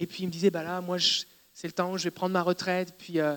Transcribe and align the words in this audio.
Et 0.00 0.06
puis 0.06 0.24
il 0.24 0.26
me 0.26 0.32
disait, 0.32 0.50
bah 0.50 0.62
là, 0.62 0.80
moi, 0.80 0.96
c'est 1.52 1.68
le 1.68 1.72
temps 1.72 1.92
où 1.92 1.98
je 1.98 2.04
vais 2.04 2.10
prendre 2.10 2.32
ma 2.32 2.42
retraite. 2.42 2.94
Puis 2.98 3.20
euh, 3.20 3.36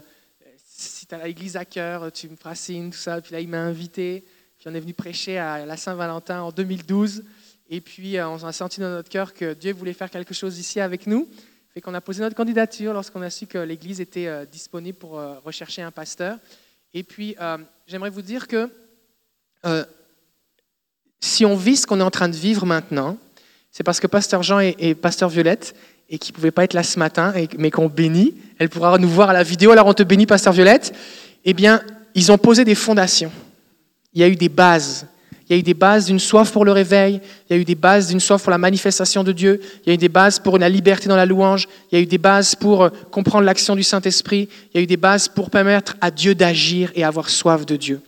si 0.65 1.05
tu 1.05 1.15
as 1.15 1.23
l'église 1.23 1.55
à 1.55 1.65
cœur, 1.65 2.11
tu 2.11 2.27
me 2.29 2.35
feras 2.35 2.55
tout 2.55 2.97
ça. 2.97 3.21
Puis 3.21 3.33
là, 3.33 3.39
il 3.39 3.47
m'a 3.47 3.61
invité. 3.61 4.25
Puis 4.57 4.67
on 4.67 4.73
est 4.73 4.79
venu 4.79 4.93
prêcher 4.93 5.37
à 5.37 5.65
la 5.65 5.77
Saint-Valentin 5.77 6.41
en 6.41 6.51
2012. 6.51 7.23
Et 7.69 7.81
puis 7.81 8.17
euh, 8.17 8.27
on 8.27 8.43
a 8.43 8.51
senti 8.51 8.79
dans 8.79 8.89
notre 8.89 9.09
cœur 9.09 9.33
que 9.33 9.53
Dieu 9.53 9.73
voulait 9.73 9.93
faire 9.93 10.09
quelque 10.09 10.33
chose 10.33 10.57
ici 10.57 10.79
avec 10.79 11.05
nous. 11.05 11.27
Fait 11.73 11.81
qu'on 11.81 11.93
a 11.93 12.01
posé 12.01 12.21
notre 12.21 12.35
candidature 12.35 12.93
lorsqu'on 12.93 13.21
a 13.21 13.29
su 13.29 13.45
que 13.45 13.59
l'église 13.59 14.01
était 14.01 14.27
euh, 14.27 14.45
disponible 14.45 14.97
pour 14.97 15.21
rechercher 15.43 15.83
un 15.83 15.91
pasteur. 15.91 16.39
Et 16.93 17.03
puis 17.03 17.35
j'aimerais 17.85 18.09
vous 18.09 18.21
dire 18.21 18.47
que 18.47 18.71
si 21.19 21.45
on 21.45 21.55
vit 21.55 21.75
ce 21.75 21.85
qu'on 21.85 21.99
est 21.99 22.03
en 22.03 22.09
train 22.09 22.29
de 22.29 22.35
vivre 22.35 22.65
maintenant, 22.65 23.17
c'est 23.71 23.83
parce 23.83 23.99
que 23.99 24.07
Pasteur 24.07 24.43
Jean 24.43 24.59
et, 24.59 24.95
Pasteur 24.95 25.29
Violette, 25.29 25.75
et 26.09 26.17
qui 26.17 26.31
ne 26.31 26.35
pouvaient 26.35 26.51
pas 26.51 26.63
être 26.63 26.73
là 26.73 26.83
ce 26.83 26.99
matin, 26.99 27.33
mais 27.57 27.69
qu'on 27.69 27.87
bénit, 27.87 28.35
elle 28.59 28.69
pourra 28.69 28.97
nous 28.97 29.09
voir 29.09 29.29
à 29.29 29.33
la 29.33 29.43
vidéo, 29.43 29.71
alors 29.71 29.87
on 29.87 29.93
te 29.93 30.03
bénit, 30.03 30.25
Pasteur 30.25 30.53
Violette, 30.53 30.93
eh 31.45 31.53
bien, 31.53 31.81
ils 32.15 32.31
ont 32.31 32.37
posé 32.37 32.63
des 32.65 32.75
fondations. 32.75 33.31
Il 34.13 34.21
y 34.21 34.23
a 34.23 34.27
eu 34.27 34.35
des 34.35 34.49
bases. 34.49 35.07
Il 35.49 35.53
y 35.53 35.55
a 35.55 35.59
eu 35.59 35.63
des 35.63 35.73
bases 35.73 36.07
d'une 36.07 36.19
soif 36.19 36.51
pour 36.51 36.65
le 36.65 36.73
réveil, 36.73 37.21
il 37.49 37.55
y 37.55 37.57
a 37.57 37.61
eu 37.61 37.63
des 37.63 37.75
bases 37.75 38.07
d'une 38.07 38.19
soif 38.19 38.43
pour 38.43 38.51
la 38.51 38.57
manifestation 38.57 39.23
de 39.23 39.31
Dieu, 39.31 39.61
il 39.85 39.89
y 39.89 39.91
a 39.91 39.93
eu 39.93 39.97
des 39.97 40.09
bases 40.09 40.39
pour 40.39 40.57
la 40.57 40.67
liberté 40.67 41.07
dans 41.07 41.15
la 41.15 41.25
louange, 41.25 41.69
il 41.89 41.97
y 41.97 42.01
a 42.01 42.03
eu 42.03 42.05
des 42.05 42.17
bases 42.17 42.53
pour 42.53 42.83
euh, 42.83 42.89
comprendre 43.11 43.45
l'action 43.45 43.75
du 43.77 43.83
Saint-Esprit, 43.83 44.49
il 44.73 44.77
y 44.77 44.79
a 44.81 44.83
eu 44.83 44.87
des 44.87 44.97
bases 44.97 45.29
pour 45.29 45.49
permettre 45.49 45.95
à 46.01 46.11
Dieu 46.11 46.35
d'agir 46.35 46.91
et 46.95 47.05
avoir 47.05 47.29
soif 47.29 47.65
de 47.65 47.77
Dieu. 47.77 48.01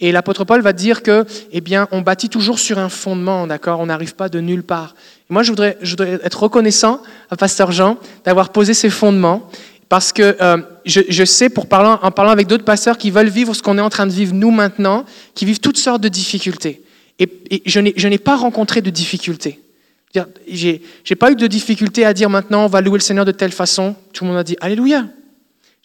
Et 0.00 0.10
l'apôtre 0.10 0.44
Paul 0.44 0.62
va 0.62 0.72
dire 0.72 1.02
que, 1.02 1.26
eh 1.52 1.60
bien, 1.60 1.86
on 1.90 2.00
bâtit 2.00 2.30
toujours 2.30 2.58
sur 2.58 2.78
un 2.78 2.88
fondement, 2.88 3.46
d'accord? 3.46 3.80
On 3.80 3.86
n'arrive 3.86 4.14
pas 4.14 4.30
de 4.30 4.40
nulle 4.40 4.62
part. 4.62 4.94
moi, 5.28 5.42
je 5.42 5.50
voudrais, 5.50 5.76
être 6.24 6.42
reconnaissant 6.42 7.02
à 7.30 7.36
Pasteur 7.36 7.72
Jean 7.72 7.98
d'avoir 8.24 8.50
posé 8.50 8.72
ces 8.72 8.90
fondements 8.90 9.50
parce 9.88 10.12
que 10.12 10.36
euh, 10.40 10.58
je, 10.84 11.24
sais, 11.24 11.48
en 11.56 12.10
parlant 12.10 12.30
avec 12.30 12.46
d'autres 12.46 12.64
pasteurs 12.64 12.98
qui 12.98 13.10
veulent 13.10 13.28
vivre 13.28 13.54
ce 13.54 13.62
qu'on 13.62 13.78
est 13.78 13.82
en 13.82 13.90
train 13.90 14.06
de 14.06 14.12
vivre 14.12 14.34
nous 14.34 14.50
maintenant, 14.50 15.04
qui 15.34 15.44
vivent 15.44 15.60
toutes 15.60 15.78
sortes 15.78 16.02
de 16.02 16.08
difficultés. 16.08 16.82
Et, 17.18 17.62
je 17.64 18.08
n'ai 18.08 18.18
pas 18.18 18.36
rencontré 18.36 18.82
de 18.82 18.90
difficultés. 18.90 19.60
Je 20.14 20.68
n'ai 20.70 21.16
pas 21.18 21.30
eu 21.30 21.36
de 21.36 21.46
difficulté 21.46 22.04
à 22.04 22.14
dire 22.14 22.30
maintenant 22.30 22.64
on 22.64 22.68
va 22.68 22.80
louer 22.80 22.98
le 22.98 23.02
Seigneur 23.02 23.24
de 23.24 23.32
telle 23.32 23.52
façon. 23.52 23.94
Tout 24.12 24.24
le 24.24 24.30
monde 24.30 24.38
a 24.38 24.44
dit 24.44 24.56
Alléluia. 24.60 25.06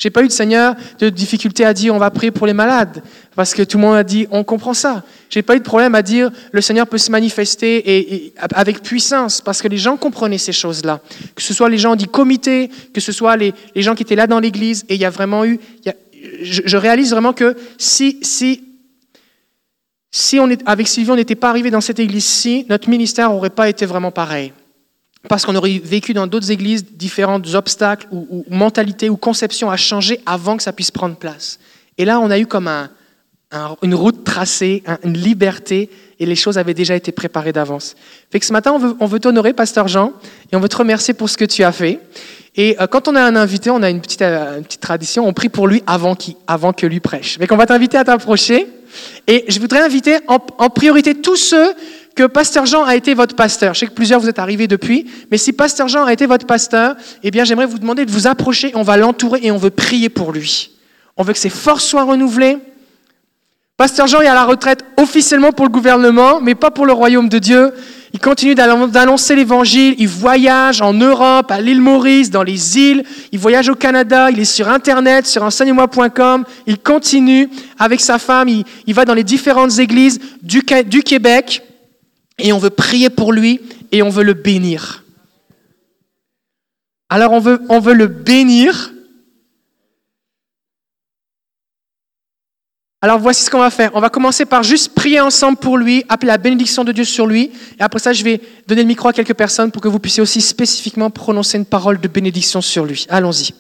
J'ai 0.02 0.10
pas 0.10 0.24
eu 0.24 0.28
de 0.28 0.32
Seigneur 0.32 0.76
de 0.98 1.10
difficulté 1.10 1.64
à 1.64 1.76
dire 1.76 1.94
on 1.94 2.00
va 2.00 2.10
prier 2.10 2.32
pour 2.32 2.48
les 2.48 2.54
malades 2.54 3.04
parce 3.36 3.54
que 3.54 3.62
tout 3.62 3.78
le 3.78 3.84
monde 3.84 3.96
a 3.96 4.04
dit 4.04 4.26
on 4.32 4.44
comprend 4.44 4.74
ça. 4.74 5.04
J'ai 5.30 5.44
pas 5.44 5.56
eu 5.56 5.60
de 5.60 5.64
problème 5.64 5.94
à 5.94 6.02
dire 6.02 6.32
le 6.52 6.60
Seigneur 6.60 6.88
peut 6.88 6.98
se 6.98 7.12
manifester 7.12 7.84
et, 7.86 8.34
avec 8.52 8.82
puissance 8.82 9.42
parce 9.42 9.62
que 9.62 9.68
les 9.68 9.78
gens 9.78 9.98
comprenaient 9.98 10.40
ces 10.40 10.54
choses-là. 10.54 11.02
Que 11.36 11.44
ce 11.44 11.54
soit 11.54 11.70
les 11.70 11.78
gens 11.78 11.96
du 11.96 12.08
comité, 12.08 12.72
que 12.96 13.00
ce 13.00 13.12
soit 13.12 13.38
les, 13.38 13.54
les 13.76 13.84
gens 13.84 13.94
qui 13.94 14.02
étaient 14.02 14.16
là 14.16 14.26
dans 14.26 14.40
l'église 14.40 14.86
et 14.90 14.96
il 14.96 15.02
y 15.02 15.06
a 15.06 15.12
vraiment 15.12 15.46
eu. 15.46 15.60
je, 16.42 16.78
réalise 16.78 17.12
vraiment 17.12 17.34
que 17.34 17.56
si 17.78 18.18
si 18.24 18.64
si 20.12 20.40
on 20.40 20.50
est, 20.50 20.62
avec 20.66 20.88
Sylvie, 20.88 21.12
on 21.12 21.16
n'était 21.16 21.36
pas 21.36 21.50
arrivé 21.50 21.72
dans 21.72 21.80
cette 21.80 22.00
église-ci, 22.00 22.66
notre 22.70 22.90
ministère 22.90 23.30
n'aurait 23.30 23.50
pas 23.50 23.70
été 23.70 23.86
vraiment 23.86 24.12
pareil. 24.12 24.52
Parce 25.30 25.46
qu'on 25.46 25.56
aurait 25.56 25.80
vécu 25.84 26.14
dans 26.14 26.28
d'autres 26.28 26.52
églises 26.52 26.84
différents 26.84 27.42
obstacles 27.54 28.08
ou, 28.12 28.44
mentalités 28.50 29.10
ou 29.10 29.16
conceptions 29.16 29.70
à 29.70 29.78
changer 29.78 30.20
avant 30.26 30.58
que 30.58 30.64
ça 30.64 30.74
puisse 30.74 30.92
prendre 30.92 31.16
place. 31.16 31.60
Et 31.98 32.06
là, 32.06 32.20
on 32.20 32.30
a 32.30 32.40
eu 32.40 32.48
comme 32.48 32.70
une 33.82 33.96
route 33.96 34.24
tracée, 34.24 34.84
une 35.04 35.18
liberté, 35.18 35.90
et 36.20 36.26
les 36.26 36.36
choses 36.36 36.58
avaient 36.58 36.74
déjà 36.74 36.96
été 36.96 37.12
préparées 37.12 37.54
d'avance. 37.54 37.96
Fait 38.32 38.40
que 38.40 38.46
ce 38.46 38.54
matin, 38.54 38.74
on 39.00 39.06
veut, 39.06 39.20
t'honorer, 39.20 39.54
Pasteur 39.54 39.88
Jean, 39.88 40.14
et 40.52 40.56
on 40.56 40.60
veut 40.60 40.70
te 40.70 40.78
remercier 40.78 41.14
pour 41.14 41.30
ce 41.30 41.38
que 41.38 41.46
tu 41.46 41.64
as 41.64 41.72
fait. 41.72 42.00
Et 42.56 42.76
euh, 42.82 42.88
quand 42.88 43.08
on 43.08 43.16
a 43.16 43.22
un 43.22 43.36
invité, 43.36 43.70
on 43.70 43.82
a 43.82 43.90
une 43.90 44.02
petite, 44.02 44.22
euh, 44.22 44.58
une 44.58 44.64
petite 44.64 44.82
tradition, 44.82 45.26
on 45.26 45.34
prie 45.34 45.50
pour 45.50 45.68
lui 45.68 45.84
avant, 45.88 46.18
avant 46.48 46.74
que 46.74 46.86
lui 46.86 47.00
prêche. 47.00 47.38
Fait 47.38 47.48
qu'on 47.48 47.58
va 47.58 47.66
t'inviter 47.66 47.98
à 47.98 48.04
t'approcher. 48.04 48.68
Et 49.28 49.46
je 49.48 49.60
voudrais 49.60 49.82
inviter 49.82 50.18
en, 50.28 50.40
priorité 50.70 51.16
tous 51.16 51.36
ceux 51.36 51.74
que 52.16 52.24
Pasteur 52.24 52.66
Jean 52.66 52.84
a 52.84 52.96
été 52.96 53.14
votre 53.14 53.36
pasteur. 53.36 53.74
Je 53.74 53.80
sais 53.80 53.88
que 53.88 53.94
plusieurs 53.94 54.20
vous 54.20 54.30
êtes 54.30 54.40
arrivés 54.40 54.68
depuis, 54.68 55.10
mais 55.32 55.38
si 55.38 55.54
Pasteur 55.54 55.88
Jean 55.88 56.06
a 56.06 56.14
été 56.14 56.26
votre 56.26 56.46
pasteur, 56.46 56.96
eh 57.24 57.32
bien 57.32 57.44
j'aimerais 57.44 57.66
vous 57.66 57.80
demander 57.80 58.06
de 58.06 58.12
vous 58.12 58.28
approcher, 58.28 58.72
on 58.76 58.84
va 58.84 58.98
l'entourer 58.98 59.40
et 59.44 59.52
on 59.52 59.58
veut 59.58 59.70
prier 59.70 60.10
pour 60.10 60.32
lui. 60.32 60.72
On 61.18 61.24
veut 61.24 61.34
que 61.34 61.40
ses 61.40 61.50
forces 61.50 61.86
soient 61.86 62.04
renouvelées. 62.04 62.58
Pasteur 63.78 64.08
Jean 64.08 64.22
est 64.22 64.28
à 64.28 64.34
la 64.34 64.46
retraite 64.46 64.86
officiellement 64.98 65.52
pour 65.52 65.66
le 65.66 65.72
gouvernement, 65.72 66.40
mais 66.40 66.56
pas 66.56 66.72
pour 66.72 66.86
le 66.86 66.94
royaume 66.94 67.30
de 67.30 67.40
Dieu. 67.40 67.74
Il 68.14 68.20
continue 68.20 68.56
d'annoncer 68.56 69.36
l'évangile, 69.36 69.96
il 69.98 70.08
voyage 70.08 70.82
en 70.82 70.94
Europe, 70.94 71.50
à 71.50 71.62
l'île 71.62 71.82
Maurice, 71.82 72.30
dans 72.30 72.44
les 72.44 72.78
îles, 72.78 73.04
il 73.32 73.40
voyage 73.40 73.70
au 73.70 73.76
Canada, 73.76 74.30
il 74.30 74.40
est 74.40 74.46
sur 74.46 74.68
Internet, 74.68 75.26
sur 75.26 75.44
enseigne-moi.com, 75.44 76.44
il 76.68 76.78
continue 76.78 77.50
avec 77.80 78.02
sa 78.02 78.20
femme, 78.20 78.50
il, 78.50 78.94
va 78.94 79.06
dans 79.06 79.14
les 79.14 79.24
différentes 79.24 79.80
églises 79.80 80.20
du, 80.42 80.62
du 80.86 81.04
Québec. 81.04 81.64
Et 82.38 82.52
on 82.52 82.58
veut 82.58 82.70
prier 82.70 83.10
pour 83.10 83.32
lui 83.32 83.62
et 83.92 84.04
on 84.04 84.10
veut 84.10 84.24
le 84.24 84.34
bénir. 84.34 85.04
Alors 87.10 87.34
on 87.34 87.40
veut, 87.40 87.62
on 87.70 87.80
veut 87.80 87.94
le 87.94 88.08
bénir 88.08 88.92
Alors 93.04 93.18
voici 93.18 93.44
ce 93.44 93.50
qu'on 93.50 93.58
va 93.58 93.72
faire. 93.72 93.90
On 93.96 94.00
va 94.00 94.12
commencer 94.12 94.46
par 94.46 94.62
juste 94.62 94.94
prier 94.94 95.20
ensemble 95.20 95.58
pour 95.58 95.76
lui, 95.76 96.06
appeler 96.08 96.28
la 96.28 96.38
bénédiction 96.38 96.84
de 96.84 96.92
Dieu 96.92 97.04
sur 97.04 97.26
lui. 97.26 97.52
Et 97.80 97.82
après 97.82 97.98
ça, 97.98 98.14
je 98.14 98.24
vais 98.24 98.40
donner 98.68 98.84
le 98.84 98.88
micro 98.88 99.08
à 99.08 99.14
quelques 99.14 99.34
personnes 99.34 99.72
pour 99.72 99.82
que 99.82 99.88
vous 99.88 99.98
puissiez 99.98 100.22
aussi 100.22 100.40
spécifiquement 100.40 101.10
prononcer 101.10 101.58
une 101.58 101.66
parole 101.66 102.00
de 102.00 102.08
bénédiction 102.08 102.62
sur 102.62 102.86
lui. 102.86 103.08
Allons-y. 103.10 103.56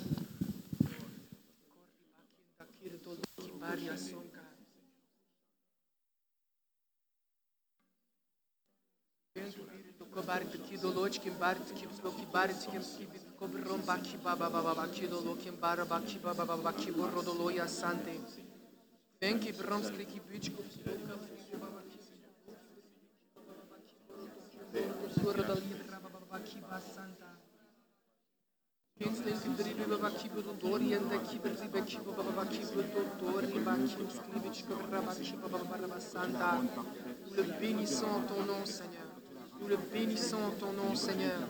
Benki 19.21 19.53
romskih 19.69 20.17
bičkov 20.29 20.65
stoka 20.65 21.13
Kurda 25.21 25.53
libra 25.53 25.97
babaki 26.01 26.57
basanta. 26.69 27.29
Kinsley 28.97 29.33
kibri 29.41 29.73
babaki 29.89 30.27
budorien 30.33 31.03
de 31.09 31.17
kibri 31.27 31.67
beki 31.73 31.97
babaki 32.17 32.61
budori 32.73 33.59
bakim 33.65 34.09
skribičko 34.09 34.73
rabaki 34.91 35.33
babara 35.41 35.88
basanta. 35.88 36.49
Nous 37.27 37.35
le 37.38 37.43
bénissons 37.59 38.09
en 38.17 38.21
ton 38.25 38.41
nom, 38.49 38.65
Seigneur. 38.65 39.07
Nous 39.59 39.67
le 39.67 39.77
bénissons 39.93 40.41
en 40.49 40.51
ton 40.59 40.73
nom, 40.73 40.95
Seigneur. 40.95 41.41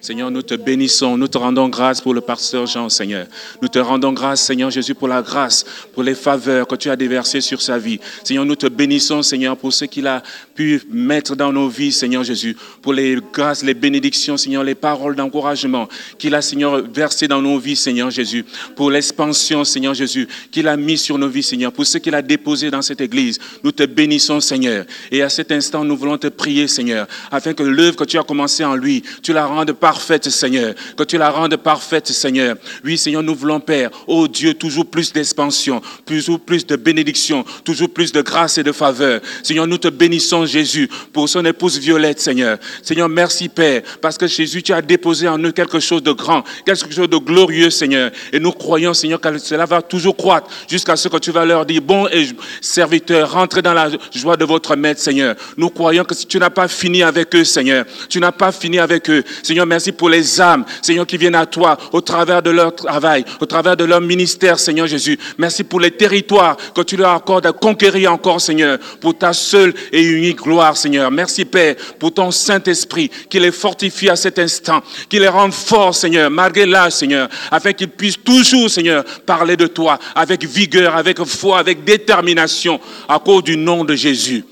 Seigneur, 0.00 0.30
nous 0.30 0.42
te 0.42 0.54
bénissons, 0.54 1.16
nous 1.16 1.28
te 1.28 1.38
rendons 1.38 1.68
grâce 1.68 2.00
pour 2.00 2.14
le 2.14 2.20
pasteur 2.20 2.66
Jean, 2.66 2.88
Seigneur. 2.88 3.26
Nous 3.62 3.68
te 3.68 3.78
rendons 3.78 4.12
grâce, 4.12 4.42
Seigneur 4.42 4.70
Jésus, 4.70 4.94
pour 4.94 5.08
la 5.08 5.22
grâce, 5.22 5.64
pour 5.92 6.02
les 6.02 6.14
faveurs 6.14 6.66
que 6.66 6.76
tu 6.76 6.90
as 6.90 6.96
déversées 6.96 7.40
sur 7.40 7.60
sa 7.60 7.78
vie. 7.78 7.98
Seigneur, 8.22 8.44
nous 8.44 8.56
te 8.56 8.66
bénissons, 8.66 9.22
Seigneur, 9.22 9.56
pour 9.56 9.72
ce 9.72 9.84
qu'il 9.84 10.06
a 10.06 10.22
pu 10.54 10.82
mettre 10.90 11.34
dans 11.34 11.52
nos 11.52 11.68
vies, 11.68 11.92
Seigneur 11.92 12.24
Jésus, 12.24 12.56
pour 12.82 12.92
les 12.92 13.18
grâces, 13.32 13.62
les 13.62 13.74
bénédictions, 13.74 14.36
Seigneur, 14.36 14.62
les 14.62 14.74
paroles 14.74 15.16
d'encouragement 15.16 15.88
qu'il 16.18 16.34
a, 16.34 16.42
Seigneur, 16.42 16.82
versées 16.82 17.28
dans 17.28 17.42
nos 17.42 17.58
vies, 17.58 17.76
Seigneur 17.76 18.10
Jésus, 18.10 18.44
pour 18.74 18.90
l'expansion, 18.90 19.64
Seigneur 19.64 19.94
Jésus, 19.94 20.28
qu'il 20.50 20.68
a 20.68 20.76
mis 20.76 20.98
sur 20.98 21.18
nos 21.18 21.28
vies, 21.28 21.42
Seigneur, 21.42 21.72
pour 21.72 21.86
ce 21.86 21.98
qu'il 21.98 22.14
a 22.14 22.22
déposé 22.22 22.70
dans 22.70 22.82
cette 22.82 23.00
église. 23.00 23.38
Nous 23.64 23.72
te 23.72 23.84
bénissons, 23.84 24.40
Seigneur. 24.40 24.84
Et 25.10 25.22
à 25.22 25.28
cet 25.28 25.50
instant, 25.52 25.84
nous 25.84 25.96
voulons 25.96 26.18
te 26.18 26.25
prier, 26.30 26.68
Seigneur, 26.68 27.06
afin 27.30 27.52
que 27.52 27.62
l'œuvre 27.62 27.96
que 27.96 28.04
tu 28.04 28.18
as 28.18 28.22
commencée 28.22 28.64
en 28.64 28.74
lui, 28.74 29.02
tu 29.22 29.32
la 29.32 29.46
rendes 29.46 29.72
parfaite, 29.72 30.28
Seigneur. 30.28 30.74
Que 30.96 31.04
tu 31.04 31.18
la 31.18 31.30
rendes 31.30 31.56
parfaite, 31.56 32.08
Seigneur. 32.08 32.56
Oui, 32.84 32.98
Seigneur, 32.98 33.22
nous 33.22 33.34
voulons, 33.34 33.60
Père, 33.60 33.90
oh 34.06 34.28
Dieu, 34.28 34.54
toujours 34.54 34.86
plus 34.86 35.12
d'expansion, 35.12 35.80
toujours 36.04 36.40
plus 36.40 36.66
de 36.66 36.76
bénédiction, 36.76 37.44
toujours 37.64 37.90
plus 37.90 38.12
de 38.12 38.22
grâce 38.22 38.58
et 38.58 38.62
de 38.62 38.72
faveur. 38.72 39.20
Seigneur, 39.42 39.66
nous 39.66 39.78
te 39.78 39.88
bénissons, 39.88 40.46
Jésus, 40.46 40.88
pour 41.12 41.28
son 41.28 41.44
épouse 41.44 41.78
Violette, 41.78 42.20
Seigneur. 42.20 42.58
Seigneur, 42.82 43.08
merci, 43.08 43.48
Père, 43.48 43.82
parce 44.00 44.18
que 44.18 44.26
Jésus, 44.26 44.62
tu 44.62 44.72
as 44.72 44.82
déposé 44.82 45.28
en 45.28 45.38
eux 45.38 45.52
quelque 45.52 45.80
chose 45.80 46.02
de 46.02 46.12
grand, 46.12 46.42
quelque 46.64 46.92
chose 46.92 47.08
de 47.08 47.16
glorieux, 47.16 47.70
Seigneur. 47.70 48.10
Et 48.32 48.40
nous 48.40 48.52
croyons, 48.52 48.94
Seigneur, 48.94 49.20
que 49.20 49.38
cela 49.38 49.66
va 49.66 49.82
toujours 49.82 50.16
croître 50.16 50.48
jusqu'à 50.68 50.96
ce 50.96 51.08
que 51.08 51.16
tu 51.18 51.30
vas 51.30 51.44
leur 51.44 51.66
dire, 51.66 51.82
bon 51.82 52.06
et 52.08 52.28
serviteur, 52.60 53.32
rentrez 53.32 53.62
dans 53.62 53.74
la 53.74 53.90
joie 54.14 54.36
de 54.36 54.44
votre 54.44 54.74
maître, 54.76 55.00
Seigneur. 55.00 55.34
Nous 55.56 55.70
croyons 55.70 56.04
que 56.04 56.14
tu 56.28 56.38
n'as 56.38 56.50
pas 56.50 56.68
fini 56.68 57.02
avec 57.02 57.34
eux, 57.34 57.44
Seigneur, 57.44 57.84
tu 58.08 58.20
n'as 58.20 58.32
pas 58.32 58.52
fini 58.52 58.78
avec 58.78 59.10
eux. 59.10 59.22
Seigneur, 59.42 59.66
Merci 59.66 59.92
pour 59.92 60.08
les 60.08 60.40
âmes, 60.40 60.64
Seigneur, 60.80 61.06
qui 61.06 61.18
viennent 61.18 61.34
à 61.34 61.44
toi 61.44 61.76
au 61.92 62.00
travers 62.00 62.40
de 62.40 62.50
leur 62.50 62.74
travail, 62.74 63.24
au 63.40 63.46
travers 63.46 63.76
de 63.76 63.84
leur 63.84 64.00
ministère, 64.00 64.58
Seigneur 64.58 64.86
Jésus. 64.86 65.18
Merci 65.36 65.64
pour 65.64 65.80
les 65.80 65.90
territoires 65.90 66.56
que 66.74 66.80
tu 66.80 66.96
leur 66.96 67.10
accordes 67.10 67.44
à 67.44 67.52
conquérir 67.52 68.12
encore, 68.12 68.40
Seigneur, 68.40 68.78
pour 69.00 69.18
ta 69.18 69.32
seule 69.32 69.74
et 69.92 70.02
unique 70.02 70.38
gloire, 70.38 70.76
Seigneur. 70.76 71.10
Merci, 71.10 71.44
Père, 71.44 71.74
pour 71.98 72.14
ton 72.14 72.30
Saint-Esprit 72.30 73.10
qui 73.28 73.38
les 73.38 73.52
fortifie 73.52 74.08
à 74.08 74.16
cet 74.16 74.38
instant, 74.38 74.82
qui 75.08 75.18
les 75.18 75.28
rend 75.28 75.50
forts, 75.50 75.94
Seigneur, 75.94 76.30
malgré 76.30 76.64
l'âge, 76.64 76.92
Seigneur, 76.92 77.28
afin 77.50 77.72
qu'ils 77.72 77.90
puissent 77.90 78.22
toujours, 78.24 78.70
Seigneur, 78.70 79.04
parler 79.26 79.56
de 79.56 79.66
toi 79.66 79.98
avec 80.14 80.44
vigueur, 80.44 80.96
avec 80.96 81.22
foi, 81.24 81.58
avec 81.58 81.84
détermination, 81.84 82.80
à 83.08 83.18
cause 83.18 83.44
du 83.44 83.56
nom 83.56 83.84
de 83.84 83.94
Jésus. 83.94 84.44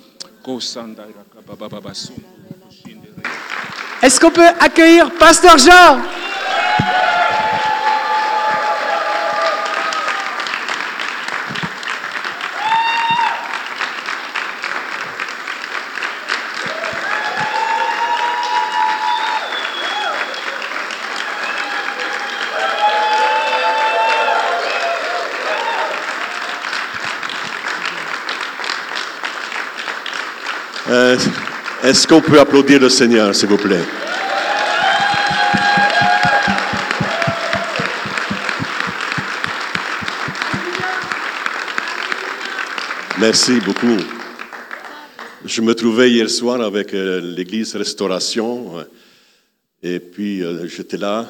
Est-ce 4.02 4.20
qu'on 4.20 4.30
peut 4.30 4.46
accueillir 4.60 5.10
Pasteur 5.18 5.56
Jean 5.58 6.00
Euh, 30.88 31.16
Est-ce 31.84 32.08
qu'on 32.08 32.22
peut 32.22 32.40
applaudir 32.40 32.80
le 32.80 32.88
Seigneur, 32.88 33.34
s'il 33.34 33.50
vous 33.50 33.58
plaît? 33.58 33.84
Merci 43.20 43.60
beaucoup. 43.60 43.98
Je 45.44 45.60
me 45.60 45.74
trouvais 45.74 46.10
hier 46.10 46.30
soir 46.30 46.62
avec 46.62 46.94
euh, 46.94 47.20
l'Église 47.20 47.76
Restauration 47.76 48.78
euh, 48.78 48.84
et 49.82 50.00
puis 50.00 50.42
euh, 50.42 50.66
j'étais 50.66 50.96
là, 50.96 51.28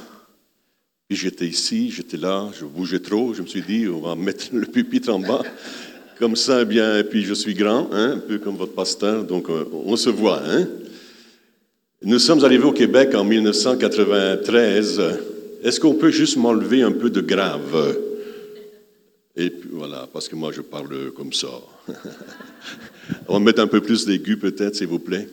puis 1.09 1.19
j'étais 1.19 1.47
ici, 1.47 1.91
j'étais 1.91 2.17
là, 2.17 2.49
je 2.57 2.65
bougeais 2.65 3.01
trop, 3.01 3.35
je 3.35 3.43
me 3.43 3.49
suis 3.49 3.63
dit 3.63 3.89
on 3.89 4.01
va 4.01 4.15
mettre 4.15 4.47
le 4.53 4.67
pupitre 4.67 5.13
en 5.13 5.19
bas, 5.19 5.43
comme 6.19 6.37
ça, 6.37 6.63
eh 6.63 6.65
bien, 6.65 6.99
et 6.99 7.05
puis 7.05 7.23
je 7.23 7.35
suis 7.35 7.55
grand, 7.55 7.89
hein, 7.93 8.13
un 8.13 8.19
peu 8.19 8.39
comme 8.39 8.57
votre 8.57 8.73
pasteur, 8.73 9.25
donc 9.25 9.49
euh, 9.51 9.65
on 9.73 9.97
se 9.97 10.11
voit. 10.11 10.41
Hein. 10.45 10.69
Nous 12.03 12.19
sommes 12.19 12.45
arrivés 12.45 12.65
au 12.65 12.73
Québec 12.73 13.15
en 13.15 13.25
1993. 13.25 15.03
Est-ce 15.63 15.81
qu'on 15.81 15.95
peut 15.95 16.11
juste 16.11 16.37
m'enlever 16.37 16.83
un 16.83 16.93
peu 16.93 17.09
de 17.11 17.21
grave? 17.21 17.99
Et 19.37 19.51
puis 19.51 19.71
voilà, 19.73 20.07
parce 20.13 20.29
que 20.29 20.37
moi 20.37 20.53
je 20.53 20.61
parle 20.61 21.11
comme 21.13 21.33
ça. 21.33 21.49
On 23.29 23.35
va 23.35 23.41
mettre 23.41 23.61
un 23.61 23.67
peu 23.67 23.81
plus 23.81 24.07
d'aigus 24.07 24.39
peut-être, 24.39 24.77
s'il 24.77 24.87
vous 24.87 24.99
plaît. 24.99 25.29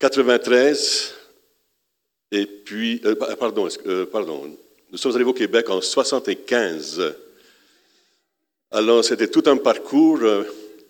93, 0.00 1.12
et 2.32 2.46
puis, 2.46 3.00
euh, 3.04 3.14
pa- 3.14 3.36
pardon, 3.36 3.68
euh, 3.86 4.06
pardon, 4.06 4.56
nous 4.90 4.98
sommes 4.98 5.12
arrivés 5.14 5.30
au 5.30 5.34
Québec 5.34 5.68
en 5.70 5.80
75. 5.80 7.14
Alors, 8.74 9.04
c'était 9.04 9.28
tout 9.28 9.42
un 9.44 9.58
parcours. 9.58 10.22
euh, 10.22 10.44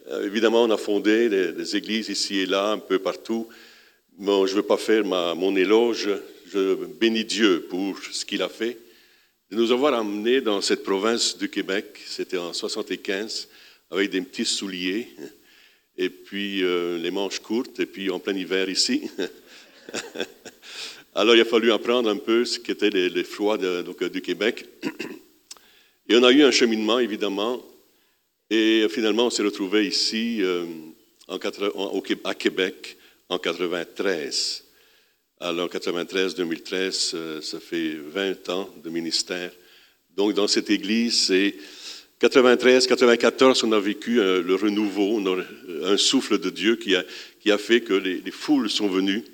euh, 0.08 0.24
évidemment, 0.24 0.62
on 0.62 0.70
a 0.70 0.76
fondé 0.76 1.28
des, 1.28 1.76
églises 1.76 2.10
ici 2.10 2.38
et 2.38 2.46
là, 2.46 2.70
un 2.70 2.78
peu 2.78 3.00
partout. 3.00 3.48
Bon, 4.18 4.46
je 4.46 4.52
ne 4.52 4.58
veux 4.58 4.62
pas 4.62 4.76
faire 4.76 5.04
mon 5.04 5.56
éloge. 5.56 6.08
Je 6.52 6.76
bénis 6.76 7.24
Dieu 7.24 7.66
pour 7.68 7.98
ce 8.12 8.24
qu'il 8.24 8.40
a 8.42 8.48
fait. 8.48 8.78
De 9.50 9.56
nous 9.56 9.72
avoir 9.72 9.94
amenés 9.94 10.40
dans 10.40 10.60
cette 10.60 10.84
province 10.84 11.36
du 11.36 11.48
Québec, 11.48 12.00
c'était 12.06 12.38
en 12.38 12.52
75, 12.52 13.48
avec 13.90 14.10
des 14.10 14.20
petits 14.20 14.44
souliers, 14.44 15.08
et 15.98 16.08
puis 16.08 16.62
euh, 16.62 16.98
les 16.98 17.10
manches 17.10 17.40
courtes, 17.40 17.80
et 17.80 17.86
puis 17.86 18.10
en 18.10 18.20
plein 18.20 18.36
hiver 18.36 18.68
ici. 18.68 19.10
Alors, 21.16 21.34
il 21.34 21.40
a 21.40 21.44
fallu 21.44 21.72
apprendre 21.72 22.08
un 22.08 22.16
peu 22.16 22.44
ce 22.44 22.60
qu'étaient 22.60 22.90
les, 22.90 23.08
les 23.08 23.24
froids 23.24 23.58
donc, 23.58 24.04
du 24.04 24.22
Québec. 24.22 24.66
Et 26.08 26.14
on 26.14 26.22
a 26.22 26.30
eu 26.30 26.42
un 26.42 26.52
cheminement, 26.52 27.00
évidemment, 27.00 27.62
et 28.54 28.86
finalement, 28.90 29.28
on 29.28 29.30
s'est 29.30 29.42
retrouvé 29.42 29.86
ici 29.86 30.42
euh, 30.42 30.66
à 31.26 32.34
Québec 32.34 32.98
en 33.30 33.38
93. 33.38 34.64
Alors, 35.40 35.70
93-2013, 35.70 37.12
euh, 37.14 37.40
ça 37.40 37.58
fait 37.60 37.94
20 37.94 38.50
ans 38.50 38.68
de 38.84 38.90
ministère. 38.90 39.50
Donc, 40.14 40.34
dans 40.34 40.48
cette 40.48 40.68
église, 40.68 41.28
c'est 41.28 41.54
93-94, 42.20 43.64
on 43.64 43.72
a 43.72 43.80
vécu 43.80 44.20
euh, 44.20 44.42
le 44.42 44.54
renouveau, 44.54 45.18
un 45.84 45.96
souffle 45.96 46.38
de 46.38 46.50
Dieu 46.50 46.76
qui 46.76 46.94
a, 46.94 47.58
fait 47.58 47.80
que 47.80 47.94
les, 47.94 48.20
les 48.20 48.30
foules 48.30 48.68
sont 48.68 48.88
venues. 48.88 49.24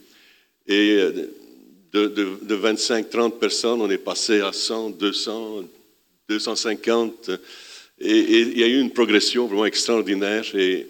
Et 0.69 0.97
de 1.93 2.57
25-30 2.57 3.41
personnes, 3.41 3.81
on 3.81 3.91
est 3.91 3.99
passé 3.99 4.43
à 4.43 4.53
100, 4.53 4.91
200, 4.91 5.65
250. 6.29 7.31
Et, 8.01 8.41
il 8.41 8.59
y 8.59 8.63
a 8.63 8.67
eu 8.67 8.81
une 8.81 8.91
progression 8.91 9.47
vraiment 9.47 9.67
extraordinaire. 9.67 10.45
Et, 10.55 10.87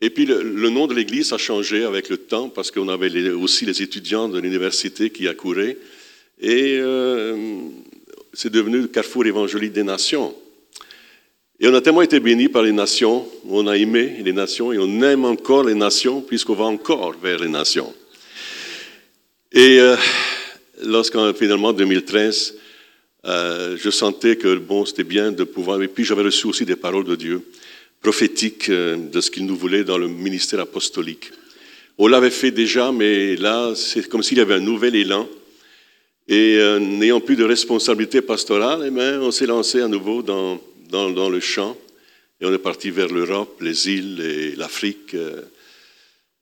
et 0.00 0.10
puis 0.10 0.26
le, 0.26 0.70
nom 0.70 0.86
de 0.86 0.94
l'Église 0.94 1.32
a 1.32 1.38
changé 1.38 1.84
avec 1.84 2.08
le 2.08 2.18
temps 2.18 2.48
parce 2.48 2.70
qu'on 2.70 2.88
avait 2.88 3.30
aussi 3.30 3.64
les 3.64 3.82
étudiants 3.82 4.28
de 4.28 4.38
l'université 4.38 5.10
qui 5.10 5.28
accouraient. 5.28 5.76
Et 6.40 6.78
euh, 6.78 7.36
c'est 8.32 8.52
devenu 8.52 8.80
le 8.80 8.88
carrefour 8.88 9.24
évangélique 9.26 9.72
des 9.72 9.84
nations. 9.84 10.34
Et 11.58 11.68
on 11.68 11.74
a 11.74 11.80
tellement 11.80 12.02
été 12.02 12.20
bénis 12.20 12.50
par 12.50 12.62
les 12.62 12.72
nations, 12.72 13.26
on 13.48 13.66
a 13.66 13.78
aimé 13.78 14.16
les 14.22 14.34
nations 14.34 14.74
et 14.74 14.78
on 14.78 15.02
aime 15.02 15.24
encore 15.24 15.64
les 15.64 15.74
nations 15.74 16.20
puisqu'on 16.20 16.54
va 16.54 16.64
encore 16.64 17.14
vers 17.22 17.38
les 17.38 17.48
nations. 17.48 17.94
Et 19.52 19.80
euh, 19.80 19.96
lorsqu'en 20.82 21.32
finalement 21.32 21.72
2013, 21.72 22.56
euh, 23.26 23.76
je 23.76 23.90
sentais 23.90 24.36
que 24.36 24.56
bon, 24.56 24.84
c'était 24.84 25.04
bien 25.04 25.32
de 25.32 25.44
pouvoir. 25.44 25.82
Et 25.82 25.88
puis 25.88 26.04
j'avais 26.04 26.22
reçu 26.22 26.46
aussi 26.46 26.64
des 26.64 26.76
paroles 26.76 27.04
de 27.04 27.16
Dieu 27.16 27.42
prophétiques 28.00 28.68
euh, 28.68 28.96
de 28.96 29.20
ce 29.20 29.30
qu'il 29.30 29.46
nous 29.46 29.56
voulait 29.56 29.82
dans 29.82 29.98
le 29.98 30.06
ministère 30.06 30.60
apostolique. 30.60 31.32
On 31.98 32.06
l'avait 32.06 32.30
fait 32.30 32.52
déjà, 32.52 32.92
mais 32.92 33.36
là, 33.36 33.72
c'est 33.74 34.08
comme 34.08 34.22
s'il 34.22 34.38
y 34.38 34.40
avait 34.40 34.54
un 34.54 34.60
nouvel 34.60 34.94
élan. 34.94 35.28
Et 36.28 36.56
euh, 36.58 36.78
n'ayant 36.78 37.20
plus 37.20 37.36
de 37.36 37.44
responsabilité 37.44 38.20
pastorale, 38.20 38.84
eh 38.86 38.90
bien, 38.90 39.20
on 39.20 39.30
s'est 39.30 39.46
lancé 39.46 39.80
à 39.80 39.88
nouveau 39.88 40.22
dans, 40.22 40.60
dans, 40.90 41.28
le 41.28 41.40
champ. 41.40 41.76
Et 42.40 42.46
on 42.46 42.52
est 42.52 42.58
parti 42.58 42.90
vers 42.90 43.08
l'Europe, 43.08 43.60
les 43.60 43.88
îles 43.88 44.20
et 44.20 44.56
l'Afrique. 44.56 45.16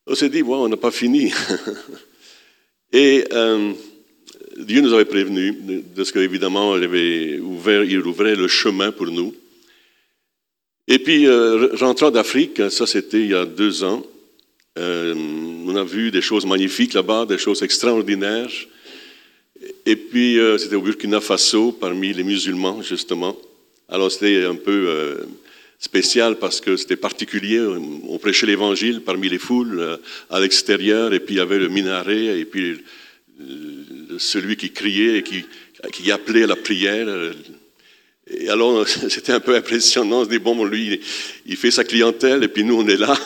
On 0.06 0.14
s'est 0.14 0.28
dit, 0.28 0.42
bon, 0.42 0.64
on 0.64 0.68
n'a 0.68 0.76
pas 0.76 0.90
fini. 0.90 1.32
Et 2.92 3.24
Dieu 4.56 4.80
nous 4.80 4.92
avait 4.92 5.04
prévenu 5.04 5.56
de, 5.96 6.04
ce 6.04 6.12
qu'évidemment, 6.12 6.76
il, 6.76 6.84
il 6.84 8.00
ouvrait 8.00 8.37
le 8.37 8.49
chemin 8.49 8.92
pour 8.92 9.06
nous. 9.06 9.34
Et 10.87 10.99
puis, 10.99 11.26
euh, 11.26 11.75
rentrant 11.75 12.11
d'Afrique, 12.11 12.70
ça 12.70 12.87
c'était 12.87 13.20
il 13.20 13.30
y 13.30 13.34
a 13.34 13.46
deux 13.46 13.84
ans, 13.84 14.04
euh, 14.78 15.14
on 15.66 15.75
a 15.76 15.84
vu 15.84 16.11
des 16.11 16.20
choses 16.20 16.44
magnifiques 16.44 16.94
là-bas, 16.94 17.26
des 17.26 17.38
choses 17.38 17.62
extraordinaires. 17.62 18.50
Et 19.87 19.96
puis, 19.96 20.38
euh, 20.38 20.58
c'était 20.58 20.76
au 20.76 20.82
Burkina 20.82 21.20
Faso, 21.20 21.73
parmi 21.73 22.12
les 22.12 22.23
musulmans, 22.23 22.82
justement. 22.82 23.37
Alors, 23.88 24.12
c'était 24.12 24.44
un 24.44 24.56
peu 24.56 25.26
spécial 25.78 26.38
parce 26.38 26.61
que 26.61 26.76
c'était 26.76 26.96
particulier. 26.96 27.61
On 28.08 28.18
prêchait 28.18 28.46
l'Évangile 28.46 29.02
parmi 29.02 29.28
les 29.28 29.38
foules, 29.38 29.99
à 30.30 30.40
l'extérieur, 30.40 31.12
et 31.12 31.20
puis 31.20 31.34
il 31.34 31.38
y 31.38 31.40
avait 31.40 31.58
le 31.58 31.68
minaret, 31.68 32.40
et 32.40 32.44
puis 32.44 32.78
celui 34.18 34.56
qui 34.56 34.71
criait 34.71 35.18
et 35.18 35.23
qui, 35.23 36.11
appelait 36.11 36.44
à 36.44 36.49
la 36.49 36.56
prière. 36.56 37.06
Et 38.26 38.49
alors, 38.49 38.87
c'était 39.09 39.33
un 39.33 39.40
peu 39.40 39.54
impressionnant. 39.54 40.21
On 40.21 40.25
se 40.25 40.30
dit, 40.30 40.38
bon, 40.38 40.64
lui, 40.64 41.00
il 41.47 41.56
fait 41.56 41.71
sa 41.71 41.85
clientèle, 41.85 42.42
et 42.42 42.49
puis 42.49 42.64
nous, 42.64 42.80
on 42.80 42.88
est 42.88 42.97
là, 42.97 43.18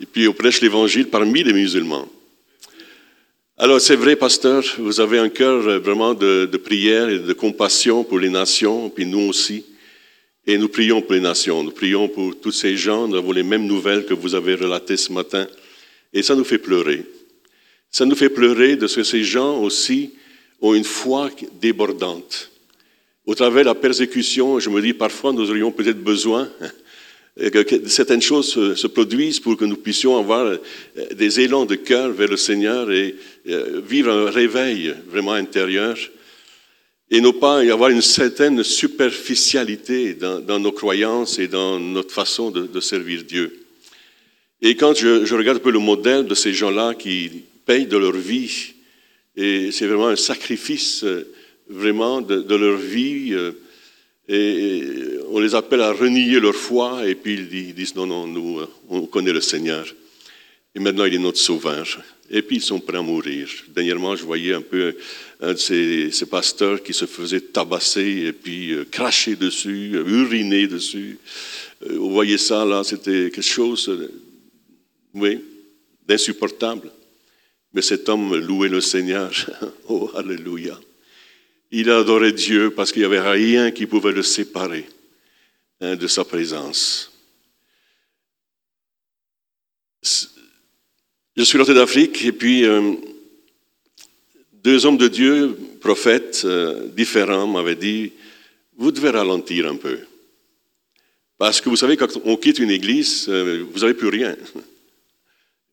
et 0.00 0.06
puis 0.06 0.28
on 0.28 0.32
prêche 0.32 0.60
l'Évangile 0.60 1.06
parmi 1.06 1.42
les 1.42 1.52
musulmans. 1.52 2.08
Alors, 3.58 3.80
c'est 3.80 3.96
vrai, 3.96 4.16
pasteur, 4.16 4.64
vous 4.78 5.00
avez 5.00 5.18
un 5.18 5.28
cœur 5.28 5.68
euh, 5.68 5.78
vraiment 5.78 6.14
de, 6.14 6.48
de 6.50 6.56
prière 6.56 7.08
et 7.08 7.18
de 7.18 7.32
compassion 7.32 8.02
pour 8.02 8.18
les 8.18 8.30
nations, 8.30 8.90
puis 8.90 9.06
nous 9.06 9.28
aussi. 9.28 9.64
Et 10.46 10.58
nous 10.58 10.68
prions 10.68 11.00
pour 11.00 11.12
les 11.12 11.20
nations, 11.20 11.62
nous 11.62 11.70
prions 11.70 12.08
pour 12.08 12.40
tous 12.40 12.50
ces 12.50 12.76
gens, 12.76 13.06
nous 13.06 13.16
avons 13.16 13.30
les 13.30 13.44
mêmes 13.44 13.66
nouvelles 13.66 14.04
que 14.04 14.14
vous 14.14 14.34
avez 14.34 14.56
relatées 14.56 14.96
ce 14.96 15.12
matin. 15.12 15.46
Et 16.12 16.22
ça 16.22 16.34
nous 16.34 16.44
fait 16.44 16.58
pleurer. 16.58 17.04
Ça 17.90 18.04
nous 18.06 18.16
fait 18.16 18.28
pleurer 18.28 18.74
de 18.74 18.88
ce 18.88 18.96
que 18.96 19.02
ces 19.04 19.22
gens 19.22 19.60
aussi 19.60 20.14
ont 20.62 20.74
une 20.74 20.84
foi 20.84 21.30
débordante. 21.60 22.50
Au 23.26 23.34
travers 23.34 23.64
de 23.64 23.68
la 23.68 23.74
persécution, 23.74 24.58
je 24.58 24.70
me 24.70 24.80
dis 24.80 24.94
parfois 24.94 25.34
nous 25.34 25.50
aurions 25.50 25.70
peut-être 25.70 26.02
besoin 26.02 26.48
que, 27.36 27.88
certaines 27.88 28.22
choses 28.22 28.48
se, 28.50 28.74
se 28.74 28.86
produisent 28.86 29.40
pour 29.40 29.58
que 29.58 29.66
nous 29.66 29.76
puissions 29.76 30.16
avoir 30.16 30.46
euh, 30.46 30.58
des 31.14 31.40
élans 31.40 31.66
de 31.66 31.74
cœur 31.74 32.12
vers 32.12 32.28
le 32.28 32.38
Seigneur 32.38 32.90
et 32.90 33.14
euh, 33.48 33.82
vivre 33.86 34.10
un 34.10 34.30
réveil 34.30 34.94
vraiment 35.10 35.32
intérieur 35.32 35.98
et 37.12 37.20
ne 37.20 37.30
pas 37.30 37.60
avoir 37.70 37.90
une 37.90 38.00
certaine 38.00 38.62
superficialité 38.62 40.14
dans, 40.14 40.58
nos 40.58 40.72
croyances 40.72 41.38
et 41.38 41.46
dans 41.46 41.78
notre 41.78 42.14
façon 42.14 42.50
de, 42.50 42.80
servir 42.80 43.22
Dieu. 43.24 43.66
Et 44.62 44.76
quand 44.76 44.94
je, 44.94 45.34
regarde 45.34 45.58
un 45.58 45.60
peu 45.60 45.70
le 45.70 45.78
modèle 45.78 46.26
de 46.26 46.34
ces 46.34 46.54
gens-là 46.54 46.94
qui 46.94 47.44
payent 47.66 47.84
de 47.84 47.98
leur 47.98 48.16
vie, 48.16 48.72
et 49.36 49.72
c'est 49.72 49.86
vraiment 49.86 50.08
un 50.08 50.16
sacrifice 50.16 51.04
euh, 51.04 51.32
vraiment 51.68 52.20
de, 52.20 52.40
de 52.40 52.54
leur 52.54 52.76
vie, 52.76 53.34
et 54.28 54.82
on 55.30 55.40
les 55.40 55.54
appelle 55.54 55.80
à 55.80 55.92
renier 55.92 56.38
leur 56.38 56.54
foi, 56.54 57.06
et 57.06 57.14
puis 57.14 57.34
ils 57.34 57.74
disent 57.74 57.94
non, 57.94 58.06
non, 58.06 58.26
nous, 58.26 58.60
on 58.88 59.06
connaît 59.06 59.32
le 59.32 59.40
Seigneur. 59.40 59.86
Et 60.74 60.80
maintenant, 60.80 61.04
il 61.04 61.14
est 61.14 61.18
notre 61.18 61.38
sauveur. 61.38 61.86
Et 62.30 62.40
puis, 62.40 62.56
ils 62.56 62.62
sont 62.62 62.80
prêts 62.80 62.96
à 62.96 63.02
mourir. 63.02 63.48
Dernièrement, 63.68 64.16
je 64.16 64.24
voyais 64.24 64.54
un 64.54 64.62
peu 64.62 64.96
un 65.40 65.52
de 65.52 65.58
ces, 65.58 66.10
ces 66.10 66.24
pasteurs 66.26 66.82
qui 66.82 66.94
se 66.94 67.04
faisait 67.04 67.40
tabasser 67.40 68.24
et 68.26 68.32
puis 68.32 68.72
euh, 68.72 68.86
cracher 68.90 69.36
dessus, 69.36 69.92
euh, 69.94 70.06
uriner 70.06 70.66
dessus. 70.66 71.18
Euh, 71.84 71.98
vous 71.98 72.10
voyez 72.10 72.38
ça, 72.38 72.64
là, 72.64 72.82
c'était 72.84 73.30
quelque 73.30 73.42
chose, 73.42 73.86
euh, 73.90 74.10
oui, 75.12 75.40
d'insupportable. 76.08 76.90
Mais 77.74 77.82
cet 77.82 78.08
homme 78.08 78.36
louait 78.36 78.68
le 78.68 78.80
Seigneur. 78.80 79.32
oh, 79.88 80.10
Alléluia. 80.14 80.78
Il 81.70 81.88
adorait 81.90 82.32
Dieu 82.32 82.70
parce 82.70 82.92
qu'il 82.92 83.00
n'y 83.00 83.06
avait 83.06 83.20
rien 83.20 83.70
qui 83.70 83.86
pouvait 83.86 84.12
le 84.12 84.22
séparer 84.22 84.86
hein, 85.80 85.96
de 85.96 86.06
sa 86.06 86.24
présence. 86.24 87.10
Je 91.34 91.42
suis 91.44 91.56
rentré 91.56 91.74
d'Afrique 91.74 92.24
et 92.26 92.32
puis 92.32 92.66
euh, 92.66 92.92
deux 94.62 94.84
hommes 94.84 94.98
de 94.98 95.08
Dieu, 95.08 95.56
prophètes 95.80 96.42
euh, 96.44 96.88
différents, 96.88 97.46
m'avaient 97.46 97.74
dit, 97.74 98.12
vous 98.76 98.92
devez 98.92 99.10
ralentir 99.10 99.66
un 99.66 99.76
peu. 99.76 99.98
Parce 101.38 101.60
que 101.60 101.68
vous 101.68 101.76
savez, 101.76 101.96
quand 101.96 102.18
on 102.24 102.36
quitte 102.36 102.58
une 102.58 102.70
église, 102.70 103.26
euh, 103.28 103.64
vous 103.72 103.80
n'avez 103.80 103.94
plus 103.94 104.08
rien. 104.08 104.36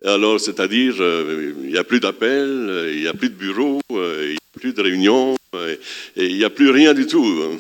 Alors, 0.06 0.40
c'est-à-dire, 0.40 0.96
euh, 1.02 1.54
il 1.62 1.70
n'y 1.72 1.78
a 1.78 1.84
plus 1.84 2.00
d'appels, 2.00 2.92
il 2.94 3.02
n'y 3.02 3.08
a 3.08 3.14
plus 3.14 3.30
de 3.30 3.36
bureaux, 3.36 3.82
euh, 3.92 4.28
il 4.28 4.32
n'y 4.32 4.38
a 4.38 4.60
plus 4.60 4.74
de 4.74 4.82
réunions, 4.82 5.36
euh, 5.56 5.76
il 6.16 6.38
n'y 6.38 6.44
a 6.46 6.50
plus 6.50 6.70
rien 6.70 6.94
du 6.94 7.06
tout. 7.06 7.60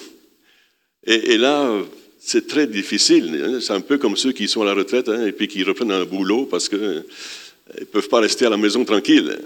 Et, 1.05 1.33
et 1.33 1.37
là, 1.37 1.69
c'est 2.19 2.47
très 2.47 2.65
difficile. 2.65 3.41
hein. 3.43 3.59
C'est 3.61 3.73
un 3.73 3.81
peu 3.81 3.97
comme 3.97 4.15
ceux 4.15 4.31
qui 4.31 4.47
sont 4.47 4.61
à 4.61 4.65
la 4.65 4.73
retraite 4.73 5.09
hein, 5.09 5.25
et 5.25 5.33
puis 5.33 5.47
qui 5.49 5.63
reprennent 5.63 5.91
un 5.91 6.05
boulot 6.05 6.45
parce 6.45 6.69
qu'ils 6.69 7.03
ne 7.79 7.85
peuvent 7.85 8.07
pas 8.07 8.21
rester 8.21 8.45
à 8.45 8.49
la 8.49 8.57
maison 8.57 8.85
tranquille. 8.85 9.37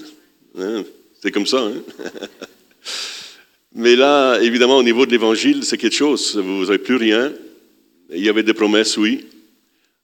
hein. 0.59 0.83
C'est 1.21 1.31
comme 1.31 1.47
ça. 1.47 1.59
hein. 1.61 1.81
Mais 3.75 3.95
là, 3.95 4.37
évidemment, 4.39 4.77
au 4.77 4.83
niveau 4.83 5.07
de 5.07 5.11
l'évangile, 5.11 5.63
c'est 5.63 5.77
quelque 5.79 5.95
chose. 5.95 6.35
Vous 6.37 6.65
n'avez 6.65 6.77
plus 6.77 6.97
rien. 6.97 7.33
Il 8.13 8.23
y 8.23 8.29
avait 8.29 8.43
des 8.43 8.53
promesses, 8.53 8.97
oui. 8.97 9.25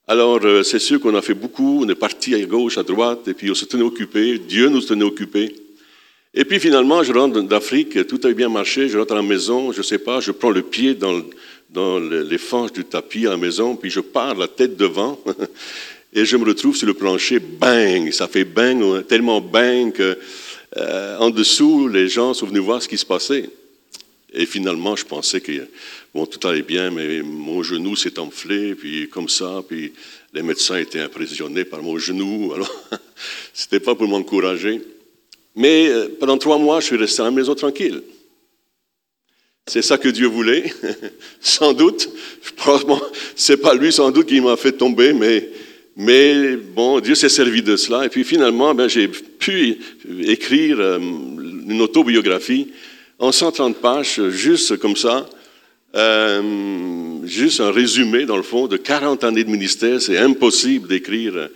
Alors, 0.09 0.39
euh, 0.43 0.63
c'est 0.63 0.79
sûr 0.79 0.99
qu'on 0.99 1.13
a 1.13 1.21
fait 1.21 1.35
beaucoup. 1.35 1.83
On 1.85 1.87
est 1.87 1.93
parti 1.93 2.33
à 2.33 2.41
gauche, 2.41 2.79
à 2.79 2.83
droite, 2.83 3.27
et 3.27 3.35
puis 3.35 3.51
on 3.51 3.53
se 3.53 3.65
tenait 3.65 3.83
occupé. 3.83 4.39
Dieu 4.39 4.67
nous 4.67 4.81
tenait 4.81 5.03
occupés. 5.05 5.53
Et 6.33 6.45
puis 6.45 6.59
finalement, 6.59 7.03
je 7.03 7.13
rentre 7.13 7.39
d'Afrique, 7.41 8.07
tout 8.07 8.19
a 8.23 8.31
bien 8.31 8.49
marché. 8.49 8.89
Je 8.89 8.97
rentre 8.97 9.11
à 9.13 9.17
la 9.17 9.21
maison, 9.21 9.71
je 9.71 9.77
ne 9.77 9.83
sais 9.83 9.99
pas, 9.99 10.19
je 10.19 10.31
prends 10.31 10.49
le 10.49 10.63
pied 10.63 10.95
dans, 10.95 11.21
dans 11.69 11.99
le- 11.99 12.23
les 12.23 12.39
fanges 12.39 12.73
du 12.73 12.85
tapis 12.85 13.27
à 13.27 13.29
la 13.29 13.37
maison, 13.37 13.75
puis 13.75 13.91
je 13.91 13.99
pars 13.99 14.33
la 14.33 14.47
tête 14.47 14.75
devant. 14.75 15.19
Et 16.13 16.25
je 16.25 16.37
me 16.37 16.45
retrouve 16.45 16.75
sur 16.75 16.87
le 16.87 16.95
plancher, 16.95 17.37
bang, 17.37 18.11
ça 18.11 18.27
fait 18.27 18.45
bang, 18.45 19.05
tellement 19.05 19.41
bang 19.41 19.91
que 19.93 20.17
euh, 20.77 21.17
en 21.19 21.29
dessous, 21.29 21.87
les 21.87 22.09
gens 22.09 22.33
sont 22.33 22.47
venus 22.47 22.63
voir 22.63 22.81
ce 22.81 22.87
qui 22.87 22.97
se 22.97 23.05
passait. 23.05 23.47
Et 24.33 24.47
finalement, 24.47 24.95
je 24.95 25.05
pensais 25.05 25.39
que 25.39 25.51
bon, 26.13 26.25
tout 26.25 26.45
allait 26.47 26.61
bien, 26.61 26.91
mais 26.91 27.21
mon 27.21 27.63
genou 27.63 27.95
s'est 27.95 28.19
enflé, 28.19 28.75
puis 28.75 29.09
comme 29.09 29.29
ça, 29.29 29.63
puis 29.67 29.93
les 30.33 30.41
médecins 30.41 30.77
étaient 30.77 30.99
impressionnés 30.99 31.65
par 31.65 31.81
mon 31.81 31.97
genou. 31.97 32.53
Alors, 32.55 32.71
c'était 33.53 33.79
pas 33.79 33.95
pour 33.95 34.07
m'encourager. 34.07 34.81
Mais 35.55 35.87
euh, 35.89 36.07
pendant 36.19 36.37
trois 36.37 36.57
mois, 36.57 36.79
je 36.79 36.87
suis 36.87 36.95
resté 36.95 37.21
à 37.21 37.25
la 37.25 37.31
maison 37.31 37.55
tranquille. 37.55 38.01
C'est 39.67 39.81
ça 39.83 39.97
que 39.97 40.09
Dieu 40.09 40.27
voulait, 40.27 40.73
sans 41.41 41.73
doute. 41.73 42.09
Probablement, 42.55 43.01
c'est 43.35 43.57
pas 43.57 43.75
lui 43.75 43.93
sans 43.93 44.09
doute 44.09 44.27
qui 44.27 44.41
m'a 44.41 44.57
fait 44.57 44.71
tomber, 44.71 45.13
mais, 45.13 45.49
mais 45.95 46.55
bon, 46.55 46.99
Dieu 46.99 47.13
s'est 47.13 47.29
servi 47.29 47.61
de 47.61 47.75
cela. 47.75 48.05
Et 48.05 48.09
puis 48.09 48.23
finalement, 48.23 48.73
ben, 48.73 48.87
j'ai 48.87 49.07
pu 49.07 49.77
écrire 50.21 50.79
euh, 50.79 50.97
une 50.97 51.81
autobiographie 51.81 52.69
en 53.19 53.31
130 53.31 53.77
pages, 53.77 54.29
juste 54.29 54.77
comme 54.77 54.95
ça, 54.95 55.29
euh, 55.95 57.25
juste 57.25 57.59
un 57.59 57.71
résumé, 57.71 58.25
dans 58.25 58.37
le 58.37 58.43
fond, 58.43 58.67
de 58.67 58.77
40 58.77 59.23
années 59.23 59.43
de 59.43 59.49
ministère. 59.49 60.01
C'est 60.01 60.17
impossible 60.17 60.87
d'écrire 60.87 61.49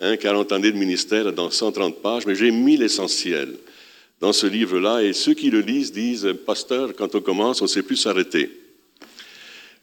hein, 0.00 0.16
40 0.16 0.52
années 0.52 0.72
de 0.72 0.76
ministère 0.76 1.32
dans 1.32 1.50
130 1.50 2.00
pages, 2.00 2.26
mais 2.26 2.34
j'ai 2.34 2.50
mis 2.50 2.76
l'essentiel 2.76 3.54
dans 4.20 4.32
ce 4.32 4.46
livre-là. 4.46 5.02
Et 5.02 5.12
ceux 5.12 5.34
qui 5.34 5.50
le 5.50 5.60
lisent 5.60 5.92
disent, 5.92 6.28
Pasteur, 6.46 6.94
quand 6.96 7.14
on 7.14 7.20
commence, 7.20 7.60
on 7.60 7.64
ne 7.64 7.70
sait 7.70 7.82
plus 7.82 7.96
s'arrêter. 7.96 8.50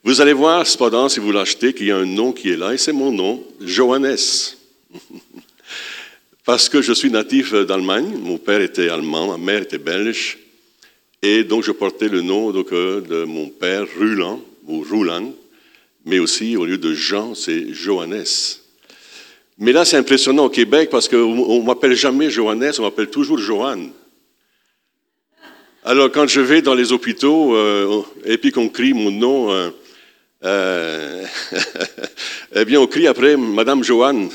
Vous 0.04 0.22
allez 0.22 0.34
voir, 0.34 0.66
cependant, 0.66 1.10
si 1.10 1.20
vous 1.20 1.32
l'achetez, 1.32 1.74
qu'il 1.74 1.88
y 1.88 1.92
a 1.92 1.98
un 1.98 2.06
nom 2.06 2.32
qui 2.32 2.50
est 2.50 2.56
là, 2.56 2.74
et 2.74 2.78
c'est 2.78 2.94
mon 2.94 3.12
nom, 3.12 3.44
Johannes. 3.60 4.16
Parce 6.46 6.70
que 6.70 6.82
je 6.82 6.94
suis 6.94 7.12
natif 7.12 7.54
d'Allemagne, 7.54 8.18
mon 8.22 8.38
père 8.38 8.62
était 8.62 8.88
allemand, 8.88 9.28
ma 9.28 9.38
mère 9.38 9.64
était 9.64 9.78
belge, 9.78 10.38
et 11.22 11.44
donc 11.44 11.64
je 11.64 11.72
portais 11.72 12.10
le 12.10 12.22
nom 12.22 12.52
donc, 12.52 12.72
euh, 12.72 13.02
de 13.02 13.24
mon 13.24 13.48
père, 13.48 13.86
Ruland, 14.00 14.42
ou 14.68 14.84
Rouland, 14.84 15.34
mais 16.06 16.20
aussi 16.20 16.56
au 16.56 16.66
lieu 16.66 16.78
de 16.78 16.94
Jean, 16.94 17.34
c'est 17.36 17.74
Johannes. 17.74 18.26
Mais 19.58 19.72
là, 19.72 19.86
c'est 19.86 19.98
impressionnant 19.98 20.46
au 20.46 20.50
Québec 20.50 20.90
parce 20.92 21.08
qu'on 21.08 21.60
ne 21.60 21.66
m'appelle 21.66 21.96
jamais 21.96 22.30
Johannes, 22.30 22.72
on 22.78 22.84
m'appelle 22.84 23.10
toujours 23.10 23.40
Johan. 23.40 23.88
Alors, 25.84 26.12
quand 26.12 26.28
je 26.28 26.42
vais 26.42 26.62
dans 26.62 26.76
les 26.76 26.92
hôpitaux 26.92 27.56
euh, 27.56 28.04
et 28.26 28.38
puis 28.38 28.52
qu'on 28.52 28.70
crie 28.70 28.94
mon 28.94 29.10
nom, 29.10 29.72
euh, 30.44 31.26
eh 32.56 32.66
bien, 32.66 32.80
on 32.80 32.88
crie 32.88 33.08
après 33.08 33.38
Madame 33.38 33.84
Joanne. 33.84 34.30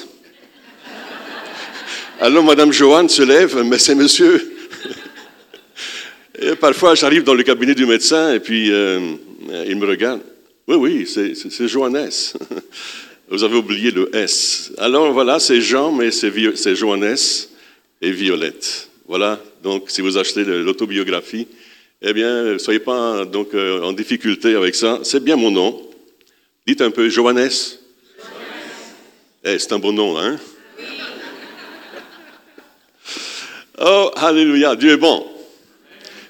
Alors, 2.20 2.42
Madame 2.42 2.72
Joanne 2.72 3.08
se 3.08 3.22
lève, 3.22 3.62
mais 3.64 3.78
c'est 3.78 3.94
monsieur. 3.94 4.51
Et 6.42 6.56
parfois, 6.56 6.94
j'arrive 6.94 7.22
dans 7.22 7.34
le 7.34 7.42
cabinet 7.42 7.74
du 7.74 7.86
médecin 7.86 8.34
et 8.34 8.40
puis 8.40 8.72
euh, 8.72 8.98
il 9.68 9.76
me 9.76 9.86
regarde. 9.86 10.20
Oui, 10.66 10.76
oui, 10.76 11.06
c'est- 11.06 11.68
Johannes. 11.68 12.10
Vous 13.28 13.44
avez 13.44 13.56
oublié 13.56 13.90
le 13.90 14.14
S. 14.14 14.72
Alors 14.78 15.12
voilà, 15.12 15.38
c'est 15.38 15.60
Jean, 15.60 15.92
mais 15.92 16.10
c'est 16.10 16.74
Johannes 16.74 17.16
et 18.00 18.10
Violette. 18.10 18.88
Voilà, 19.06 19.40
donc 19.62 19.90
si 19.90 20.00
vous 20.00 20.18
achetez 20.18 20.44
l'autobiographie, 20.44 21.46
eh 22.02 22.12
bien, 22.12 22.58
soyez 22.58 22.80
pas 22.80 23.24
donc, 23.24 23.54
euh, 23.54 23.80
en 23.82 23.92
difficulté 23.92 24.54
avec 24.54 24.74
ça. 24.74 25.00
C'est 25.02 25.22
bien 25.22 25.36
mon 25.36 25.50
nom. 25.50 25.80
Dites 26.66 26.80
un 26.82 26.90
peu 26.90 27.08
Johannes. 27.08 27.50
Eh, 29.44 29.58
c'est 29.58 29.72
un 29.72 29.78
bon 29.78 29.92
nom, 29.92 30.18
hein? 30.18 30.38
Oh, 33.80 34.10
alléluia, 34.16 34.76
Dieu 34.76 34.92
est 34.92 34.96
bon. 34.96 35.31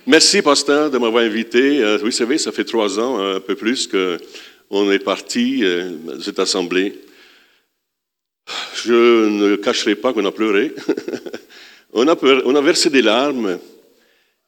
Merci, 0.06 0.42
pasteur, 0.42 0.90
de 0.90 0.98
m'avoir 0.98 1.22
invité. 1.22 1.82
Euh, 1.82 1.98
vous 1.98 2.10
savez, 2.10 2.38
ça 2.38 2.50
fait 2.50 2.64
trois 2.64 2.98
ans, 2.98 3.20
un 3.20 3.40
peu 3.40 3.54
plus, 3.54 3.88
qu'on 3.88 4.90
est 4.90 4.98
parti 4.98 5.60
euh, 5.62 5.90
de 6.16 6.20
cette 6.20 6.38
assemblée. 6.38 6.98
Je 8.84 9.28
ne 9.28 9.56
cacherai 9.56 9.94
pas 9.94 10.12
qu'on 10.12 10.24
a 10.26 10.32
pleuré. 10.32 10.72
on, 11.92 12.06
a 12.08 12.60
versé 12.60 12.90
des 12.90 13.02
larmes. 13.02 13.58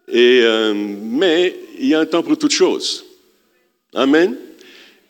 Et, 0.09 0.41
euh, 0.43 0.75
mais 0.75 1.57
il 1.79 1.87
y 1.87 1.95
a 1.95 2.01
un 2.01 2.07
temps 2.07 2.23
pour 2.23 2.37
toutes 2.37 2.53
choses. 2.53 3.05
Amen. 3.95 4.37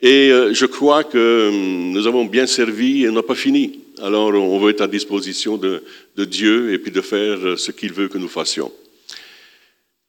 Et 0.02 0.30
euh, 0.30 0.52
je 0.52 0.66
crois 0.66 1.04
que 1.04 1.48
hum, 1.48 1.92
nous 1.92 2.06
avons 2.06 2.26
bien 2.26 2.46
servi 2.46 3.04
et 3.04 3.08
on 3.08 3.12
n'a 3.12 3.22
pas 3.22 3.34
fini. 3.34 3.80
Alors, 4.02 4.34
on 4.34 4.58
veut 4.58 4.70
être 4.70 4.82
à 4.82 4.88
disposition 4.88 5.56
de, 5.56 5.82
Dieu 6.16 6.72
et 6.74 6.78
puis 6.78 6.90
de 6.90 7.00
faire 7.00 7.38
euh, 7.38 7.56
ce 7.56 7.70
qu'il 7.70 7.92
veut 7.92 8.08
que 8.08 8.18
nous 8.18 8.28
fassions. 8.28 8.70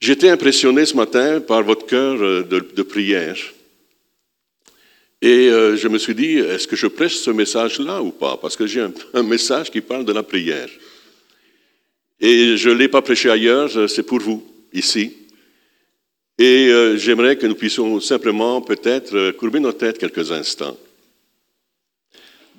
J'étais 0.06 0.30
impressionné 0.30 0.86
ce 0.86 0.96
matin 0.96 1.42
par 1.42 1.64
votre 1.64 1.88
cœur 1.88 2.22
euh, 2.22 2.44
de, 2.44 2.84
prière. 2.84 3.38
Et 5.20 5.50
euh, 5.50 5.76
je 5.76 5.88
me 5.88 5.98
suis 5.98 6.14
dit, 6.14 6.38
est-ce 6.38 6.68
que 6.68 6.76
je 6.76 6.86
prêche 6.86 7.16
ce 7.16 7.32
message-là 7.32 8.04
ou 8.04 8.12
pas? 8.12 8.38
Parce 8.38 8.56
que 8.56 8.68
j'ai 8.68 8.82
un, 8.82 9.24
message 9.24 9.72
qui 9.72 9.82
parle 9.82 10.06
de 10.06 10.14
la 10.14 10.22
prière. 10.22 10.70
Et 12.20 12.56
je 12.56 12.70
ne 12.70 12.76
l'ai 12.76 12.88
pas 12.88 13.02
prêché 13.02 13.32
ailleurs, 13.32 13.76
euh, 13.76 13.88
c'est 13.88 14.04
pour 14.04 14.20
vous, 14.20 14.46
ici. 14.72 15.12
Et 16.38 16.70
j'aimerais 16.98 17.38
que 17.38 17.48
nous 17.48 17.56
puissions 17.56 18.00
simplement 18.00 18.62
peut-être 18.62 19.32
courber 19.32 19.62
nos 19.62 19.72
têtes 19.72 19.98
quelques 19.98 20.34
instants. 20.34 20.78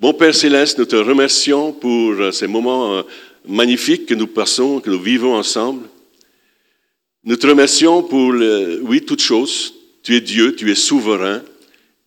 Bon 0.01 0.13
Père 0.13 0.35
céleste, 0.35 0.79
nous 0.79 0.85
te 0.85 0.95
remercions 0.97 1.71
pour 1.71 2.33
ces 2.33 2.47
moments 2.47 3.03
magnifiques 3.47 4.07
que 4.07 4.15
nous 4.15 4.25
passons, 4.25 4.79
que 4.79 4.89
nous 4.89 4.99
vivons 4.99 5.35
ensemble. 5.35 5.87
Nous 7.27 7.35
te 7.35 7.45
remercions 7.45 8.03
pour, 8.03 8.31
le- 8.31 8.79
oui, 8.83 9.01
toutes 9.01 9.21
choses. 9.21 9.73
Tu 10.01 10.15
es 10.15 10.21
Dieu, 10.21 10.55
tu 10.55 10.71
es 10.71 10.75
souverain, 10.75 11.41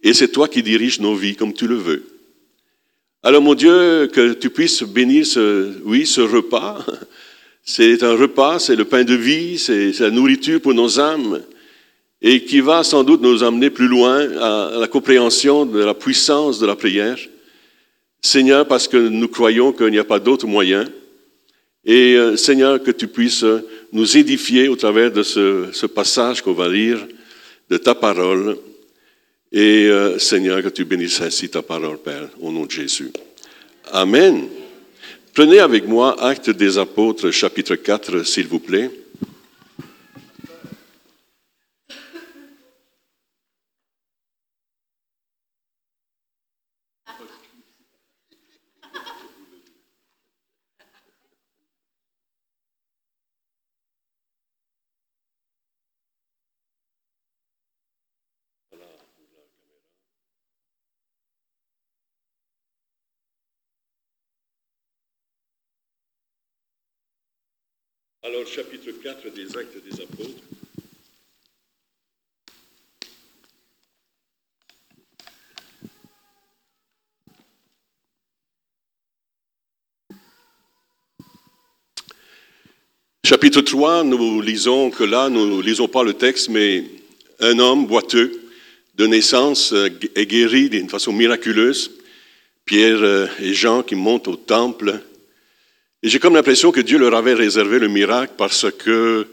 et 0.02 0.14
c'est 0.14 0.28
toi 0.28 0.48
qui 0.48 0.62
diriges 0.62 0.98
nos 0.98 1.14
vies 1.14 1.36
comme 1.36 1.52
tu 1.52 1.66
le 1.66 1.74
veux. 1.74 2.04
Alors, 3.22 3.42
mon 3.42 3.54
Dieu, 3.54 4.06
que 4.10 4.32
tu 4.32 4.48
puisses 4.48 4.82
bénir 4.82 5.26
ce, 5.26 5.72
oui, 5.84 6.06
ce 6.06 6.22
repas. 6.22 6.84
C'est 7.62 8.02
un 8.02 8.16
repas, 8.16 8.58
c'est 8.58 8.74
le 8.74 8.86
pain 8.86 9.04
de 9.04 9.14
vie, 9.14 9.58
c'est 9.58 9.96
la 10.00 10.10
nourriture 10.10 10.62
pour 10.62 10.72
nos 10.72 10.98
âmes, 10.98 11.42
et 12.22 12.42
qui 12.42 12.60
va 12.60 12.82
sans 12.82 13.04
doute 13.04 13.20
nous 13.20 13.44
amener 13.44 13.68
plus 13.68 13.86
loin 13.86 14.26
à 14.40 14.78
la 14.80 14.88
compréhension 14.88 15.66
de 15.66 15.78
la 15.80 15.92
puissance 15.92 16.58
de 16.58 16.66
la 16.66 16.74
prière. 16.74 17.18
Seigneur, 18.22 18.66
parce 18.66 18.88
que 18.88 18.96
nous 18.96 19.28
croyons 19.28 19.72
qu'il 19.72 19.88
n'y 19.90 19.98
a 19.98 20.04
pas 20.04 20.18
d'autre 20.18 20.46
moyen. 20.46 20.86
Et 21.84 22.14
euh, 22.16 22.36
Seigneur, 22.36 22.82
que 22.82 22.90
tu 22.90 23.06
puisses 23.06 23.44
nous 23.92 24.16
édifier 24.16 24.68
au 24.68 24.76
travers 24.76 25.10
de 25.10 25.22
ce, 25.22 25.86
passage 25.86 26.42
qu'on 26.42 26.52
va 26.52 26.68
lire 26.68 27.06
de 27.68 27.76
ta 27.76 27.94
parole. 27.94 28.56
Et 29.52 29.86
euh, 29.88 30.18
Seigneur, 30.18 30.62
que 30.62 30.68
tu 30.68 30.84
bénisses 30.84 31.20
ainsi 31.20 31.48
ta 31.48 31.62
parole, 31.62 31.98
Père, 31.98 32.28
au 32.40 32.52
nom 32.52 32.66
de 32.66 32.70
Jésus. 32.70 33.10
Amen. 33.92 34.48
Prenez 35.34 35.58
avec 35.58 35.86
moi 35.86 36.22
Actes 36.22 36.50
des 36.50 36.78
Apôtres, 36.78 37.30
chapitre 37.30 37.74
4, 37.74 38.24
s'il 38.24 38.46
vous 38.46 38.60
plaît. 38.60 38.90
Alors, 68.32 68.46
chapitre 68.46 68.92
4 69.02 69.34
des 69.34 69.56
Actes 69.56 69.84
des 69.84 70.00
Apôtres. 70.00 70.30
Chapitre 83.24 83.62
3, 83.62 84.04
nous 84.04 84.40
lisons 84.40 84.90
que 84.92 85.02
là, 85.02 85.28
nous 85.28 85.56
ne 85.56 85.60
lisons 85.60 85.88
pas 85.88 86.04
le 86.04 86.14
texte, 86.14 86.50
mais 86.50 86.84
un 87.40 87.58
homme 87.58 87.86
boiteux 87.88 88.40
de 88.94 89.08
naissance 89.08 89.72
euh, 89.72 89.88
est 90.14 90.26
guéri 90.26 90.70
d'une 90.70 90.88
façon 90.88 91.12
miraculeuse. 91.12 91.98
Pierre 92.64 93.02
euh, 93.02 93.26
et 93.40 93.54
Jean 93.54 93.82
qui 93.82 93.96
montent 93.96 94.28
au 94.28 94.36
temple. 94.36 95.02
Et 96.02 96.08
j'ai 96.08 96.18
comme 96.18 96.34
l'impression 96.34 96.72
que 96.72 96.80
Dieu 96.80 96.98
leur 96.98 97.14
avait 97.14 97.34
réservé 97.34 97.78
le 97.78 97.88
miracle 97.88 98.32
parce 98.38 98.66
que 98.70 99.26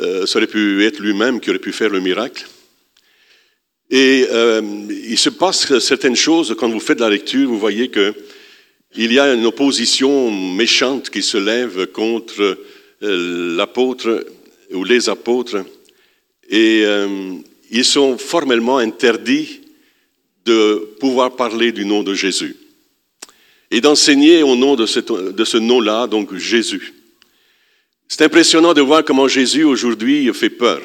euh, 0.00 0.26
ça 0.26 0.38
aurait 0.38 0.48
pu 0.48 0.84
être 0.84 0.98
lui-même 0.98 1.38
qui 1.38 1.50
aurait 1.50 1.60
pu 1.60 1.72
faire 1.72 1.90
le 1.90 2.00
miracle. 2.00 2.44
Et 3.88 4.26
euh, 4.30 4.62
il 4.88 5.18
se 5.18 5.28
passe 5.28 5.78
certaines 5.78 6.16
choses 6.16 6.56
quand 6.58 6.70
vous 6.70 6.80
faites 6.80 6.98
la 6.98 7.10
lecture, 7.10 7.48
vous 7.48 7.58
voyez 7.58 7.88
que 7.88 8.14
il 8.94 9.12
y 9.12 9.18
a 9.18 9.32
une 9.32 9.46
opposition 9.46 10.30
méchante 10.30 11.08
qui 11.08 11.22
se 11.22 11.38
lève 11.38 11.86
contre 11.88 12.58
euh, 13.02 13.56
l'apôtre 13.56 14.26
ou 14.72 14.84
les 14.84 15.08
apôtres, 15.08 15.64
et 16.48 16.82
euh, 16.84 17.34
ils 17.70 17.84
sont 17.84 18.18
formellement 18.18 18.78
interdits 18.78 19.60
de 20.44 20.96
pouvoir 21.00 21.36
parler 21.36 21.72
du 21.72 21.84
nom 21.84 22.02
de 22.02 22.14
Jésus 22.14 22.56
et 23.72 23.80
d'enseigner 23.80 24.42
au 24.42 24.54
nom 24.54 24.76
de, 24.76 24.84
cette- 24.86 25.10
de 25.10 25.44
ce 25.44 25.56
nom-là, 25.56 26.06
donc 26.06 26.36
Jésus. 26.36 26.92
C'est 28.06 28.22
impressionnant 28.22 28.74
de 28.74 28.82
voir 28.82 29.02
comment 29.02 29.26
Jésus 29.26 29.64
aujourd'hui 29.64 30.32
fait 30.34 30.50
peur. 30.50 30.82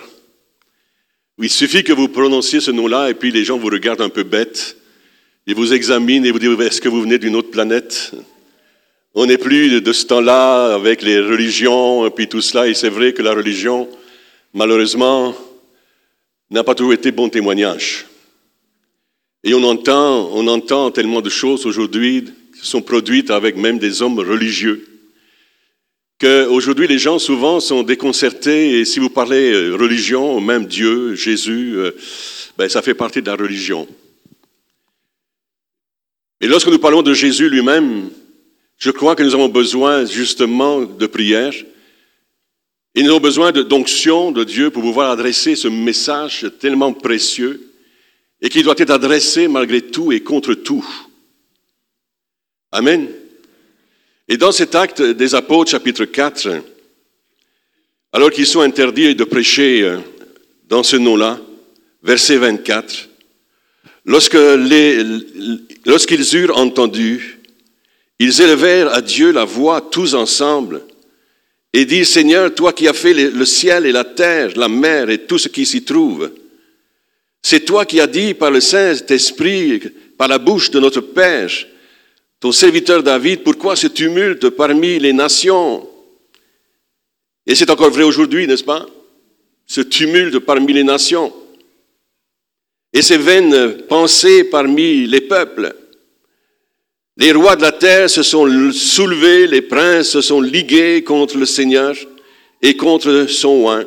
Il 1.38 1.50
suffit 1.50 1.84
que 1.84 1.92
vous 1.92 2.08
prononciez 2.08 2.62
ce 2.62 2.72
nom-là 2.72 3.10
et 3.10 3.14
puis 3.14 3.32
les 3.32 3.44
gens 3.44 3.58
vous 3.58 3.68
regardent 3.68 4.02
un 4.02 4.10
peu 4.10 4.24
bête. 4.24 4.78
Ils 5.46 5.54
vous 5.54 5.74
examinent 5.74 6.26
et 6.26 6.32
vous 6.32 6.40
disent 6.40 6.60
est-ce 6.62 6.80
que 6.80 6.88
vous 6.88 7.02
venez 7.02 7.20
d'une 7.20 7.36
autre 7.36 7.52
planète? 7.52 8.14
On 9.14 9.26
n'est 9.26 9.38
plus 9.38 9.82
de 9.82 9.94
ce 9.94 10.06
temps-là 10.06 10.74
avec 10.76 11.02
les 11.02 11.20
religions 11.20 12.08
et 12.08 12.10
puis 12.10 12.30
tout 12.30 12.42
cela. 12.42 12.70
Et 12.70 12.74
c'est 12.74 12.90
vrai 12.90 13.12
que 13.12 13.22
la 13.22 13.34
religion, 13.34 13.90
malheureusement, 14.54 15.36
n'a 16.50 16.64
pas 16.64 16.74
toujours 16.76 16.94
été 16.94 17.12
bon 17.12 17.28
témoignage. 17.28 18.06
Et 19.44 19.54
on 19.54 19.64
entend, 19.64 20.30
on 20.34 20.48
entend 20.48 20.92
tellement 20.92 21.22
de 21.22 21.30
choses 21.30 21.66
aujourd'hui 21.66 22.24
sont 22.62 22.82
produites 22.82 23.30
avec 23.32 23.56
même 23.56 23.80
des 23.80 24.02
hommes 24.02 24.20
religieux 24.20 24.86
qu'aujourd'hui 26.20 26.88
les 26.88 26.98
gens 26.98 27.20
souvent 27.20 27.60
sont 27.60 27.84
déconcertés 27.84 28.80
et 28.80 28.86
si 28.86 29.00
vous 29.00 29.10
parlez 29.10 29.52
euh, 29.54 29.76
religion, 29.76 30.42
même 30.42 30.66
Dieu, 30.66 31.14
Jésus, 31.16 31.74
euh, 31.78 31.92
ben, 32.58 32.68
ça 32.68 32.82
fait 32.82 32.96
partie 32.96 33.22
de 33.22 33.28
la 33.28 33.36
religion. 33.36 33.88
Et 36.42 36.48
lorsque 36.48 36.70
nous 36.70 36.80
parlons 36.80 37.02
de 37.04 37.14
Jésus 37.14 37.50
lui-même, 37.50 38.10
je 38.78 38.92
crois 38.92 39.16
que 39.16 39.24
nous 39.24 39.34
avons 39.34 39.50
besoin 39.50 40.06
justement 40.06 40.82
de 40.82 41.08
prière 41.08 41.54
et 42.96 43.04
nous 43.04 43.10
avons 43.10 43.20
besoin 43.20 43.52
de- 43.52 43.64
d'onction 43.64 44.32
de 44.32 44.44
Dieu 44.44 44.70
pour 44.72 44.82
pouvoir 44.82 45.12
adresser 45.12 45.56
ce 45.56 45.68
message 45.68 46.48
tellement 46.60 46.94
précieux 46.94 47.74
et 48.42 48.50
qui 48.50 48.64
doit 48.64 48.76
être 48.78 48.92
adressé 48.92 49.48
malgré 49.48 49.82
tout 49.82 50.12
et 50.12 50.22
contre 50.22 50.54
tout. 50.54 50.86
Amen. 52.78 53.08
Et 54.28 54.38
dans 54.38 54.52
cet 54.52 54.76
acte 54.76 55.02
des 55.02 55.34
apôtres, 55.34 55.72
chapitre 55.72 56.06
4, 56.06 56.62
alors 58.14 58.30
qu'ils 58.30 58.46
sont 58.46 58.62
interdits 58.62 59.16
de 59.16 59.24
prêcher 59.24 59.82
euh, 59.82 59.98
dans 60.70 60.84
ce 60.84 60.96
nom-là, 60.96 61.40
verset 62.04 62.38
24, 62.38 63.10
lorsque 64.06 64.36
les- 64.36 65.04
lorsqu'ils 65.88 66.36
eurent 66.36 66.56
entendu, 66.56 67.40
ils 68.20 68.42
élevèrent 68.44 68.94
à 68.94 69.02
Dieu 69.02 69.32
la 69.32 69.44
voix 69.44 69.82
tous 69.82 70.14
ensemble 70.14 70.84
et 71.74 71.84
dirent, 71.86 72.06
Seigneur, 72.06 72.54
toi 72.54 72.74
qui 72.74 72.88
as 72.88 72.94
fait 72.94 73.16
le 73.16 73.32
le 73.32 73.46
ciel 73.46 73.88
et 73.88 73.92
la 73.92 74.04
terre, 74.04 74.52
la 74.56 74.70
mer 74.70 75.10
et 75.10 75.26
tout 75.26 75.40
ce 75.40 75.48
qui 75.48 75.66
s'y 75.66 75.84
trouve, 75.84 76.32
c'est 77.42 77.66
toi 77.66 77.86
qui 77.88 78.00
as 78.00 78.08
dit 78.08 78.36
par 78.36 78.52
le 78.52 78.62
Saint-Esprit, 78.62 79.82
par 80.16 80.28
la 80.28 80.38
bouche 80.38 80.70
de 80.70 80.80
notre 80.80 81.02
Père, 81.02 81.50
ton 82.40 82.52
serviteur 82.52 83.02
David, 83.02 83.44
pourquoi 83.44 83.76
ce 83.76 83.88
tumulte 83.88 84.50
parmi 84.50 85.00
les 85.00 85.14
nations? 85.14 85.88
Et 87.46 87.56
c'est 87.56 87.70
encore 87.70 87.92
vrai 87.92 88.04
aujourd'hui, 88.04 88.46
n'est-ce 88.46 88.64
pas? 88.64 88.86
Ce 89.66 89.82
tumulte 89.82 90.40
parmi 90.40 90.74
les 90.74 90.84
nations. 90.84 91.34
Et 92.94 93.02
ces 93.02 93.18
vaines 93.18 93.78
pensées 93.90 94.44
parmi 94.44 95.08
les 95.08 95.22
peuples. 95.22 95.76
Les 97.18 97.32
rois 97.32 97.56
de 97.56 97.64
la 97.64 97.72
terre 97.72 98.10
se 98.10 98.22
sont 98.22 98.72
soulevés, 98.72 99.48
les 99.48 99.64
princes 99.64 100.10
se 100.10 100.22
sont 100.22 100.40
ligués 100.40 101.04
contre 101.04 101.38
le 101.38 101.46
Seigneur 101.46 101.96
et 102.62 102.78
contre 102.78 103.26
son 103.28 103.66
oint. 103.66 103.84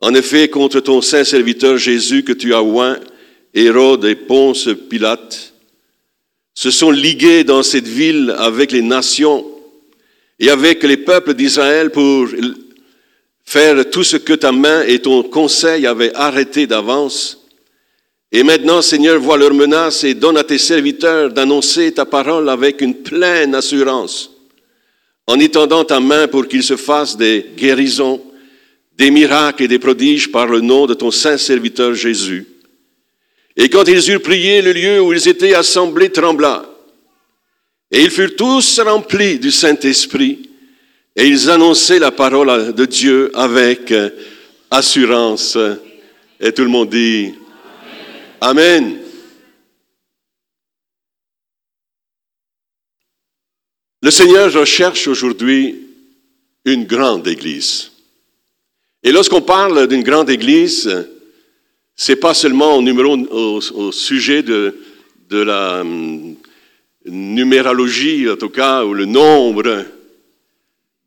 En 0.00 0.14
effet, 0.14 0.48
contre 0.48 0.80
ton 0.80 1.00
saint 1.00 1.24
serviteur 1.24 1.76
Jésus 1.76 2.22
que 2.22 2.32
tu 2.32 2.54
as 2.54 2.62
oint, 2.62 3.00
Hérode 3.52 4.04
et 4.04 4.14
Ponce 4.14 4.68
Pilate, 4.88 5.53
se 6.54 6.70
sont 6.70 6.90
ligués 6.90 7.44
dans 7.44 7.62
cette 7.62 7.88
ville 7.88 8.34
avec 8.38 8.70
les 8.70 8.82
nations 8.82 9.44
et 10.38 10.50
avec 10.50 10.82
les 10.84 10.96
peuples 10.96 11.34
d'Israël 11.34 11.90
pour 11.90 12.28
faire 13.44 13.90
tout 13.90 14.04
ce 14.04 14.16
que 14.16 14.32
ta 14.32 14.52
main 14.52 14.82
et 14.82 15.00
ton 15.00 15.22
conseil 15.22 15.86
avaient 15.86 16.14
arrêté 16.14 16.66
d'avance. 16.66 17.40
Et 18.32 18.42
maintenant, 18.42 18.82
Seigneur, 18.82 19.20
vois 19.20 19.36
leurs 19.36 19.54
menaces 19.54 20.02
et 20.04 20.14
donne 20.14 20.36
à 20.36 20.44
tes 20.44 20.58
serviteurs 20.58 21.30
d'annoncer 21.30 21.92
ta 21.92 22.04
parole 22.04 22.48
avec 22.48 22.80
une 22.80 22.94
pleine 22.94 23.54
assurance, 23.54 24.30
en 25.26 25.38
étendant 25.38 25.84
ta 25.84 26.00
main 26.00 26.26
pour 26.26 26.48
qu'ils 26.48 26.64
se 26.64 26.76
fassent 26.76 27.16
des 27.16 27.46
guérisons, 27.56 28.20
des 28.96 29.10
miracles 29.10 29.64
et 29.64 29.68
des 29.68 29.78
prodiges 29.78 30.30
par 30.30 30.46
le 30.46 30.60
nom 30.60 30.86
de 30.86 30.94
ton 30.94 31.10
saint 31.10 31.36
serviteur 31.36 31.94
Jésus. 31.94 32.46
Et 33.56 33.68
quand 33.68 33.84
ils 33.86 34.10
eurent 34.10 34.22
prié, 34.22 34.62
le 34.62 34.72
lieu 34.72 35.00
où 35.00 35.12
ils 35.12 35.28
étaient 35.28 35.54
assemblés 35.54 36.10
trembla. 36.10 36.64
Et 37.90 38.02
ils 38.02 38.10
furent 38.10 38.34
tous 38.36 38.80
remplis 38.80 39.38
du 39.38 39.52
Saint-Esprit, 39.52 40.50
et 41.14 41.28
ils 41.28 41.48
annonçaient 41.48 42.00
la 42.00 42.10
parole 42.10 42.74
de 42.74 42.84
Dieu 42.86 43.30
avec 43.34 43.92
euh, 43.92 44.10
assurance. 44.70 45.56
Et 46.40 46.50
tout 46.50 46.62
le 46.62 46.68
monde 46.68 46.90
dit 46.90 47.34
Amen. 48.40 48.98
Le 54.02 54.10
Seigneur 54.10 54.52
recherche 54.52 55.06
aujourd'hui 55.06 55.80
une 56.64 56.84
grande 56.84 57.26
église. 57.28 57.92
Et 59.02 59.12
lorsqu'on 59.12 59.40
parle 59.40 59.86
d'une 59.86 60.02
grande 60.02 60.30
église, 60.30 61.06
c'est 61.96 62.16
pas 62.16 62.34
seulement 62.34 62.76
au, 62.76 62.82
numéro, 62.82 63.16
au, 63.16 63.92
sujet 63.92 64.42
de, 64.42 64.74
de 65.28 65.38
la 65.38 65.80
hum, 65.80 66.36
numérologie, 67.06 68.28
en 68.28 68.36
tout 68.36 68.48
cas, 68.48 68.84
ou 68.84 68.94
le 68.94 69.04
nombre. 69.04 69.84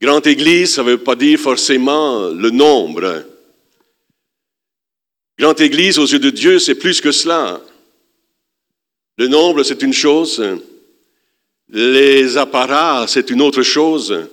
Grande 0.01 0.27
église, 0.27 0.75
ça 0.75 0.83
ne 0.83 0.91
veut 0.91 0.97
pas 0.97 1.15
dire 1.15 1.39
forcément 1.39 2.29
le 2.29 2.49
nombre. 2.51 3.23
Grande 5.39 5.61
église, 5.61 5.99
aux 5.99 6.05
yeux 6.05 6.19
de 6.19 6.29
Dieu, 6.29 6.59
c'est 6.59 6.75
plus 6.75 7.01
que 7.01 7.11
cela. 7.11 7.61
Le 9.17 9.27
nombre, 9.27 9.63
c'est 9.63 9.81
une 9.81 9.93
chose. 9.93 10.43
Les 11.69 12.37
apparats, 12.37 13.05
c'est 13.07 13.29
une 13.29 13.41
autre 13.41 13.63
chose. 13.63 14.29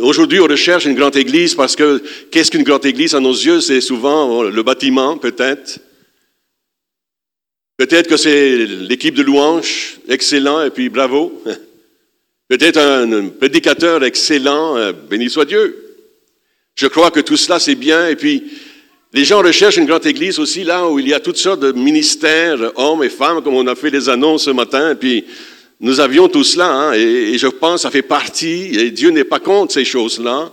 Aujourd'hui, 0.00 0.40
on 0.40 0.46
recherche 0.46 0.86
une 0.86 0.94
grande 0.94 1.16
église 1.16 1.54
parce 1.54 1.76
que 1.76 2.02
qu'est-ce 2.30 2.50
qu'une 2.50 2.62
grande 2.62 2.86
église 2.86 3.14
à 3.14 3.20
nos 3.20 3.32
yeux? 3.32 3.60
C'est 3.60 3.80
souvent 3.80 4.42
le 4.42 4.62
bâtiment, 4.62 5.18
peut-être. 5.18 5.78
Peut-être 7.76 8.08
que 8.08 8.16
c'est 8.16 8.66
l'équipe 8.66 9.14
de 9.14 9.22
louanges, 9.22 9.98
excellent, 10.08 10.62
et 10.62 10.70
puis 10.70 10.88
bravo. 10.88 11.42
Peut-être 12.48 12.78
un 12.78 13.28
prédicateur 13.28 14.04
excellent, 14.04 14.76
euh, 14.76 14.92
béni 14.92 15.30
soit 15.30 15.46
Dieu. 15.46 15.96
Je 16.74 16.86
crois 16.86 17.10
que 17.10 17.20
tout 17.20 17.36
cela, 17.36 17.58
c'est 17.58 17.74
bien. 17.74 18.08
Et 18.08 18.16
puis, 18.16 18.42
les 19.12 19.24
gens 19.24 19.42
recherchent 19.42 19.78
une 19.78 19.86
grande 19.86 20.06
église 20.06 20.38
aussi, 20.38 20.62
là 20.64 20.86
où 20.86 20.98
il 20.98 21.08
y 21.08 21.14
a 21.14 21.20
toutes 21.20 21.38
sortes 21.38 21.60
de 21.60 21.72
ministères, 21.72 22.72
hommes 22.76 23.02
et 23.04 23.08
femmes, 23.08 23.42
comme 23.42 23.54
on 23.54 23.66
a 23.66 23.74
fait 23.74 23.90
les 23.90 24.08
annonces 24.08 24.44
ce 24.44 24.50
matin. 24.50 24.92
Et 24.92 24.94
puis, 24.94 25.24
nous 25.80 26.00
avions 26.00 26.28
tout 26.28 26.44
cela, 26.44 26.70
hein, 26.70 26.92
et, 26.92 27.36
je 27.38 27.48
pense 27.48 27.76
que 27.76 27.82
ça 27.82 27.90
fait 27.90 28.02
partie, 28.02 28.78
et 28.78 28.90
Dieu 28.90 29.10
n'est 29.10 29.24
pas 29.24 29.40
contre 29.40 29.74
ces 29.74 29.84
choses-là. 29.84 30.52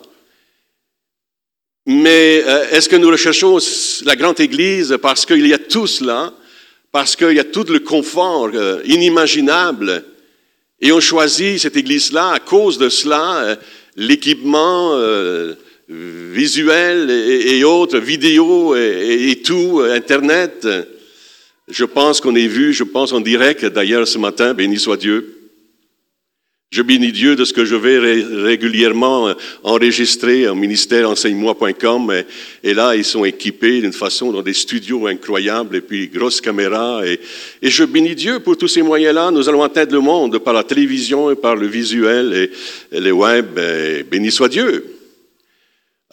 Mais 1.85 2.43
euh, 2.45 2.69
est-ce 2.71 2.89
que 2.89 2.95
nous 2.95 3.09
recherchons 3.09 3.57
la 4.05 4.15
grande 4.15 4.39
église 4.39 4.97
parce 5.01 5.25
qu'il 5.25 5.47
y 5.47 5.53
a 5.53 5.57
tout 5.57 5.87
cela, 5.87 6.33
parce 6.91 7.15
qu'il 7.15 7.33
y 7.33 7.39
a 7.39 7.43
tout 7.43 7.65
le 7.69 7.79
confort 7.79 8.49
euh, 8.53 8.81
inimaginable, 8.85 10.03
et 10.81 10.91
on 10.91 10.99
choisit 10.99 11.59
cette 11.59 11.77
église-là 11.77 12.31
à 12.31 12.39
cause 12.39 12.77
de 12.77 12.89
cela, 12.89 13.37
euh, 13.37 13.55
l'équipement 13.95 14.95
visuel 15.87 17.09
et, 17.09 17.63
autres, 17.63 17.97
vidéo 17.97 18.75
et, 18.75 19.31
et 19.31 19.41
tout, 19.41 19.81
Internet? 19.83 20.67
Je 21.69 21.85
pense 21.85 22.19
qu'on 22.19 22.35
est 22.35 22.47
vu, 22.47 22.73
je 22.73 22.83
pense 22.83 23.13
en 23.13 23.21
direct 23.21 23.63
d'ailleurs 23.65 24.07
ce 24.07 24.17
matin, 24.17 24.55
béni 24.55 24.79
soit 24.79 24.97
Dieu. 24.97 25.35
Je 26.71 26.83
bénis 26.83 27.11
Dieu 27.11 27.35
de 27.35 27.45
ce 27.45 27.53
que 27.53 27.65
je 27.65 27.75
vais 27.75 27.97
régulièrement 27.97 29.29
euh, 29.29 29.33
enregistrer 29.63 30.47
au 30.47 30.53
ministère 30.53 31.09
enseigne-moi.com. 31.09 32.13
Et, 32.63 32.75
là, 32.75 32.95
ils 32.95 33.05
sont 33.05 33.25
équipés 33.25 33.81
d'une 33.81 33.93
façon 33.93 34.31
dans 34.31 34.43
des 34.43 34.53
studios 34.53 35.07
incroyables 35.07 35.77
et 35.77 35.81
puis 35.81 36.09
grosses 36.09 36.41
caméras. 36.41 37.07
Et, 37.07 37.19
et 37.63 37.71
je 37.71 37.83
bénis 37.83 38.13
Dieu 38.13 38.39
pour 38.39 38.55
tous 38.55 38.67
ces 38.67 38.83
moyens-là. 38.83 39.31
Nous 39.31 39.49
allons 39.49 39.63
atteindre 39.63 39.93
le 39.93 39.99
monde 39.99 40.37
par 40.37 40.53
la 40.53 40.63
télévision 40.63 41.31
et 41.31 41.35
par 41.35 41.55
le 41.55 41.65
visuel 41.65 42.33
et, 42.91 42.99
les 42.99 43.11
web. 43.11 43.57
Et 43.57 44.03
béni 44.03 44.31
soit 44.31 44.49
Dieu. 44.49 44.95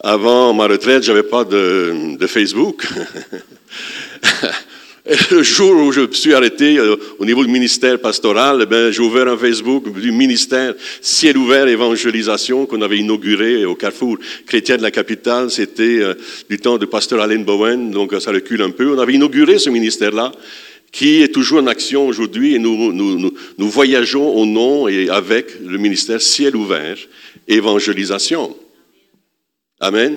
Avant 0.03 0.55
ma 0.55 0.67
retraite, 0.67 1.03
j'avais 1.03 1.23
pas 1.23 1.45
de, 1.45 2.17
de 2.17 2.27
Facebook. 2.27 2.87
le 5.31 5.43
jour 5.43 5.87
où 5.87 5.93
je 5.93 6.11
suis 6.13 6.35
arrêté 6.35 6.79
euh, 6.79 6.97
au 7.19 7.25
niveau 7.25 7.45
du 7.45 7.51
ministère 7.51 8.01
pastoral, 8.01 8.67
eh 8.69 8.93
j'ai 8.93 9.01
ouvert 9.01 9.29
un 9.29 9.37
Facebook 9.37 9.93
du 9.93 10.11
ministère 10.11 10.75
Ciel 11.01 11.39
ouvert 11.39 11.69
évangélisation 11.69 12.67
qu'on 12.67 12.83
avait 12.83 12.99
inauguré 12.99 13.65
au 13.65 13.77
carrefour 13.77 14.19
chrétien 14.47 14.77
de 14.77 14.83
la 14.83 14.91
capitale. 14.91 15.51
C'était 15.51 16.01
euh, 16.01 16.15
du 16.51 16.59
temps 16.59 16.79
de 16.79 16.87
pasteur 16.87 17.21
Alain 17.21 17.39
Bowen, 17.39 17.93
donc 17.93 18.15
ça 18.19 18.33
recule 18.33 18.63
un 18.63 18.71
peu. 18.71 18.95
On 18.95 18.99
avait 18.99 19.15
inauguré 19.15 19.59
ce 19.59 19.71
ministère-là 19.71 20.33
qui 20.91 21.23
est 21.23 21.33
toujours 21.33 21.61
en 21.61 21.67
action 21.67 22.09
aujourd'hui 22.09 22.55
et 22.55 22.59
nous, 22.59 22.93
nous, 22.93 23.33
nous 23.59 23.69
voyageons 23.69 24.35
au 24.35 24.47
nom 24.47 24.89
et 24.89 25.09
avec 25.09 25.61
le 25.65 25.79
ministère 25.79 26.21
Ciel 26.21 26.57
ouvert 26.57 26.97
évangélisation. 27.47 28.57
Amen. 29.79 30.17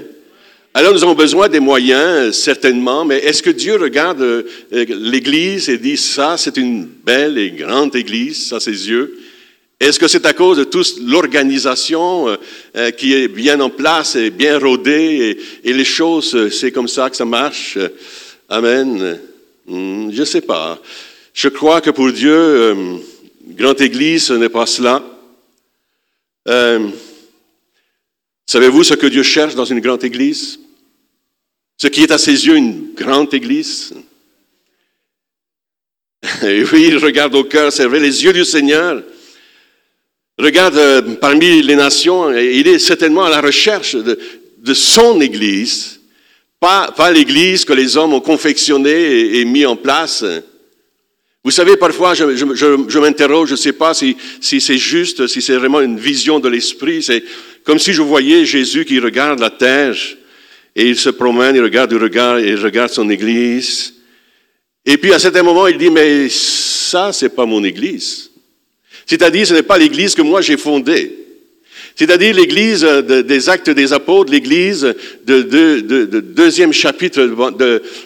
Alors 0.72 0.94
nous 0.94 1.04
avons 1.04 1.16
besoin 1.16 1.50
des 1.50 1.60
moyens, 1.60 2.36
certainement, 2.36 3.04
mais 3.04 3.18
est-ce 3.18 3.42
que 3.42 3.50
Dieu 3.50 3.76
regarde 3.78 4.22
euh, 4.22 4.44
l'Église 4.72 5.68
et 5.68 5.80
dit, 5.80 5.98
ça 5.98 6.36
c'est 6.38 6.58
une 6.58 6.86
belle 6.86 7.40
et 7.40 7.50
grande 7.50 7.96
Église, 7.96 8.54
à 8.54 8.60
ses 8.60 8.88
yeux? 8.88 9.18
Est-ce 9.80 9.98
que 9.98 10.08
c'est 10.08 10.28
à 10.28 10.34
cause 10.34 10.60
de 10.60 10.64
toute 10.66 11.00
l'organisation 11.02 12.30
euh, 12.30 12.36
euh, 12.76 12.92
qui 12.92 13.14
est 13.16 13.28
bien 13.28 13.60
en 13.62 13.72
place 13.72 14.16
et 14.16 14.30
bien 14.30 14.60
rodée 14.60 15.40
et, 15.64 15.74
les 15.74 15.84
choses, 15.84 16.50
c'est 16.52 16.72
comme 16.72 16.88
ça 16.88 17.10
que 17.10 17.16
ça 17.16 17.26
marche? 17.26 17.80
Amen. 18.48 19.20
Hmm, 19.66 20.12
je 20.12 20.20
ne 20.20 20.26
sais 20.26 20.42
pas. 20.42 20.80
Je 21.34 21.48
crois 21.48 21.82
que 21.82 21.90
pour 21.90 22.12
Dieu, 22.12 22.76
grande 23.58 23.82
Église, 23.82 24.26
ce 24.26 24.34
n'est 24.34 24.50
pas 24.50 24.68
cela. 24.68 25.04
Savez-vous 28.50 28.84
ce 28.84 28.96
que 28.96 29.06
Dieu 29.06 29.22
cherche 29.22 29.54
dans 29.54 29.66
une 29.66 29.80
grande 29.80 30.04
église? 30.04 30.60
Ce 31.78 31.86
qui 31.86 32.02
est 32.02 32.10
à 32.10 32.18
ses 32.18 32.48
yeux 32.48 32.56
une 32.56 32.96
grande 32.96 33.32
église? 33.32 33.94
Oui, 36.42 36.86
il 36.88 36.98
regarde 36.98 37.36
au 37.36 37.44
cœur, 37.44 37.72
c'est 37.72 37.86
vrai, 37.86 38.00
les 38.00 38.24
yeux 38.24 38.34
du 38.34 38.44
Seigneur. 38.44 39.04
Regarde 40.40 40.78
euh, 40.78 41.02
parmi 41.22 41.62
les 41.62 41.76
nations, 41.76 42.36
et 42.36 42.58
il 42.58 42.68
est 42.68 42.80
certainement 42.80 43.26
à 43.26 43.30
la 43.30 43.40
recherche 43.40 43.96
de, 43.96 44.74
son 44.74 45.22
église, 45.22 46.00
pas, 46.60 46.92
l'église 47.14 47.64
que 47.64 47.74
les 47.74 47.98
hommes 47.98 48.16
ont 48.16 48.20
confectionnée 48.20 49.38
et, 49.38 49.46
mis 49.46 49.68
en 49.68 49.76
place. 49.76 50.26
Vous 51.44 51.52
savez, 51.52 51.78
parfois, 51.78 52.16
je, 52.16 52.36
je 52.36 53.00
m'interroge, 53.00 53.50
je 53.50 53.54
ne 53.54 53.60
sais 53.60 53.74
pas 53.74 53.94
si, 53.94 54.18
si 54.42 54.60
c'est 54.60 54.80
juste, 54.80 55.28
si 55.28 55.40
c'est 55.40 55.56
vraiment 55.56 55.82
une 55.82 56.00
vision 56.00 56.40
de 56.40 56.50
l'esprit. 56.50 57.06
Comme 57.70 57.78
si 57.78 57.94
je 57.94 58.02
voyais 58.02 58.46
Jésus 58.46 58.84
qui 58.84 58.98
regarde 58.98 59.40
la 59.40 59.52
terre 59.52 59.96
et 60.76 60.90
il 60.90 60.98
se 60.98 61.10
promène, 61.12 61.56
il 61.56 61.62
regarde, 61.62 61.92
il 61.92 62.00
regarde, 62.00 62.42
il 62.44 62.56
regarde 62.56 62.90
son 62.90 63.08
église. 63.12 63.94
Et 64.84 64.98
puis 64.98 65.14
à 65.14 65.20
certain 65.20 65.44
moment, 65.44 65.68
il 65.68 65.78
dit, 65.78 65.92
mais 65.92 66.30
ça, 66.30 67.14
c'est 67.14 67.30
pas 67.30 67.46
mon 67.46 67.64
église. 67.64 68.32
C'est-à-dire, 69.06 69.46
ce 69.46 69.54
n'est 69.54 69.62
pas 69.62 69.78
l'église 69.78 70.16
que 70.16 70.24
moi 70.24 70.42
j'ai 70.42 70.58
fondée. 70.58 71.16
C'est-à-dire 71.96 72.34
l'église 72.34 72.82
des 72.82 73.50
actes 73.50 73.70
des 73.70 73.94
apôtres, 73.94 74.32
l'église 74.32 74.96
de, 75.28 75.44
de, 75.44 76.20
deuxième 76.22 76.74
chapitre 76.74 77.22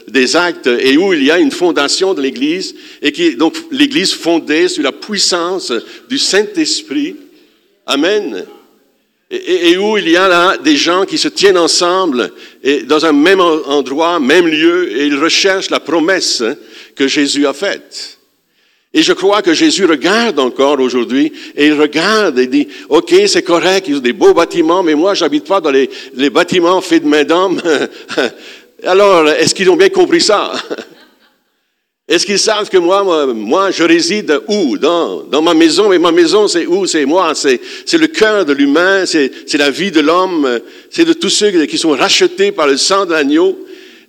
des 0.10 0.36
actes, 0.36 0.68
et 0.68 0.98
où 0.98 1.14
il 1.14 1.24
y 1.24 1.32
a 1.32 1.40
une 1.40 1.52
fondation 1.52 2.14
de 2.14 2.22
l'église, 2.22 2.76
et 3.02 3.14
qui 3.14 3.38
donc 3.38 3.56
l'église 3.72 4.12
fondée 4.12 4.68
sur 4.68 4.84
la 4.84 4.92
puissance 4.92 5.72
du 6.10 6.18
Saint-Esprit. 6.18 7.16
Amen 7.86 8.44
et, 9.34 9.78
où 9.78 9.98
il 9.98 10.10
y 10.10 10.16
a 10.16 10.28
là 10.28 10.58
des 10.58 10.76
gens 10.76 11.06
qui 11.06 11.18
se 11.18 11.28
tiennent 11.28 11.58
ensemble 11.58 12.32
et 12.64 12.84
dans 12.84 13.06
un 13.06 13.14
même 13.14 13.42
endroit, 13.42 14.20
même 14.20 14.48
lieu, 14.48 14.96
et 14.96 15.08
ils 15.08 15.18
recherchent 15.18 15.72
la 15.72 15.80
promesse 15.80 16.44
que 16.96 17.08
Jésus 17.08 17.48
a 17.48 17.54
faite. 17.54 18.20
Et 18.94 19.02
je 19.02 19.12
crois 19.12 19.42
que 19.42 19.56
Jésus 19.56 19.86
regarde 19.86 20.40
encore 20.40 20.80
aujourd'hui, 20.80 21.34
et 21.56 21.66
il 21.66 21.74
regarde 21.74 22.38
et 22.38 22.46
dit, 22.46 22.68
OK, 22.90 23.16
c'est 23.26 23.42
correct, 23.42 23.88
ils 23.88 23.96
ont 23.96 24.00
des 24.00 24.14
beaux 24.14 24.36
bâtiments, 24.36 24.84
mais 24.84 24.94
moi, 24.94 25.16
j'habite 25.16 25.46
pas 25.48 25.60
dans 25.60 25.72
les, 25.72 25.90
les 26.14 26.30
bâtiments 26.30 26.80
faits 26.80 27.04
de 27.04 27.08
main 27.08 27.24
d'homme. 27.24 27.60
Alors, 28.86 29.28
est-ce 29.30 29.56
qu'ils 29.56 29.70
ont 29.72 29.76
bien 29.76 29.90
compris 29.90 30.22
ça? 30.22 30.54
Est-ce 32.06 32.26
qu'ils 32.26 32.40
savent 32.40 32.70
que 32.70 32.78
moi, 32.78 33.34
moi, 33.34 33.72
je 33.72 33.84
réside 33.84 34.42
où? 34.50 34.78
Dans, 34.78 35.24
dans 35.24 35.42
ma 35.42 35.54
maison, 35.54 35.88
mais 35.88 36.00
ma 36.00 36.12
maison, 36.12 36.50
c'est 36.50 36.66
où? 36.66 36.86
C'est 36.86 37.06
moi, 37.06 37.34
c'est, 37.34 37.60
le 37.94 38.08
cœur 38.08 38.46
de 38.46 38.52
l'humain, 38.52 39.06
c'est, 39.06 39.32
la 39.54 39.70
vie 39.70 39.92
de 39.92 40.02
l'homme, 40.02 40.60
c'est 40.90 41.06
de 41.06 41.14
tous 41.14 41.30
ceux 41.30 41.66
qui 41.66 41.78
sont 41.78 41.92
rachetés 41.92 42.52
par 42.52 42.68
le 42.68 42.76
sang 42.76 43.06
de 43.06 43.14
l'agneau. 43.14 43.58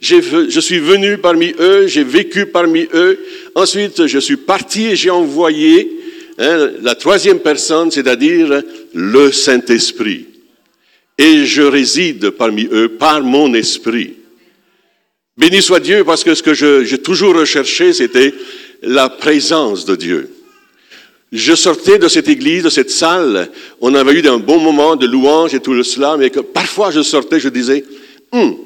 Je 0.01 0.61
suis 0.61 0.81
venu 0.81 1.19
parmi 1.19 1.55
eux, 1.61 1.87
j'ai 1.87 2.03
vécu 2.03 2.47
parmi 2.47 2.89
eux. 2.95 3.19
Ensuite, 3.55 4.09
je 4.09 4.19
suis 4.19 4.37
parti 4.37 4.87
et 4.87 4.97
j'ai 4.97 5.11
envoyé 5.11 5.89
hein, 6.39 6.71
la 6.83 6.97
troisième 6.97 7.39
personne, 7.39 7.93
c'est-à-dire 7.93 8.61
le 8.93 9.31
Saint-Esprit. 9.31 10.27
Et 11.17 11.47
je 11.47 11.63
réside 11.63 12.31
parmi 12.31 12.69
eux 12.73 12.89
par 12.89 13.23
mon 13.23 13.55
esprit. 13.55 14.15
Béni 15.37 15.63
soit 15.63 15.81
Dieu 15.81 16.05
parce 16.05 16.23
que 16.23 16.35
ce 16.35 16.43
que 16.43 16.55
j'ai 16.55 16.99
toujours 16.99 17.35
recherché, 17.35 17.93
c'était 17.93 18.33
la 18.83 19.09
présence 19.09 19.85
de 19.85 19.97
Dieu. 19.97 20.31
Je 21.33 21.55
sortais 21.55 21.99
de 21.99 22.07
cette 22.07 22.29
église, 22.29 22.63
de 22.63 22.71
cette 22.71 22.91
salle, 22.91 23.51
on 23.81 23.93
avait 23.95 24.13
eu 24.13 24.29
un 24.29 24.39
bon 24.39 24.61
moment 24.61 24.95
de 24.95 25.07
louange 25.07 25.53
et 25.53 25.61
tout 25.61 25.83
cela, 25.83 26.17
mais 26.17 26.31
que 26.31 26.39
parfois 26.39 26.93
je 26.93 27.03
sortais, 27.03 27.41
je 27.41 27.49
disais, 27.49 27.85
hum, 28.31 28.57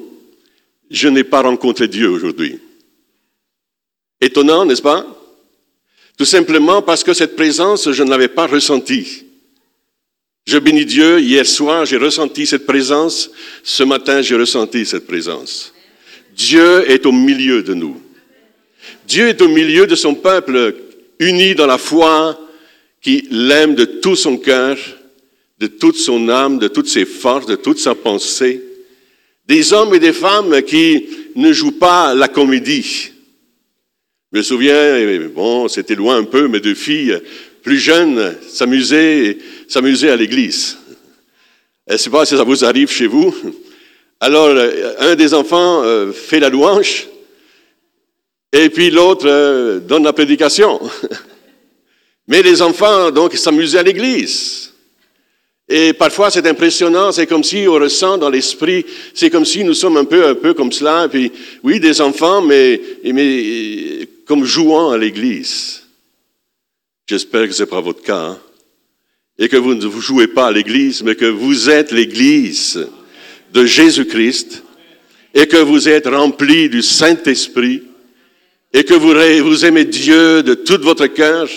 je 0.91 1.07
n'ai 1.07 1.23
pas 1.23 1.41
rencontré 1.41 1.87
Dieu 1.87 2.09
aujourd'hui. 2.09 2.59
Étonnant, 4.21 4.65
n'est-ce 4.65 4.81
pas? 4.83 5.05
Tout 6.17 6.25
simplement 6.25 6.81
parce 6.83 7.03
que 7.03 7.13
cette 7.13 7.35
présence, 7.35 7.91
je 7.91 8.03
ne 8.03 8.09
l'avais 8.09 8.27
pas 8.27 8.45
ressentie. 8.45 9.23
Je 10.45 10.57
bénis 10.57 10.85
Dieu. 10.85 11.19
Hier 11.19 11.45
soir, 11.45 11.85
j'ai 11.85 11.97
ressenti 11.97 12.45
cette 12.45 12.65
présence. 12.65 13.31
Ce 13.63 13.83
matin, 13.83 14.21
j'ai 14.21 14.35
ressenti 14.35 14.85
cette 14.85 15.07
présence. 15.07 15.73
Dieu 16.39 16.89
est 16.89 17.05
au 17.05 17.11
milieu 17.11 17.61
de 17.63 17.73
nous. 17.73 18.01
Dieu 19.05 19.27
est 19.27 19.41
au 19.41 19.49
milieu 19.49 19.85
de 19.85 19.95
son 19.95 20.15
peuple 20.15 20.73
uni 21.19 21.53
dans 21.53 21.67
la 21.67 21.77
foi, 21.77 22.39
qui 23.01 23.27
l'aime 23.29 23.75
de 23.75 23.83
tout 23.83 24.15
son 24.15 24.37
cœur, 24.37 24.77
de 25.59 25.67
toute 25.67 25.97
son 25.97 26.29
âme, 26.29 26.57
de 26.57 26.69
toutes 26.69 26.87
ses 26.87 27.03
forces, 27.03 27.45
de 27.45 27.57
toute 27.57 27.79
sa 27.79 27.93
pensée. 27.93 28.63
Des 29.47 29.73
hommes 29.73 29.93
et 29.93 29.99
des 29.99 30.13
femmes 30.13 30.61
qui 30.61 31.07
ne 31.35 31.51
jouent 31.51 31.77
pas 31.77 32.15
la 32.15 32.29
comédie. 32.29 33.11
Je 34.31 34.37
me 34.37 34.41
souviens, 34.41 35.27
bon, 35.35 35.67
c'était 35.67 35.95
loin 35.95 36.17
un 36.17 36.23
peu, 36.23 36.47
mes 36.47 36.61
deux 36.61 36.75
filles 36.75 37.19
plus 37.61 37.79
jeunes 37.79 38.37
s'amusaient, 38.47 39.37
s'amusaient 39.67 40.11
à 40.11 40.15
l'église. 40.15 40.77
Je 41.85 41.93
ne 41.93 41.97
sais 41.97 42.09
pas 42.09 42.25
si 42.25 42.37
ça 42.37 42.43
vous 42.43 42.63
arrive 42.63 42.89
chez 42.89 43.07
vous. 43.07 43.35
Alors, 44.21 44.49
un 44.99 45.15
des 45.15 45.33
enfants 45.33 45.81
euh, 45.83 46.11
fait 46.11 46.41
la 46.41 46.49
louange, 46.49 47.07
et 48.51 48.69
puis 48.69 48.89
l'autre 48.89 49.25
euh, 49.25 49.79
donne 49.79 50.03
la 50.03 50.11
prédication. 50.11 50.79
Mais 52.27 52.41
les 52.41 52.61
enfants, 52.61 53.11
donc, 53.11 53.35
s'amusaient 53.35 53.79
à 53.79 53.83
l'église. 53.83 54.73
Et 55.69 55.93
parfois, 55.93 56.29
c'est 56.31 56.45
impressionnant, 56.47 57.11
c'est 57.11 57.27
comme 57.27 57.43
si 57.43 57.65
on 57.67 57.73
ressent 57.73 58.17
dans 58.17 58.29
l'esprit, 58.29 58.85
c'est 59.13 59.29
comme 59.29 59.45
si 59.45 59.63
nous 59.63 59.73
sommes 59.73 59.97
un 59.97 60.05
peu, 60.05 60.25
un 60.25 60.35
peu 60.35 60.53
comme 60.53 60.71
cela, 60.71 61.05
et 61.05 61.09
puis, 61.09 61.31
oui, 61.63 61.79
des 61.79 62.01
enfants, 62.01 62.41
mais, 62.41 62.81
mais 63.05 64.07
comme 64.25 64.43
jouant 64.43 64.91
à 64.91 64.97
l'église. 64.97 65.83
J'espère 67.07 67.47
que 67.47 67.53
ce 67.53 67.63
n'est 67.63 67.69
pas 67.69 67.81
votre 67.81 68.01
cas, 68.01 68.19
hein. 68.19 68.39
et 69.37 69.47
que 69.47 69.57
vous 69.57 69.75
ne 69.75 69.85
vous 69.85 70.01
jouez 70.01 70.27
pas 70.27 70.47
à 70.47 70.51
l'église, 70.51 71.03
mais 71.03 71.15
que 71.15 71.25
vous 71.25 71.69
êtes 71.69 71.91
l'église 71.91 72.85
de 73.53 73.65
Jésus-Christ, 73.65 74.63
et 75.33 75.47
que 75.47 75.57
vous 75.57 75.87
êtes 75.87 76.07
rempli 76.07 76.69
du 76.69 76.81
Saint-Esprit, 76.81 77.83
et 78.73 78.83
que 78.83 78.93
vous, 78.93 79.13
vous 79.47 79.65
aimez 79.65 79.85
Dieu 79.85 80.43
de 80.43 80.53
tout 80.53 80.79
votre 80.81 81.07
cœur, 81.07 81.47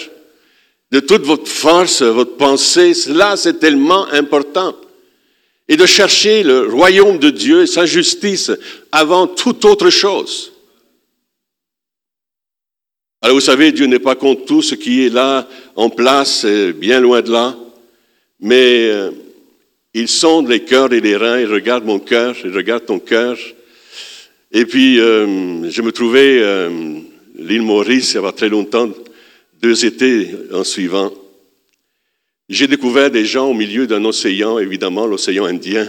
de 0.90 1.00
toute 1.00 1.22
votre 1.22 1.48
force, 1.48 2.02
votre 2.02 2.36
pensée, 2.36 2.94
cela 2.94 3.36
c'est 3.36 3.58
tellement 3.58 4.06
important. 4.08 4.76
Et 5.68 5.76
de 5.76 5.86
chercher 5.86 6.42
le 6.42 6.66
royaume 6.66 7.18
de 7.18 7.30
Dieu 7.30 7.62
et 7.62 7.66
sa 7.66 7.86
justice 7.86 8.50
avant 8.90 9.26
toute 9.26 9.64
autre 9.64 9.88
chose. 9.88 10.52
Alors 13.22 13.36
vous 13.36 13.40
savez, 13.40 13.72
Dieu 13.72 13.86
n'est 13.86 14.00
pas 14.00 14.16
contre 14.16 14.44
tout 14.44 14.62
ce 14.62 14.74
qui 14.74 15.06
est 15.06 15.08
là 15.08 15.48
en 15.76 15.88
place, 15.88 16.44
bien 16.44 17.00
loin 17.00 17.22
de 17.22 17.30
là, 17.30 17.56
mais 18.40 18.90
euh, 18.90 19.10
il 19.94 20.08
sonde 20.08 20.48
les 20.48 20.64
cœurs 20.64 20.92
et 20.92 21.00
les 21.00 21.16
reins, 21.16 21.40
il 21.40 21.46
regarde 21.46 21.84
mon 21.84 21.98
cœur, 21.98 22.36
il 22.44 22.54
regarde 22.54 22.86
ton 22.86 22.98
cœur. 22.98 23.38
Et 24.50 24.64
puis, 24.64 25.00
euh, 25.00 25.70
je 25.70 25.82
me 25.82 25.92
trouvais 25.92 26.38
euh, 26.40 27.00
l'île 27.36 27.62
Maurice 27.62 28.14
il 28.14 28.22
y 28.22 28.26
a 28.26 28.32
très 28.32 28.48
longtemps, 28.48 28.90
deux 29.60 29.84
étés 29.84 30.30
en 30.52 30.64
suivant. 30.64 31.12
J'ai 32.48 32.66
découvert 32.66 33.10
des 33.10 33.24
gens 33.24 33.48
au 33.48 33.54
milieu 33.54 33.86
d'un 33.86 34.04
océan, 34.04 34.58
évidemment 34.58 35.06
l'océan 35.06 35.46
Indien, 35.46 35.88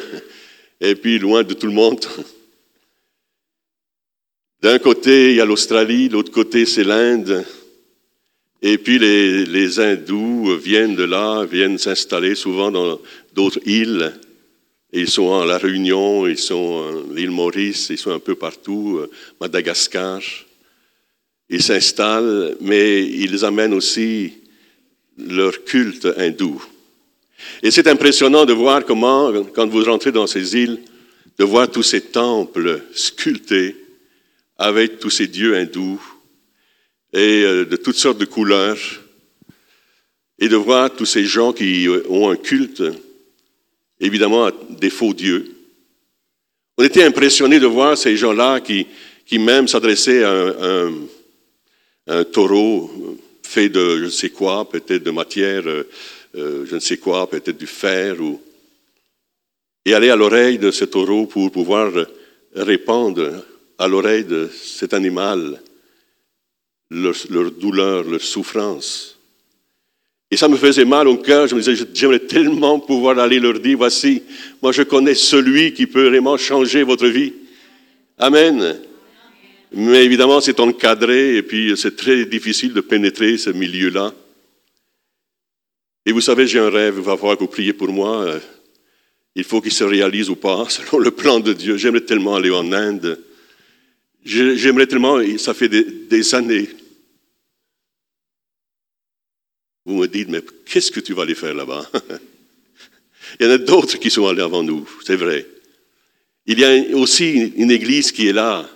et 0.79 0.95
puis 0.95 1.19
loin 1.19 1.43
de 1.43 1.53
tout 1.53 1.67
le 1.67 1.73
monde. 1.73 2.05
D'un 4.61 4.79
côté, 4.79 5.31
il 5.31 5.35
y 5.35 5.41
a 5.41 5.45
l'Australie, 5.45 6.07
l'autre 6.07 6.31
côté, 6.31 6.65
c'est 6.65 6.85
l'Inde. 6.85 7.45
Et 8.65 8.77
puis 8.77 8.97
les, 8.97 9.45
les, 9.45 9.79
hindous 9.81 10.57
viennent 10.57 10.95
de 10.95 11.03
là, 11.03 11.43
viennent 11.43 11.77
s'installer 11.77 12.33
souvent 12.33 12.71
dans 12.71 12.97
d'autres 13.33 13.59
îles. 13.65 14.13
ils 14.93 15.09
sont 15.09 15.37
à 15.37 15.45
La 15.45 15.57
Réunion, 15.57 16.25
ils 16.25 16.37
sont 16.37 16.81
à 16.81 17.13
l'île 17.13 17.31
Maurice, 17.31 17.87
ils 17.89 17.97
sont 17.97 18.11
un 18.11 18.19
peu 18.19 18.35
partout, 18.35 18.99
euh, 18.99 19.11
Madagascar. 19.41 20.21
Ils 21.49 21.61
s'installent, 21.61 22.55
mais 22.61 23.05
ils 23.05 23.43
amènent 23.43 23.73
aussi 23.73 24.31
leur 25.17 25.65
culte 25.65 26.07
hindou. 26.17 26.63
Et 27.61 27.69
c'est 27.69 27.87
impressionnant 27.87 28.45
de 28.45 28.53
voir 28.53 28.85
comment, 28.85 29.43
quand 29.53 29.67
vous 29.67 29.83
rentrez 29.83 30.13
dans 30.13 30.25
ces 30.25 30.55
îles, 30.55 30.79
de 31.37 31.43
voir 31.43 31.69
tous 31.69 31.83
ces 31.83 31.99
temples 31.99 32.81
sculptés 32.93 33.75
avec 34.57 34.99
tous 34.99 35.09
ces 35.09 35.27
dieux 35.27 35.57
hindous 35.57 36.01
et 37.13 37.43
euh, 37.43 37.65
de 37.65 37.75
toutes 37.75 37.95
sortes 37.95 38.17
de 38.17 38.25
couleurs, 38.25 38.79
et 40.39 40.47
de 40.47 40.55
voir 40.55 40.93
tous 40.93 41.05
ces 41.05 41.25
gens 41.25 41.53
qui 41.53 41.87
ont 42.09 42.29
un 42.29 42.35
culte, 42.35 42.83
évidemment, 43.99 44.49
des 44.69 44.89
faux 44.89 45.13
dieux. 45.13 45.55
On 46.77 46.83
était 46.83 47.03
impressionnés 47.03 47.59
de 47.59 47.67
voir 47.67 47.97
ces 47.97 48.17
gens-là 48.17 48.59
qui, 48.59 48.87
qui 49.25 49.37
même 49.37 49.67
s'adressaient 49.67 50.23
à 50.23 50.87
un 52.07 52.23
taureau 52.25 53.19
fait 53.43 53.69
de 53.69 53.97
je 53.99 54.05
ne 54.05 54.09
sais 54.09 54.29
quoi, 54.29 54.67
peut-être 54.67 55.03
de 55.03 55.11
matière, 55.11 55.67
euh, 55.67 55.83
euh, 56.35 56.65
je 56.65 56.75
ne 56.75 56.79
sais 56.79 56.97
quoi, 56.97 57.29
peut-être 57.29 57.57
du 57.57 57.67
fer, 57.67 58.19
ou... 58.19 58.41
et 59.85 59.93
aller 59.93 60.09
à 60.09 60.15
l'oreille 60.15 60.57
de 60.57 60.71
ce 60.71 60.85
taureau 60.85 61.27
pour 61.27 61.51
pouvoir 61.51 61.91
répandre 62.55 63.45
à 63.77 63.87
l'oreille 63.87 64.23
de 64.23 64.49
cet 64.51 64.93
animal 64.93 65.61
leur, 66.93 67.15
leur, 67.29 67.51
douleur, 67.51 68.03
leur 68.03 68.21
souffrance. 68.21 69.17
Et 70.31 70.37
ça 70.37 70.47
me 70.47 70.57
faisait 70.57 70.85
mal 70.85 71.07
au 71.07 71.17
cœur. 71.17 71.47
Je 71.47 71.53
me 71.53 71.61
disais, 71.61 71.85
j'aimerais 71.93 72.19
tellement 72.19 72.79
pouvoir 72.79 73.19
aller 73.19 73.39
leur 73.39 73.59
dire, 73.59 73.77
voici, 73.77 74.23
moi 74.61 74.71
je 74.71 74.81
connais 74.81 75.15
celui 75.15 75.73
qui 75.73 75.85
peut 75.85 76.07
vraiment 76.07 76.37
changer 76.37 76.83
votre 76.83 77.07
vie. 77.07 77.33
Amen. 78.17 78.79
Mais 79.73 80.03
évidemment, 80.03 80.41
c'est 80.41 80.59
encadré 80.59 81.37
et 81.37 81.43
puis 81.43 81.73
c'est 81.75 81.95
très 81.95 82.25
difficile 82.25 82.73
de 82.73 82.81
pénétrer 82.81 83.37
ce 83.37 83.49
milieu-là. 83.49 84.13
Et 86.05 86.11
vous 86.11 86.21
savez, 86.21 86.47
j'ai 86.47 86.59
un 86.59 86.69
rêve, 86.69 86.95
il 86.97 87.03
va 87.03 87.15
falloir 87.15 87.37
que 87.37 87.43
vous 87.43 87.49
priez 87.49 87.73
pour 87.73 87.89
moi. 87.89 88.39
Il 89.35 89.43
faut 89.43 89.61
qu'il 89.61 89.71
se 89.71 89.83
réalise 89.83 90.29
ou 90.29 90.35
pas, 90.35 90.65
selon 90.69 90.99
le 90.99 91.11
plan 91.11 91.39
de 91.39 91.53
Dieu. 91.53 91.77
J'aimerais 91.77 92.01
tellement 92.01 92.35
aller 92.35 92.51
en 92.51 92.71
Inde. 92.71 93.19
J'aimerais 94.25 94.87
tellement, 94.87 95.19
ça 95.37 95.53
fait 95.53 95.69
des 95.69 96.35
années. 96.35 96.69
Vous 99.85 99.95
me 99.95 100.07
dites, 100.07 100.29
mais 100.29 100.41
qu'est-ce 100.65 100.91
que 100.91 100.99
tu 100.99 101.13
vas 101.13 101.23
aller 101.23 101.35
faire 101.35 101.53
là-bas? 101.53 101.89
Il 103.39 103.45
y 103.45 103.49
en 103.49 103.53
a 103.53 103.57
d'autres 103.57 103.97
qui 103.97 104.09
sont 104.09 104.27
allés 104.27 104.41
avant 104.41 104.63
nous, 104.63 104.87
c'est 105.05 105.15
vrai. 105.15 105.45
Il 106.45 106.59
y 106.59 106.65
a 106.65 106.95
aussi 106.95 107.53
une 107.55 107.71
église 107.71 108.11
qui 108.11 108.27
est 108.27 108.33
là, 108.33 108.69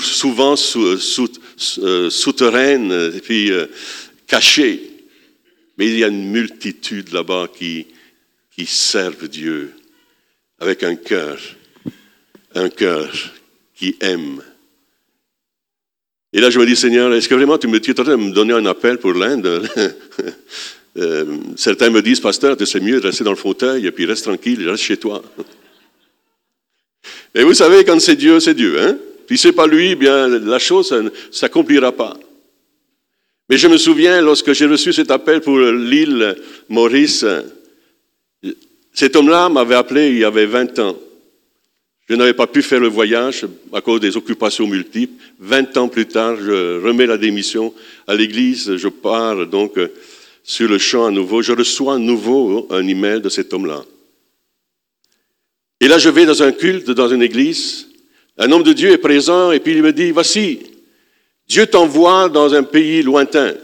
souvent 0.00 0.56
sous, 0.56 0.96
sous, 0.98 1.28
euh, 1.78 2.08
souterraine 2.08 2.92
et 3.14 3.20
puis 3.20 3.50
euh, 3.50 3.66
cachée. 4.26 4.80
Mais 5.76 5.88
il 5.88 5.98
y 5.98 6.04
a 6.04 6.08
une 6.08 6.30
multitude 6.30 7.12
là-bas 7.12 7.48
qui, 7.54 7.86
qui 8.54 8.66
servent 8.66 9.28
Dieu 9.28 9.74
avec 10.58 10.82
un 10.84 10.94
cœur, 10.94 11.38
un 12.54 12.68
cœur 12.68 13.12
qui 13.74 13.96
aime. 14.00 14.42
Et 16.36 16.40
là, 16.40 16.50
je 16.50 16.58
me 16.58 16.66
dis, 16.66 16.74
Seigneur, 16.74 17.14
est-ce 17.14 17.28
que 17.28 17.34
vraiment 17.36 17.58
tu 17.58 17.68
me, 17.68 17.78
tu 17.78 17.92
en 17.92 17.94
train 17.94 18.04
de 18.04 18.16
me 18.16 18.32
donner 18.32 18.54
un 18.54 18.66
appel 18.66 18.98
pour 18.98 19.14
l'Inde? 19.14 19.62
Euh, 20.96 21.24
Certains 21.56 21.90
me 21.90 22.00
disent, 22.02 22.20
pasteur, 22.20 22.56
c'est 22.64 22.78
mieux 22.78 23.00
de 23.00 23.06
rester 23.08 23.24
dans 23.24 23.32
le 23.32 23.36
fauteuil 23.36 23.84
et 23.84 23.90
puis 23.90 24.06
reste 24.06 24.26
tranquille, 24.26 24.68
reste 24.70 24.84
chez 24.84 24.96
toi. 24.96 25.24
Et 27.34 27.42
vous 27.42 27.52
savez, 27.52 27.84
quand 27.84 28.00
c'est 28.00 28.14
Dieu, 28.14 28.38
c'est 28.38 28.54
Dieu, 28.54 28.80
hein? 28.80 28.96
Puis 29.26 29.36
c'est 29.36 29.50
pas 29.50 29.66
lui, 29.66 29.96
bien 29.96 30.28
la 30.28 30.60
chose 30.60 30.92
ne 30.92 31.10
s'accomplira 31.32 31.90
pas. 31.90 32.16
Mais 33.48 33.58
je 33.58 33.66
me 33.66 33.76
souviens, 33.76 34.22
lorsque 34.22 34.52
j'ai 34.52 34.66
reçu 34.66 34.92
cet 34.92 35.10
appel 35.10 35.40
pour 35.40 35.58
l'île 35.58 36.36
Maurice, 36.68 37.24
cet 38.92 39.16
homme-là 39.16 39.48
m'avait 39.48 39.74
appelé 39.74 40.10
il 40.10 40.18
y 40.18 40.24
avait 40.24 40.46
20 40.46 40.78
ans. 40.78 40.96
Je 42.08 42.14
n'avais 42.14 42.34
pas 42.34 42.46
pu 42.46 42.62
faire 42.62 42.80
le 42.80 42.88
voyage 42.88 43.46
à 43.72 43.80
cause 43.80 44.00
des 44.00 44.16
occupations 44.16 44.66
multiples. 44.66 45.22
20 45.38 45.76
ans 45.78 45.88
plus 45.88 46.06
tard, 46.06 46.36
je 46.36 46.84
remets 46.84 47.06
la 47.06 47.16
démission 47.16 47.72
à 48.06 48.14
l'église, 48.14 48.76
je 48.76 48.88
pars 48.88 49.46
donc 49.46 49.78
sur 50.42 50.68
le 50.68 50.78
champ 50.78 51.06
à 51.06 51.10
nouveau. 51.10 51.40
Je 51.40 51.52
reçois 51.52 51.94
à 51.94 51.98
nouveau 51.98 52.66
un 52.70 52.86
email 52.86 53.22
de 53.22 53.30
cet 53.30 53.54
homme-là. 53.54 53.84
Et 55.80 55.88
là, 55.88 55.98
je 55.98 56.10
vais 56.10 56.26
dans 56.26 56.42
un 56.42 56.52
culte, 56.52 56.90
dans 56.90 57.08
une 57.08 57.22
église, 57.22 57.88
un 58.36 58.50
homme 58.52 58.62
de 58.62 58.72
Dieu 58.72 58.90
est 58.90 58.98
présent 58.98 59.52
et 59.52 59.60
puis 59.60 59.72
il 59.72 59.82
me 59.82 59.92
dit, 59.92 60.10
voici, 60.10 60.60
Dieu 61.46 61.66
t'envoie 61.66 62.28
dans 62.28 62.54
un 62.54 62.62
pays 62.62 63.02
lointain. 63.02 63.54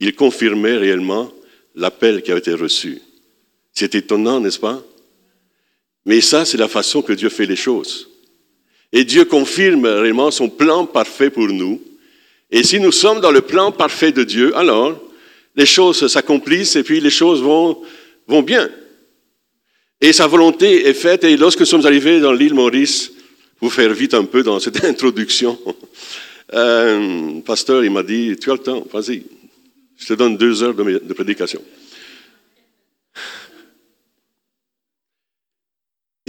Il 0.00 0.14
confirmait 0.14 0.76
réellement 0.76 1.30
l'appel 1.74 2.22
qui 2.22 2.30
avait 2.30 2.40
été 2.40 2.54
reçu. 2.54 3.00
C'est 3.72 3.94
étonnant, 3.94 4.40
n'est-ce 4.40 4.58
pas? 4.58 4.82
Mais 6.06 6.20
ça, 6.20 6.44
c'est 6.44 6.56
la 6.56 6.68
façon 6.68 7.02
que 7.02 7.12
Dieu 7.12 7.28
fait 7.28 7.46
les 7.46 7.56
choses. 7.56 8.08
Et 8.92 9.04
Dieu 9.04 9.24
confirme 9.24 9.86
réellement 9.86 10.30
son 10.30 10.48
plan 10.48 10.86
parfait 10.86 11.30
pour 11.30 11.46
nous. 11.46 11.80
Et 12.50 12.64
si 12.64 12.80
nous 12.80 12.92
sommes 12.92 13.20
dans 13.20 13.30
le 13.30 13.42
plan 13.42 13.70
parfait 13.70 14.12
de 14.12 14.24
Dieu, 14.24 14.56
alors 14.56 15.00
les 15.54 15.66
choses 15.66 16.06
s'accomplissent 16.06 16.76
et 16.76 16.82
puis 16.82 17.00
les 17.00 17.10
choses 17.10 17.42
vont, 17.42 17.80
vont 18.26 18.42
bien. 18.42 18.70
Et 20.00 20.12
sa 20.12 20.26
volonté 20.26 20.86
est 20.88 20.94
faite. 20.94 21.24
Et 21.24 21.36
lorsque 21.36 21.60
nous 21.60 21.66
sommes 21.66 21.86
arrivés 21.86 22.20
dans 22.20 22.32
l'île 22.32 22.54
Maurice, 22.54 23.12
pour 23.58 23.72
faire 23.72 23.92
vite 23.92 24.14
un 24.14 24.24
peu 24.24 24.42
dans 24.42 24.58
cette 24.58 24.82
introduction, 24.86 25.58
euh, 26.54 27.40
pasteur, 27.42 27.84
il 27.84 27.90
m'a 27.90 28.02
dit, 28.02 28.36
tu 28.40 28.50
as 28.50 28.54
le 28.54 28.60
temps, 28.60 28.86
vas-y, 28.92 29.22
je 29.98 30.06
te 30.06 30.14
donne 30.14 30.36
deux 30.36 30.62
heures 30.62 30.74
de 30.74 31.12
prédication. 31.12 31.62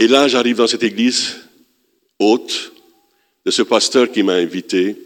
Et 0.02 0.08
là, 0.08 0.26
j'arrive 0.26 0.56
dans 0.56 0.66
cette 0.66 0.82
église 0.82 1.36
haute 2.18 2.72
de 3.46 3.52
ce 3.52 3.62
pasteur 3.62 4.10
qui 4.10 4.24
m'a 4.24 4.32
invité. 4.32 4.96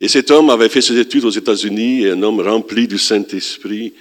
Et 0.00 0.08
cet 0.08 0.30
homme 0.30 0.48
avait 0.48 0.70
fait 0.70 0.80
ses 0.80 0.98
études 0.98 1.26
aux 1.26 1.30
États-Unis, 1.30 2.06
un 2.06 2.22
homme 2.22 2.40
rempli 2.40 2.88
du 2.88 2.96
Saint-Esprit, 2.96 3.92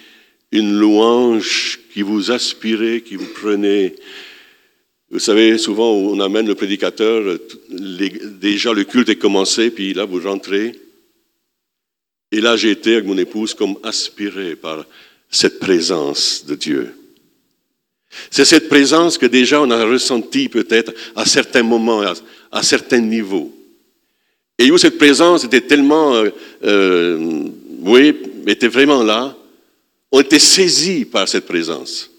une 0.53 0.71
louange 0.71 1.81
qui 1.93 2.01
vous 2.01 2.31
aspirait, 2.31 3.01
qui 3.01 3.17
vous 3.17 3.27
prenait. 3.33 3.93
Vous 5.11 5.19
savez, 5.19 5.57
souvent 5.57 5.91
on 5.91 6.17
amène 6.21 6.47
le 6.47 6.55
prédicateur, 6.55 7.37
déjà 7.67 8.71
le 8.71 8.85
culte 8.85 9.09
est 9.09 9.17
commencé, 9.17 9.69
puis 9.69 9.93
là 9.93 10.05
vous 10.05 10.21
rentrez. 10.21 10.79
Et 12.31 12.39
là 12.39 12.55
j'ai 12.55 12.71
été 12.71 12.93
avec 12.93 13.05
mon 13.05 13.17
épouse 13.17 13.53
comme 13.53 13.77
aspiré 13.83 14.55
par 14.55 14.85
cette 15.29 15.59
présence 15.59 16.45
de 16.45 16.55
Dieu. 16.55 17.02
C'est 18.29 18.45
cette 18.45 18.69
présence 18.69 19.17
que 19.17 19.25
déjà 19.25 19.61
on 19.61 19.71
a 19.71 19.85
ressentie 19.85 20.49
peut-être 20.49 20.93
à 21.15 21.25
certains 21.25 21.63
moments, 21.63 22.03
à, 22.51 22.63
certains 22.63 22.99
niveaux. 22.99 23.53
Et 24.57 24.71
où 24.71 24.77
cette 24.77 24.97
présence 24.97 25.43
était 25.43 25.61
tellement, 25.61 26.15
euh, 26.15 26.29
euh, 26.63 27.43
oui, 27.81 28.15
était 28.47 28.67
vraiment 28.67 29.03
là, 29.03 29.35
on 30.11 30.21
était 30.21 30.39
saisis 30.39 31.05
par 31.05 31.27
cette 31.27 31.45
présence. 31.45 32.09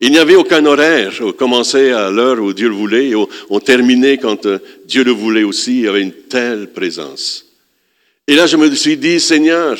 Il 0.00 0.10
n'y 0.10 0.18
avait 0.18 0.36
aucun 0.36 0.64
horaire. 0.66 1.12
On 1.20 1.32
commençait 1.32 1.90
à 1.90 2.10
l'heure 2.10 2.38
où 2.40 2.52
Dieu 2.52 2.68
le 2.68 2.74
voulait 2.74 3.08
et 3.08 3.14
on 3.14 3.60
terminait 3.60 4.18
quand 4.18 4.44
euh, 4.46 4.58
Dieu 4.84 5.02
le 5.02 5.12
voulait 5.12 5.42
aussi. 5.42 5.78
Il 5.78 5.84
y 5.84 5.88
avait 5.88 6.02
une 6.02 6.12
telle 6.12 6.72
présence. 6.72 7.46
Et 8.26 8.34
là, 8.34 8.46
je 8.46 8.56
me 8.56 8.72
suis 8.74 8.96
dit, 8.96 9.20
Seigneur, 9.20 9.78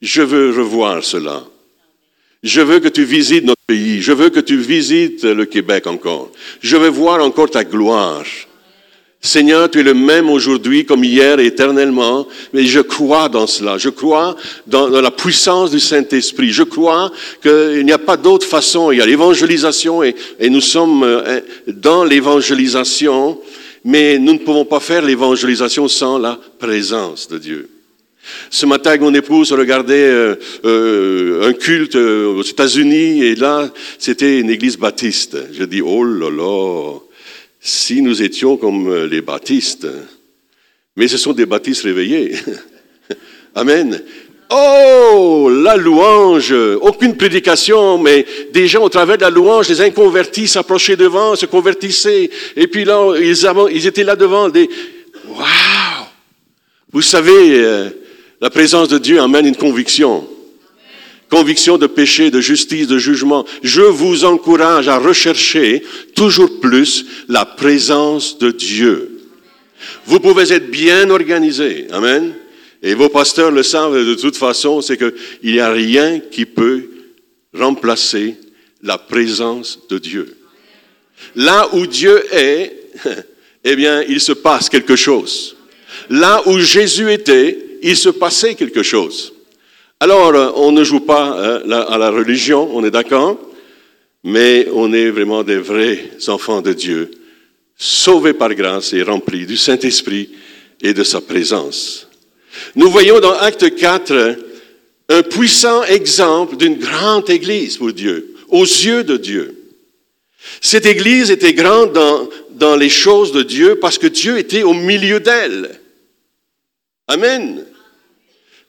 je 0.00 0.22
veux 0.22 0.50
revoir 0.50 1.04
cela. 1.04 1.44
Je 2.42 2.62
veux 2.62 2.80
que 2.80 2.88
tu 2.88 3.04
visites 3.04 3.44
notre 3.44 3.62
pays. 3.66 4.00
Je 4.00 4.12
veux 4.12 4.30
que 4.30 4.40
tu 4.40 4.56
visites 4.56 5.24
le 5.24 5.44
Québec 5.44 5.86
encore. 5.86 6.30
Je 6.60 6.76
veux 6.76 6.88
voir 6.88 7.22
encore 7.22 7.50
ta 7.50 7.64
gloire. 7.64 8.24
Seigneur, 9.22 9.70
tu 9.70 9.80
es 9.80 9.82
le 9.82 9.92
même 9.92 10.30
aujourd'hui 10.30 10.86
comme 10.86 11.04
hier 11.04 11.38
et 11.38 11.46
éternellement, 11.46 12.26
mais 12.54 12.64
je 12.64 12.80
crois 12.80 13.28
dans 13.28 13.46
cela. 13.46 13.76
Je 13.76 13.90
crois 13.90 14.34
dans, 14.66 14.88
la 14.88 15.10
puissance 15.10 15.70
du 15.70 15.78
Saint-Esprit. 15.78 16.50
Je 16.50 16.62
crois 16.62 17.12
qu'il 17.42 17.84
n'y 17.84 17.92
a 17.92 17.98
pas 17.98 18.16
d'autre 18.16 18.46
façon. 18.46 18.90
Il 18.90 18.98
y 18.98 19.02
a 19.02 19.06
l'évangélisation 19.06 20.02
et, 20.02 20.14
nous 20.48 20.62
sommes 20.62 21.02
euh, 21.02 21.40
dans 21.66 22.04
l'évangélisation, 22.04 23.38
mais 23.84 24.18
nous 24.18 24.32
ne 24.32 24.38
pouvons 24.38 24.64
pas 24.64 24.80
faire 24.80 25.02
l'évangélisation 25.02 25.86
sans 25.86 26.16
la 26.16 26.40
présence 26.58 27.28
de 27.28 27.36
Dieu. 27.36 27.68
Ce 28.50 28.66
matin, 28.66 28.96
mon 28.98 29.14
épouse, 29.14 29.52
regardait 29.52 29.94
euh, 29.94 30.34
euh, 30.64 31.48
un 31.48 31.52
culte 31.52 31.96
euh, 31.96 32.34
aux 32.34 32.42
États-Unis 32.42 33.24
et 33.24 33.34
là, 33.34 33.70
c'était 33.98 34.40
une 34.40 34.50
église 34.50 34.76
baptiste. 34.76 35.36
Je 35.52 35.64
dis, 35.64 35.80
oh 35.80 36.04
là 36.04 36.30
là, 36.30 36.98
si 37.60 38.02
nous 38.02 38.22
étions 38.22 38.56
comme 38.56 39.04
les 39.04 39.20
baptistes, 39.20 39.86
mais 40.96 41.08
ce 41.08 41.16
sont 41.16 41.32
des 41.32 41.46
baptistes 41.46 41.82
réveillés. 41.82 42.34
Amen. 43.54 44.02
Oh, 44.52 45.48
la 45.62 45.76
louange, 45.76 46.52
aucune 46.80 47.16
prédication, 47.16 47.98
mais 47.98 48.26
des 48.52 48.66
gens 48.66 48.82
au 48.82 48.88
travers 48.88 49.16
de 49.16 49.22
la 49.22 49.30
louange, 49.30 49.68
les 49.68 49.80
inconvertis 49.80 50.48
s'approchaient 50.48 50.96
devant, 50.96 51.36
se 51.36 51.46
convertissaient, 51.46 52.28
et 52.56 52.66
puis 52.66 52.84
là, 52.84 53.14
ils, 53.16 53.46
ils 53.72 53.86
étaient 53.86 54.02
là 54.02 54.16
devant, 54.16 54.48
des, 54.48 54.68
waouh! 55.28 56.06
Vous 56.92 57.02
savez, 57.02 57.92
la 58.40 58.50
présence 58.50 58.88
de 58.88 58.98
Dieu 58.98 59.20
amène 59.20 59.46
une 59.46 59.56
conviction. 59.56 60.26
Conviction 61.28 61.78
de 61.78 61.86
péché, 61.86 62.30
de 62.30 62.40
justice, 62.40 62.88
de 62.88 62.98
jugement. 62.98 63.44
Je 63.62 63.82
vous 63.82 64.24
encourage 64.24 64.88
à 64.88 64.98
rechercher 64.98 65.82
toujours 66.16 66.58
plus 66.60 67.06
la 67.28 67.44
présence 67.44 68.38
de 68.38 68.50
Dieu. 68.50 69.20
Vous 70.06 70.18
pouvez 70.18 70.52
être 70.52 70.70
bien 70.70 71.08
organisé. 71.10 71.86
Amen. 71.92 72.34
Et 72.82 72.94
vos 72.94 73.08
pasteurs 73.08 73.50
le 73.50 73.62
savent 73.62 74.04
de 74.04 74.14
toute 74.14 74.36
façon, 74.36 74.80
c'est 74.80 74.96
qu'il 74.96 75.52
n'y 75.52 75.60
a 75.60 75.70
rien 75.70 76.18
qui 76.18 76.46
peut 76.46 76.90
remplacer 77.54 78.36
la 78.82 78.98
présence 78.98 79.78
de 79.88 79.98
Dieu. 79.98 80.36
Là 81.36 81.68
où 81.74 81.86
Dieu 81.86 82.24
est, 82.32 82.74
eh 83.64 83.76
bien, 83.76 84.02
il 84.02 84.20
se 84.20 84.32
passe 84.32 84.68
quelque 84.68 84.96
chose. 84.96 85.56
Là 86.08 86.42
où 86.46 86.58
Jésus 86.58 87.12
était, 87.12 87.69
il 87.82 87.96
se 87.96 88.08
passait 88.08 88.54
quelque 88.54 88.82
chose. 88.82 89.32
Alors, 89.98 90.34
euh, 90.34 90.50
on 90.56 90.72
ne 90.72 90.82
joue 90.82 91.00
pas 91.00 91.36
euh, 91.38 91.84
à 91.88 91.98
la 91.98 92.10
religion, 92.10 92.70
on 92.74 92.84
est 92.84 92.90
d'accord, 92.90 93.38
mais 94.24 94.66
on 94.72 94.92
est 94.92 95.10
vraiment 95.10 95.42
des 95.42 95.58
vrais 95.58 96.10
enfants 96.28 96.62
de 96.62 96.72
Dieu, 96.72 97.10
sauvés 97.76 98.32
par 98.32 98.54
grâce 98.54 98.92
et 98.92 99.02
remplis 99.02 99.46
du 99.46 99.56
Saint-Esprit 99.56 100.30
et 100.82 100.94
de 100.94 101.04
sa 101.04 101.20
présence. 101.20 102.08
Nous 102.74 102.90
voyons 102.90 103.20
dans 103.20 103.32
Acte 103.32 103.74
4 103.74 104.36
un 105.10 105.22
puissant 105.22 105.82
exemple 105.84 106.56
d'une 106.56 106.78
grande 106.78 107.28
église 107.28 107.76
pour 107.76 107.92
Dieu, 107.92 108.34
aux 108.48 108.64
yeux 108.64 109.04
de 109.04 109.16
Dieu. 109.16 109.56
Cette 110.60 110.86
église 110.86 111.30
était 111.30 111.52
grande 111.52 111.92
dans, 111.92 112.28
dans 112.52 112.76
les 112.76 112.88
choses 112.88 113.32
de 113.32 113.42
Dieu 113.42 113.76
parce 113.76 113.98
que 113.98 114.06
Dieu 114.06 114.38
était 114.38 114.62
au 114.62 114.72
milieu 114.72 115.20
d'elle. 115.20 115.78
Amen. 117.08 117.66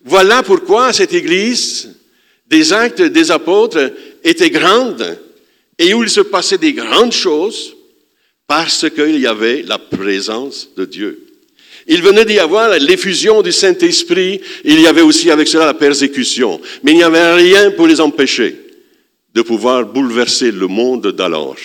Voilà 0.04 0.44
pourquoi 0.44 0.94
cette 0.94 1.14
église 1.14 1.90
des 2.48 2.74
actes 2.74 3.02
des 3.02 3.32
apôtres 3.32 3.92
était 4.24 4.50
grande 4.50 5.20
et 5.78 5.94
où 5.94 6.04
il 6.04 6.10
se 6.10 6.22
passait 6.22 6.58
des 6.58 6.74
grandes 6.74 7.14
choses 7.14 7.76
parce 8.48 8.90
qu'il 8.90 9.20
y 9.20 9.28
avait 9.28 9.64
la 9.64 9.78
présence 9.78 10.70
de 10.76 10.86
Dieu. 10.86 11.28
Il 11.88 12.02
venait 12.02 12.26
d'y 12.26 12.40
avoir 12.40 12.78
l'effusion 12.78 13.42
du 13.42 13.52
Saint-Esprit, 13.52 14.42
il 14.64 14.80
y 14.82 14.88
avait 14.88 15.02
aussi 15.02 15.32
avec 15.32 15.48
cela 15.48 15.66
la 15.66 15.74
persécution, 15.74 16.62
mais 16.84 16.92
il 16.92 16.98
n'y 16.98 17.04
avait 17.04 17.34
rien 17.34 17.72
pour 17.72 17.88
les 17.88 18.02
empêcher 18.02 18.56
de 19.34 19.42
pouvoir 19.42 19.86
bouleverser 19.86 20.52
le 20.52 20.68
monde 20.68 21.08
d'alors 21.08 21.58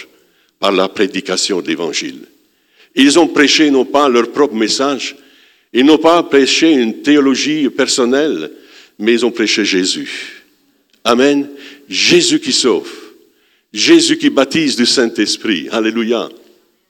par 0.59 0.73
la 0.73 0.89
prédication 0.89 1.61
de 1.61 1.69
l'Évangile. 1.69 2.21
Ils 2.95 3.19
ont 3.19 3.29
prêché 3.29 3.71
non 3.71 3.85
pas 3.85 4.09
leur 4.09 4.31
propre 4.31 4.55
message, 4.55 5.17
ils 5.77 5.85
n'ont 5.85 5.99
pas 5.99 6.23
prêché 6.23 6.73
une 6.73 7.03
théologie 7.03 7.69
personnelle, 7.69 8.51
mais 8.99 9.13
ils 9.13 9.27
ont 9.27 9.31
prêché 9.31 9.63
Jésus. 9.63 10.43
Amen. 11.05 11.51
Jésus 11.87 12.41
qui 12.41 12.55
sauve. 12.55 12.91
Jésus 13.75 14.17
qui 14.17 14.31
baptise 14.31 14.75
du 14.75 14.87
Saint-Esprit. 14.87 15.69
Alléluia. 15.71 16.31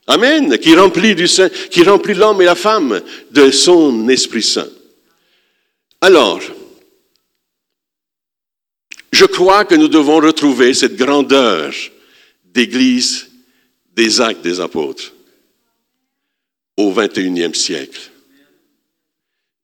Amen. 0.06 0.56
Qui 0.58 0.76
remplit 0.76 2.14
l'homme 2.14 2.42
et 2.42 2.44
la 2.44 2.54
femme 2.54 3.02
de 3.32 3.50
son 3.50 4.08
Esprit 4.08 4.44
Saint. 4.44 4.68
Alors, 6.00 6.40
je 9.10 9.24
crois 9.24 9.64
que 9.64 9.74
nous 9.74 9.88
devons 9.88 10.20
retrouver 10.20 10.74
cette 10.74 10.94
grandeur 10.94 11.74
d'église 12.44 13.28
des 13.96 14.20
actes 14.20 14.44
des 14.44 14.60
apôtres 14.60 15.12
au 16.76 16.92
21e 16.92 17.54
siècle. 17.54 18.12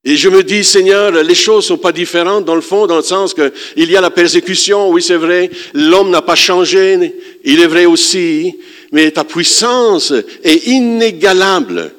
Et 0.04 0.16
je 0.16 0.28
me 0.28 0.42
dis, 0.42 0.64
Seigneur, 0.64 1.12
les 1.12 1.34
choses 1.34 1.66
sont 1.66 1.78
pas 1.78 1.92
différentes 1.92 2.44
dans 2.44 2.56
le 2.56 2.60
fond, 2.60 2.88
dans 2.88 2.96
le 2.96 3.02
sens 3.02 3.32
que 3.32 3.52
il 3.76 3.88
y 3.88 3.96
a 3.96 4.00
la 4.00 4.10
persécution, 4.10 4.90
oui 4.90 5.00
c'est 5.00 5.16
vrai, 5.16 5.48
l'homme 5.74 6.10
n'a 6.10 6.22
pas 6.22 6.34
changé, 6.34 7.14
il 7.44 7.60
est 7.60 7.68
vrai 7.68 7.84
aussi, 7.84 8.58
mais 8.90 9.12
ta 9.12 9.22
puissance 9.22 10.12
est 10.42 10.66
inégalable. 10.66 11.94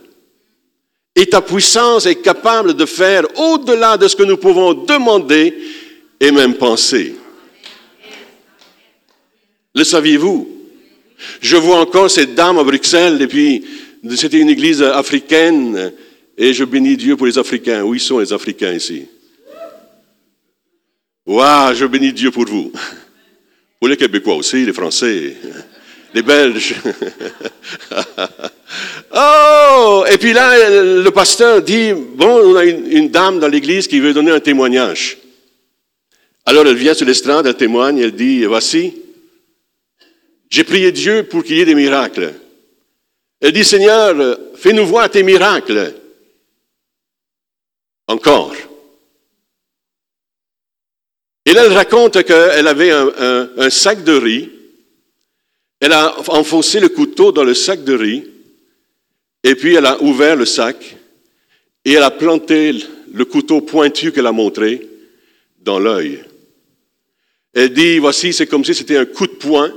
Et 1.15 1.27
ta 1.27 1.41
puissance 1.41 2.05
est 2.05 2.15
capable 2.15 2.73
de 2.73 2.85
faire 2.85 3.23
au-delà 3.39 3.95
de 3.97 4.07
ce 4.07 4.15
que 4.15 4.23
nous 4.23 4.37
pouvons 4.37 4.73
demander 4.73 5.53
et 6.19 6.31
même 6.31 6.55
penser. 6.55 7.15
Le 9.73 9.83
saviez-vous? 9.83 10.49
Je 11.39 11.55
vois 11.55 11.77
encore 11.77 12.11
cette 12.11 12.35
dame 12.35 12.57
à 12.57 12.63
Bruxelles, 12.63 13.21
et 13.21 13.27
puis 13.27 13.63
c'était 14.17 14.39
une 14.39 14.49
église 14.49 14.81
africaine, 14.81 15.93
et 16.37 16.53
je 16.53 16.63
bénis 16.63 16.97
Dieu 16.97 17.15
pour 17.15 17.27
les 17.27 17.37
Africains. 17.37 17.83
Où 17.83 17.97
sont 17.97 18.19
les 18.19 18.33
Africains 18.33 18.73
ici? 18.73 19.07
Waouh, 21.25 21.73
je 21.73 21.85
bénis 21.85 22.11
Dieu 22.11 22.31
pour 22.31 22.45
vous. 22.45 22.71
Pour 23.79 23.87
les 23.87 23.97
Québécois 23.97 24.35
aussi, 24.35 24.65
les 24.65 24.73
Français, 24.73 25.35
les 26.13 26.21
Belges. 26.21 26.75
oh 29.15 30.05
Et 30.11 30.17
puis 30.17 30.33
là, 30.33 30.69
le 30.69 31.09
pasteur 31.09 31.61
dit, 31.61 31.93
bon, 31.93 32.27
on 32.27 32.55
a 32.55 32.65
une, 32.65 33.09
dame 33.09 33.39
dans 33.39 33.47
l'église 33.47 33.87
qui 33.87 33.99
veut 33.99 34.13
donner 34.13 34.31
un 34.31 34.39
témoignage. 34.39 35.17
Alors 36.45 36.67
elle 36.67 36.75
vient 36.75 36.93
sur 36.93 37.05
l'estrade, 37.05 37.45
elle 37.45 37.55
témoigne, 37.55 37.99
elle 37.99 38.11
dit, 38.11 38.43
voici, 38.45 38.93
j'ai 40.49 40.63
prié 40.63 40.91
Dieu 40.91 41.23
pour 41.23 41.43
qu'il 41.43 41.57
y 41.57 41.61
ait 41.61 41.65
des 41.65 41.75
miracles. 41.75 42.33
Elle 43.39 43.53
dit, 43.53 43.63
Seigneur, 43.63 44.37
fais-nous 44.55 44.85
voir 44.85 45.09
tes 45.09 45.23
miracles. 45.23 45.93
Encore. 48.07 48.55
Et 51.45 51.53
là, 51.53 51.65
elle 51.65 51.73
raconte 51.73 52.23
qu'elle 52.23 52.67
avait 52.67 52.91
un, 52.91 53.69
sac 53.69 54.03
de 54.03 54.13
riz. 54.13 54.49
Elle 55.79 55.91
a 55.91 56.15
enfoncé 56.29 56.79
le 56.79 56.89
couteau 56.89 57.31
dans 57.31 57.43
le 57.43 57.53
sac 57.53 57.83
de 57.83 57.93
riz. 57.93 58.23
Et 59.43 59.55
puis, 59.55 59.75
elle 59.75 59.85
a 59.85 60.01
ouvert 60.01 60.35
le 60.35 60.45
sac. 60.45 60.97
Et 61.85 61.93
elle 61.93 62.03
a 62.03 62.11
planté 62.11 62.73
le 63.13 63.25
couteau 63.25 63.61
pointu 63.61 64.11
qu'elle 64.11 64.27
a 64.27 64.31
montré 64.31 64.87
dans 65.59 65.79
l'œil. 65.79 66.23
Elle 67.53 67.73
dit, 67.73 67.99
voici, 67.99 68.31
c'est 68.33 68.47
comme 68.47 68.63
si 68.63 68.73
c'était 68.73 68.97
un 68.97 69.05
coup 69.05 69.27
de 69.27 69.33
poing. 69.33 69.71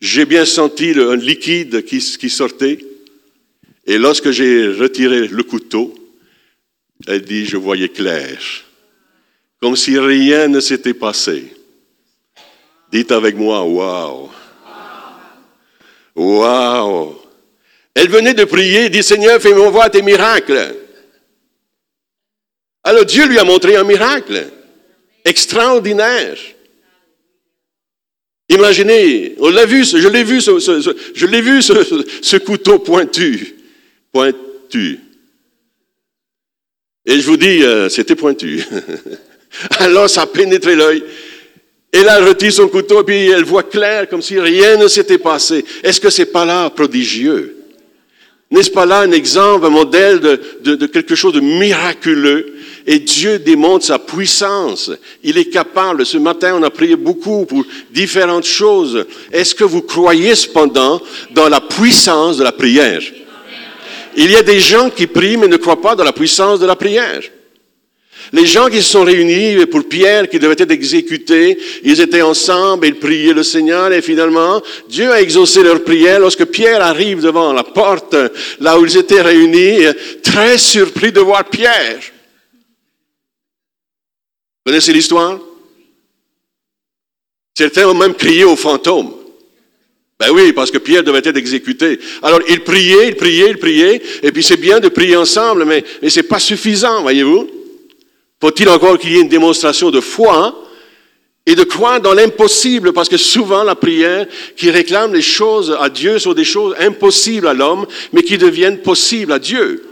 J'ai 0.00 0.24
bien 0.24 0.44
senti 0.44 0.90
un 0.96 1.16
liquide 1.16 1.84
qui, 1.84 1.98
qui 1.98 2.30
sortait. 2.30 2.78
Et 3.86 3.98
lorsque 3.98 4.30
j'ai 4.30 4.68
retiré 4.68 5.26
le 5.26 5.42
couteau, 5.42 5.99
elle 7.06 7.22
dit, 7.22 7.46
je 7.46 7.56
voyais 7.56 7.88
clair 7.88 8.38
comme 9.60 9.76
si 9.76 9.98
rien 9.98 10.48
ne 10.48 10.58
s'était 10.58 10.94
passé. 10.94 11.52
Dites 12.90 13.12
avec 13.12 13.36
moi, 13.36 13.62
waouh. 13.62 14.30
Waouh. 16.16 17.16
Elle 17.94 18.08
venait 18.08 18.34
de 18.34 18.44
prier, 18.44 18.88
dit 18.88 19.02
Seigneur, 19.02 19.40
fais-moi 19.40 19.68
voir 19.70 19.90
tes 19.90 20.02
miracles. 20.02 20.74
Alors 22.82 23.04
Dieu 23.04 23.26
lui 23.28 23.38
a 23.38 23.44
montré 23.44 23.76
un 23.76 23.84
miracle 23.84 24.46
extraordinaire. 25.24 26.38
Imaginez, 28.48 29.36
on 29.38 29.50
l'a 29.50 29.66
vu, 29.66 29.84
je 29.84 30.08
l'ai 30.08 30.24
vu, 30.24 30.40
je 30.40 31.26
l'ai 31.26 31.40
vu 31.42 31.62
ce 31.62 32.36
couteau 32.38 32.78
pointu, 32.78 33.54
pointu. 34.10 34.98
Et 37.10 37.18
je 37.18 37.26
vous 37.26 37.36
dis, 37.36 37.64
euh, 37.64 37.88
c'était 37.88 38.14
pointu. 38.14 38.64
Alors 39.80 40.08
ça 40.08 40.22
a 40.22 40.26
pénétré 40.26 40.76
l'œil. 40.76 41.02
Et 41.92 42.04
là, 42.04 42.18
elle 42.18 42.28
retire 42.28 42.52
son 42.52 42.68
couteau, 42.68 43.02
puis 43.02 43.30
elle 43.30 43.42
voit 43.42 43.64
clair, 43.64 44.08
comme 44.08 44.22
si 44.22 44.38
rien 44.38 44.76
ne 44.76 44.86
s'était 44.86 45.18
passé. 45.18 45.64
Est-ce 45.82 46.00
que 46.00 46.08
c'est 46.08 46.26
pas 46.26 46.44
là 46.44 46.70
prodigieux? 46.70 47.56
N'est-ce 48.52 48.70
pas 48.70 48.86
là 48.86 49.00
un 49.00 49.10
exemple, 49.10 49.66
un 49.66 49.70
modèle 49.70 50.20
de, 50.20 50.76
de, 50.76 50.86
quelque 50.86 51.16
chose 51.16 51.32
de 51.32 51.40
miraculeux? 51.40 52.54
Et 52.86 53.00
Dieu 53.00 53.40
démontre 53.40 53.84
sa 53.84 53.98
puissance. 53.98 54.92
Il 55.24 55.36
est 55.36 55.50
capable. 55.50 56.06
Ce 56.06 56.16
matin, 56.16 56.54
on 56.60 56.62
a 56.62 56.70
prié 56.70 56.94
beaucoup 56.94 57.44
pour 57.44 57.64
différentes 57.90 58.46
choses. 58.46 59.04
Est-ce 59.32 59.56
que 59.56 59.64
vous 59.64 59.82
croyez 59.82 60.36
cependant 60.36 61.02
dans 61.32 61.48
la 61.48 61.60
puissance 61.60 62.36
de 62.36 62.44
la 62.44 62.52
prière? 62.52 63.02
Il 64.16 64.30
y 64.30 64.36
a 64.36 64.42
des 64.42 64.60
gens 64.60 64.90
qui 64.90 65.06
prient 65.06 65.36
mais 65.36 65.48
ne 65.48 65.56
croient 65.56 65.80
pas 65.80 65.94
dans 65.94 66.04
la 66.04 66.12
puissance 66.12 66.60
de 66.60 66.66
la 66.66 66.76
prière. 66.76 67.22
Les 68.32 68.46
gens 68.46 68.68
qui 68.68 68.76
se 68.76 68.90
sont 68.90 69.04
réunis 69.04 69.66
pour 69.66 69.88
Pierre 69.88 70.28
qui 70.28 70.38
devait 70.38 70.54
être 70.56 70.70
exécuté, 70.70 71.58
ils 71.82 72.00
étaient 72.00 72.22
ensemble, 72.22 72.86
ils 72.86 72.98
priaient 72.98 73.32
le 73.32 73.42
Seigneur 73.42 73.92
et 73.92 74.02
finalement, 74.02 74.62
Dieu 74.88 75.10
a 75.10 75.20
exaucé 75.20 75.62
leur 75.62 75.82
prière 75.82 76.20
lorsque 76.20 76.44
Pierre 76.44 76.80
arrive 76.82 77.22
devant 77.22 77.52
la 77.52 77.64
porte, 77.64 78.14
là 78.60 78.78
où 78.78 78.86
ils 78.86 78.96
étaient 78.96 79.22
réunis, 79.22 79.84
très 80.22 80.58
surpris 80.58 81.10
de 81.10 81.20
voir 81.20 81.44
Pierre. 81.46 81.98
Vous 84.64 84.70
connaissez 84.70 84.92
l'histoire? 84.92 85.38
Certains 87.56 87.88
ont 87.88 87.94
même 87.94 88.14
crié 88.14 88.44
au 88.44 88.54
fantôme. 88.54 89.19
Ben 90.20 90.30
oui, 90.32 90.52
parce 90.52 90.70
que 90.70 90.76
Pierre 90.76 91.02
devait 91.02 91.22
être 91.24 91.38
exécuté. 91.38 91.98
Alors, 92.22 92.40
il 92.46 92.60
priait, 92.60 93.08
il 93.08 93.16
priait, 93.16 93.48
il 93.52 93.56
priait, 93.56 94.02
et 94.22 94.30
puis 94.30 94.42
c'est 94.42 94.58
bien 94.58 94.78
de 94.78 94.90
prier 94.90 95.16
ensemble, 95.16 95.64
mais, 95.64 95.82
mais 96.02 96.10
c'est 96.10 96.24
pas 96.24 96.38
suffisant, 96.38 97.00
voyez-vous? 97.00 97.48
Faut-il 98.38 98.68
encore 98.68 98.98
qu'il 98.98 99.12
y 99.12 99.16
ait 99.16 99.22
une 99.22 99.30
démonstration 99.30 99.90
de 99.90 100.00
foi 100.00 100.62
et 101.46 101.54
de 101.54 101.64
croire 101.64 102.02
dans 102.02 102.12
l'impossible, 102.12 102.92
parce 102.92 103.08
que 103.08 103.16
souvent 103.16 103.62
la 103.62 103.74
prière 103.74 104.26
qui 104.56 104.70
réclame 104.70 105.14
les 105.14 105.22
choses 105.22 105.74
à 105.80 105.88
Dieu 105.88 106.18
sont 106.18 106.34
des 106.34 106.44
choses 106.44 106.76
impossibles 106.78 107.46
à 107.46 107.54
l'homme, 107.54 107.86
mais 108.12 108.22
qui 108.22 108.36
deviennent 108.36 108.82
possibles 108.82 109.32
à 109.32 109.38
Dieu. 109.38 109.86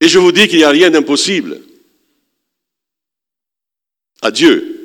Et 0.00 0.08
je 0.08 0.18
vous 0.18 0.32
dis 0.32 0.48
qu'il 0.48 0.58
n'y 0.58 0.64
a 0.64 0.70
rien 0.70 0.88
d'impossible 0.88 1.60
à 4.22 4.30
Dieu. 4.30 4.77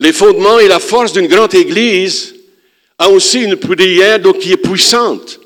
Les 0.00 0.12
fondements 0.12 0.58
et 0.58 0.68
la 0.68 0.78
force 0.78 1.12
d'une 1.12 1.26
grande 1.26 1.54
Église 1.54 2.34
a 2.98 3.08
aussi 3.10 3.42
une 3.42 3.56
prière 3.56 4.20
donc, 4.20 4.38
qui 4.38 4.52
est 4.52 4.56
puissante. 4.56 5.40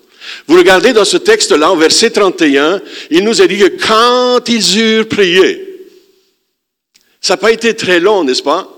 Vous 0.47 0.57
regardez 0.57 0.93
dans 0.93 1.05
ce 1.05 1.17
texte-là, 1.17 1.73
au 1.73 1.77
verset 1.77 2.11
31, 2.11 2.81
il 3.11 3.25
nous 3.25 3.43
a 3.43 3.47
dit 3.47 3.59
que 3.59 3.77
quand 3.87 4.49
ils 4.49 4.79
eurent 4.79 5.09
prié, 5.09 5.69
ça 7.21 7.35
n'a 7.35 7.39
pas 7.39 7.53
été 7.53 7.75
très 7.75 8.01
long, 8.01 8.25
n'est-ce 8.25 8.43
pas? 8.43 8.69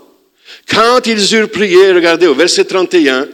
Quand 0.68 1.06
ils 1.06 1.34
eurent 1.34 1.50
prié, 1.50 1.92
regardez 1.92 2.26
au 2.26 2.34
verset 2.34 2.64
31, 2.64 3.28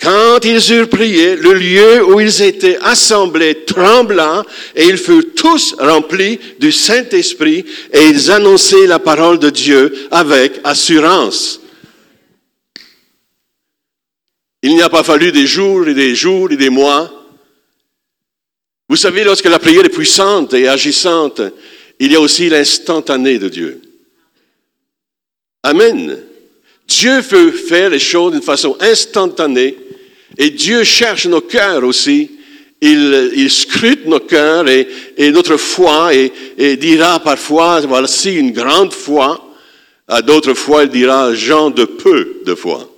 quand 0.00 0.44
ils 0.44 0.72
eurent 0.72 0.88
prié, 0.88 1.36
le 1.36 1.54
lieu 1.54 2.04
où 2.04 2.20
ils 2.20 2.42
étaient 2.42 2.78
assemblés 2.82 3.64
trembla 3.64 4.44
et 4.76 4.84
ils 4.84 4.96
furent 4.96 5.34
tous 5.34 5.74
remplis 5.78 6.38
du 6.60 6.70
Saint-Esprit 6.70 7.64
et 7.92 8.06
ils 8.06 8.30
annonçaient 8.30 8.86
la 8.86 9.00
parole 9.00 9.38
de 9.38 9.50
Dieu 9.50 9.92
avec 10.10 10.60
assurance. 10.64 11.60
Il 14.62 14.74
n'y 14.74 14.82
a 14.82 14.88
pas 14.88 15.04
fallu 15.04 15.32
des 15.32 15.46
jours 15.46 15.88
et 15.88 15.94
des 15.94 16.14
jours 16.14 16.50
et 16.52 16.56
des 16.56 16.70
mois 16.70 17.12
vous 18.88 18.96
savez, 18.96 19.22
lorsque 19.22 19.44
la 19.44 19.58
prière 19.58 19.84
est 19.84 19.90
puissante 19.90 20.54
et 20.54 20.66
agissante, 20.66 21.42
il 22.00 22.12
y 22.12 22.16
a 22.16 22.20
aussi 22.20 22.48
l'instantané 22.48 23.38
de 23.38 23.48
Dieu. 23.48 23.82
Amen. 25.62 26.18
Dieu 26.88 27.20
veut 27.20 27.52
faire 27.52 27.90
les 27.90 27.98
choses 27.98 28.32
d'une 28.32 28.42
façon 28.42 28.76
instantanée 28.80 29.76
et 30.38 30.50
Dieu 30.50 30.84
cherche 30.84 31.26
nos 31.26 31.42
cœurs 31.42 31.84
aussi. 31.84 32.32
Il, 32.80 33.50
scrute 33.50 34.06
nos 34.06 34.20
cœurs 34.20 34.68
et, 34.68 35.30
notre 35.32 35.56
foi 35.56 36.14
et, 36.14 36.32
et, 36.56 36.76
dira 36.76 37.18
parfois, 37.18 37.80
voici 37.80 38.34
une 38.34 38.52
grande 38.52 38.92
foi. 38.92 39.44
À 40.06 40.22
d'autres 40.22 40.54
fois, 40.54 40.84
il 40.84 40.88
dira, 40.88 41.34
gens 41.34 41.70
de 41.70 41.84
peu 41.84 42.40
de 42.46 42.54
foi. 42.54 42.88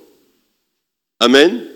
Amen. 1.19 1.70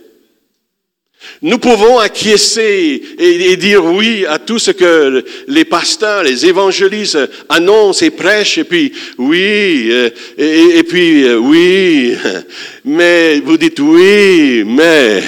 Nous 1.41 1.59
pouvons 1.59 1.99
acquiescer 1.99 3.01
et, 3.17 3.57
dire 3.57 3.83
oui 3.85 4.25
à 4.25 4.39
tout 4.39 4.59
ce 4.59 4.71
que 4.71 5.23
les 5.47 5.65
pasteurs, 5.65 6.23
les 6.23 6.45
évangélistes 6.45 7.19
annoncent 7.49 8.05
et 8.05 8.09
prêchent, 8.09 8.57
et 8.57 8.63
puis 8.63 8.91
oui, 9.17 9.89
euh, 9.91 10.09
et, 10.37 10.83
puis 10.83 11.23
euh, 11.23 11.37
oui, 11.37 12.15
mais 12.85 13.39
vous 13.41 13.57
dites 13.57 13.79
oui, 13.79 14.63
mais, 14.65 15.21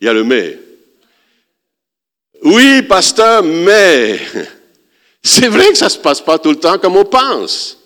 il 0.00 0.06
y 0.06 0.08
a 0.08 0.12
le 0.12 0.24
mais. 0.24 0.58
Oui, 2.42 2.82
pasteur, 2.82 3.42
mais, 3.42 4.18
c'est 5.22 5.48
vrai 5.48 5.68
que 5.68 5.78
ça 5.78 5.88
se 5.88 5.98
passe 5.98 6.20
pas 6.20 6.38
tout 6.38 6.50
le 6.50 6.56
temps 6.56 6.78
comme 6.78 6.96
on 6.96 7.04
pense. 7.04 7.83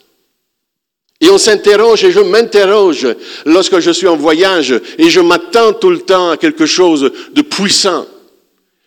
Et 1.21 1.31
on 1.31 1.39
s'interroge 1.39 2.05
et 2.05 2.13
je 2.13 2.21
m'interroge 2.21 3.09
lorsque 3.45 3.81
je 3.81 3.91
suis 3.91 4.07
en 4.07 4.17
voyage 4.17 4.73
et 4.99 5.11
je 5.11 5.19
m'attends 5.21 5.73
tout 5.73 5.91
le 5.91 6.01
temps 6.01 6.31
à 6.31 6.37
quelque 6.37 6.67
chose 6.67 7.11
de 7.33 7.43
puissant. 7.43 8.07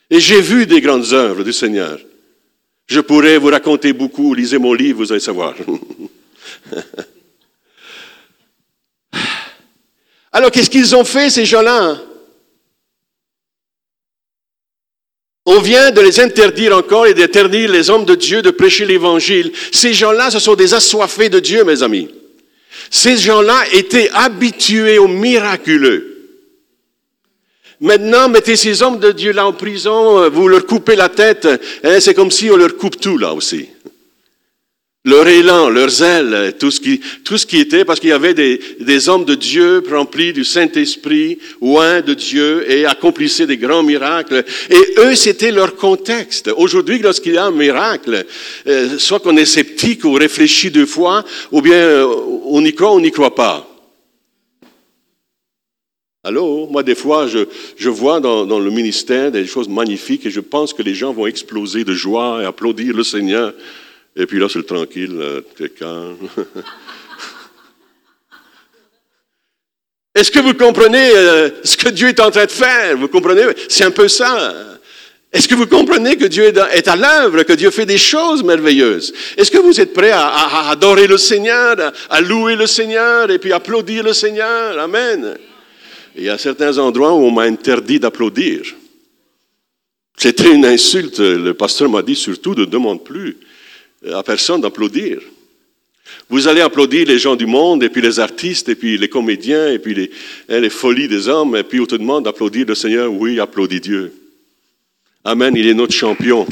Et 0.09 0.21
j'ai 0.21 0.39
vu 0.41 0.65
des 0.65 0.79
grandes 0.79 1.11
œuvres 1.11 1.43
du 1.43 1.51
Seigneur. 1.51 1.99
Je 2.87 3.01
pourrais 3.01 3.37
vous 3.37 3.49
raconter 3.49 3.91
beaucoup, 3.93 4.33
lisez 4.33 4.57
mon 4.57 4.73
livre, 4.73 4.99
vous 4.99 5.11
allez 5.11 5.19
savoir. 5.19 5.55
Alors 10.31 10.51
qu'est-ce 10.51 10.69
qu'ils 10.69 10.95
ont 10.95 11.03
fait 11.03 11.29
ces 11.29 11.45
gens-là? 11.45 11.99
On 15.45 15.59
vient 15.59 15.91
de 15.91 15.99
les 15.99 16.21
interdire 16.21 16.77
encore 16.77 17.07
et 17.07 17.13
d'interdire 17.13 17.69
les 17.71 17.89
hommes 17.89 18.05
de 18.05 18.15
Dieu 18.15 18.41
de 18.41 18.51
prêcher 18.51 18.85
l'Évangile. 18.85 19.51
Ces 19.71 19.93
gens-là, 19.93 20.31
ce 20.31 20.39
sont 20.39 20.55
des 20.55 20.73
assoiffés 20.73 21.27
de 21.29 21.39
Dieu, 21.39 21.65
mes 21.65 21.83
amis. 21.83 22.09
Ces 22.91 23.15
gens-là 23.15 23.63
étaient 23.71 24.09
habitués 24.13 24.97
au 24.97 25.07
miraculeux. 25.07 26.11
Maintenant, 27.79 28.29
mettez 28.29 28.55
ces 28.55 28.83
hommes 28.83 28.99
de 28.99 29.11
Dieu 29.11 29.31
là 29.31 29.47
en 29.47 29.53
prison, 29.53 30.19
euh, 30.19 30.29
vous 30.29 30.47
leur 30.47 30.67
coupez 30.67 30.95
la 30.95 31.09
tête, 31.09 31.47
hein, 31.83 31.99
c'est 31.99 32.13
comme 32.13 32.29
si 32.29 32.51
on 32.51 32.57
leur 32.57 32.77
coupe 32.77 32.99
tout 32.99 33.17
là 33.17 33.33
aussi. 33.33 33.69
Leur 35.03 35.27
élan, 35.27 35.69
leur 35.69 35.89
zèle, 35.89 36.53
tout 36.59 36.69
ce 36.69 36.79
qui, 36.79 37.01
tout 37.23 37.37
ce 37.37 37.47
qui 37.47 37.57
était, 37.57 37.85
parce 37.85 37.99
qu'il 37.99 38.09
y 38.09 38.13
avait 38.13 38.35
des, 38.35 38.59
des 38.79 39.09
hommes 39.09 39.25
de 39.25 39.33
Dieu 39.33 39.83
remplis 39.89 40.31
du 40.31 40.43
Saint-Esprit, 40.43 41.39
loin 41.59 42.01
de 42.01 42.13
Dieu, 42.13 42.69
et 42.71 42.85
accomplissaient 42.85 43.47
des 43.47 43.57
grands 43.57 43.81
miracles. 43.81 44.45
Et 44.69 44.99
eux, 44.99 45.15
c'était 45.15 45.51
leur 45.51 45.75
contexte. 45.75 46.51
Aujourd'hui, 46.55 46.99
lorsqu'il 46.99 47.33
y 47.33 47.37
a 47.37 47.45
un 47.45 47.51
miracle, 47.51 48.25
euh, 48.67 48.99
soit 48.99 49.19
qu'on 49.19 49.37
est 49.37 49.45
sceptique 49.45 50.05
ou 50.05 50.13
réfléchit 50.13 50.69
deux 50.69 50.85
fois, 50.85 51.25
ou 51.51 51.61
bien 51.61 51.73
euh, 51.73 52.05
on 52.45 52.63
y 52.63 52.73
croit 52.73 52.91
ou 52.91 52.97
on 52.97 53.01
n'y 53.01 53.11
croit 53.11 53.33
pas. 53.33 53.67
Allô, 56.23 56.67
moi 56.67 56.83
des 56.83 56.93
fois, 56.93 57.25
je, 57.25 57.39
je 57.75 57.89
vois 57.89 58.19
dans, 58.19 58.45
dans, 58.45 58.59
le 58.59 58.69
ministère 58.69 59.31
des 59.31 59.47
choses 59.47 59.67
magnifiques 59.67 60.27
et 60.27 60.29
je 60.29 60.39
pense 60.39 60.71
que 60.71 60.83
les 60.83 60.93
gens 60.93 61.11
vont 61.11 61.25
exploser 61.25 61.83
de 61.83 61.93
joie 61.93 62.41
et 62.43 62.45
applaudir 62.45 62.95
le 62.95 63.03
Seigneur. 63.03 63.55
Et 64.15 64.25
puis 64.25 64.39
là, 64.39 64.47
c'est 64.49 64.59
le 64.59 64.65
tranquille, 64.65 65.43
c'est 65.57 65.73
calme. 65.73 66.17
Est-ce 70.13 70.29
que 70.29 70.39
vous 70.39 70.53
comprenez 70.53 71.11
euh, 71.15 71.49
ce 71.63 71.77
que 71.77 71.89
Dieu 71.89 72.09
est 72.09 72.19
en 72.19 72.29
train 72.31 72.45
de 72.45 72.51
faire? 72.51 72.97
Vous 72.97 73.07
comprenez? 73.07 73.43
C'est 73.69 73.85
un 73.85 73.91
peu 73.91 74.09
ça. 74.09 74.53
Est-ce 75.31 75.47
que 75.47 75.55
vous 75.55 75.67
comprenez 75.67 76.17
que 76.17 76.25
Dieu 76.25 76.43
est 76.43 76.87
à 76.89 76.95
l'œuvre, 76.97 77.43
que 77.43 77.53
Dieu 77.53 77.71
fait 77.71 77.85
des 77.85 77.97
choses 77.97 78.43
merveilleuses? 78.43 79.13
Est-ce 79.37 79.49
que 79.49 79.59
vous 79.59 79.79
êtes 79.79 79.97
à, 79.97 80.27
à 80.27 80.71
adorer 80.71 81.07
le 81.07 81.17
Seigneur, 81.17 81.79
à, 81.79 81.93
à, 82.09 82.19
louer 82.19 82.57
le 82.57 82.67
Seigneur 82.67 83.31
et 83.31 83.39
puis 83.39 83.53
applaudir 83.53 84.03
le 84.03 84.11
Seigneur? 84.11 84.77
Amen. 84.77 85.37
Il 86.17 86.23
y 86.23 86.29
a 86.29 86.37
certains 86.37 86.77
endroits 86.77 87.13
où 87.13 87.23
on 87.23 87.31
m'a 87.31 87.43
interdit 87.43 87.97
d'applaudir. 87.97 88.63
C'était 90.17 90.51
une 90.51 90.65
insulte. 90.65 91.19
Le 91.19 91.53
pasteur 91.53 91.89
m'a 91.89 92.01
dit 92.01 92.17
surtout 92.17 92.53
ne 92.53 92.65
demande 92.65 93.05
plus 93.05 93.37
à 94.09 94.23
personne 94.23 94.61
d'applaudir. 94.61 95.19
Vous 96.29 96.47
allez 96.47 96.61
applaudir 96.61 97.05
les 97.07 97.19
gens 97.19 97.35
du 97.35 97.45
monde, 97.45 97.83
et 97.83 97.89
puis 97.89 98.01
les 98.01 98.19
artistes, 98.19 98.69
et 98.69 98.75
puis 98.75 98.97
les 98.97 99.09
comédiens, 99.09 99.71
et 99.71 99.79
puis 99.79 99.93
les, 99.93 100.11
hein, 100.49 100.59
les 100.59 100.69
folies 100.69 101.07
des 101.07 101.27
hommes, 101.27 101.55
et 101.55 101.63
puis 101.63 101.79
on 101.79 101.85
te 101.85 101.95
demande 101.95 102.25
d'applaudir 102.25 102.65
le 102.67 102.75
Seigneur. 102.75 103.11
Oui, 103.11 103.39
applaudis 103.39 103.81
Dieu. 103.81 104.13
Amen, 105.23 105.53
il 105.55 105.67
est 105.67 105.73
notre 105.73 105.93
champion. 105.93 106.47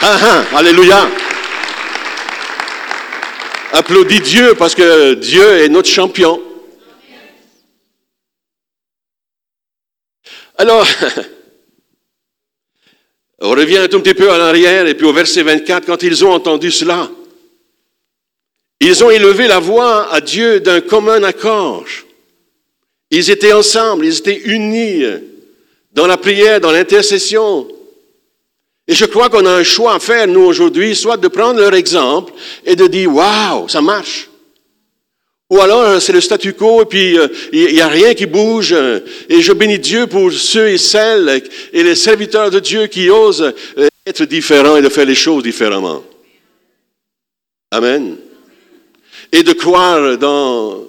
Ah, 0.00 0.18
ah, 0.20 0.58
alléluia. 0.58 1.08
Applaudis 3.72 4.20
Dieu 4.20 4.54
parce 4.58 4.74
que 4.74 5.14
Dieu 5.14 5.62
est 5.62 5.68
notre 5.68 5.88
champion. 5.88 6.40
Alors, 10.58 10.86
on 13.42 13.50
revient 13.50 13.78
un 13.78 13.88
tout 13.88 14.00
petit 14.00 14.14
peu 14.14 14.30
en 14.30 14.40
arrière 14.40 14.86
et 14.86 14.94
puis 14.94 15.06
au 15.06 15.12
verset 15.12 15.42
24, 15.42 15.86
quand 15.86 16.02
ils 16.02 16.24
ont 16.24 16.32
entendu 16.32 16.70
cela, 16.70 17.10
ils 18.80 19.02
ont 19.02 19.10
élevé 19.10 19.48
la 19.48 19.58
voix 19.58 20.12
à 20.12 20.20
Dieu 20.20 20.60
d'un 20.60 20.80
commun 20.80 21.22
accord. 21.24 21.84
Ils 23.10 23.30
étaient 23.30 23.52
ensemble, 23.52 24.06
ils 24.06 24.18
étaient 24.18 24.40
unis 24.44 25.04
dans 25.92 26.06
la 26.06 26.16
prière, 26.16 26.60
dans 26.60 26.70
l'intercession. 26.70 27.68
Et 28.86 28.94
je 28.94 29.04
crois 29.04 29.28
qu'on 29.28 29.44
a 29.44 29.52
un 29.52 29.62
choix 29.64 29.94
à 29.94 29.98
faire, 29.98 30.26
nous, 30.26 30.44
aujourd'hui, 30.44 30.94
soit 30.94 31.16
de 31.16 31.28
prendre 31.28 31.60
leur 31.60 31.74
exemple 31.74 32.32
et 32.64 32.76
de 32.76 32.86
dire, 32.86 33.12
waouh, 33.14 33.68
ça 33.68 33.80
marche. 33.80 34.28
Ou 35.52 35.60
alors, 35.60 36.00
c'est 36.00 36.14
le 36.14 36.22
statu 36.22 36.54
quo 36.54 36.80
et 36.80 36.86
puis 36.86 37.18
il 37.52 37.74
n'y 37.74 37.82
a 37.82 37.88
rien 37.88 38.14
qui 38.14 38.24
bouge. 38.24 38.74
Et 39.28 39.42
je 39.42 39.52
bénis 39.52 39.78
Dieu 39.78 40.06
pour 40.06 40.32
ceux 40.32 40.70
et 40.70 40.78
celles 40.78 41.42
et 41.74 41.82
les 41.82 41.94
serviteurs 41.94 42.50
de 42.50 42.58
Dieu 42.58 42.86
qui 42.86 43.10
osent 43.10 43.52
être 44.06 44.24
différents 44.24 44.78
et 44.78 44.82
de 44.82 44.88
faire 44.88 45.04
les 45.04 45.14
choses 45.14 45.42
différemment. 45.42 46.02
Amen. 47.70 48.16
Et 49.30 49.42
de 49.42 49.52
croire 49.52 50.16
dans, 50.16 50.86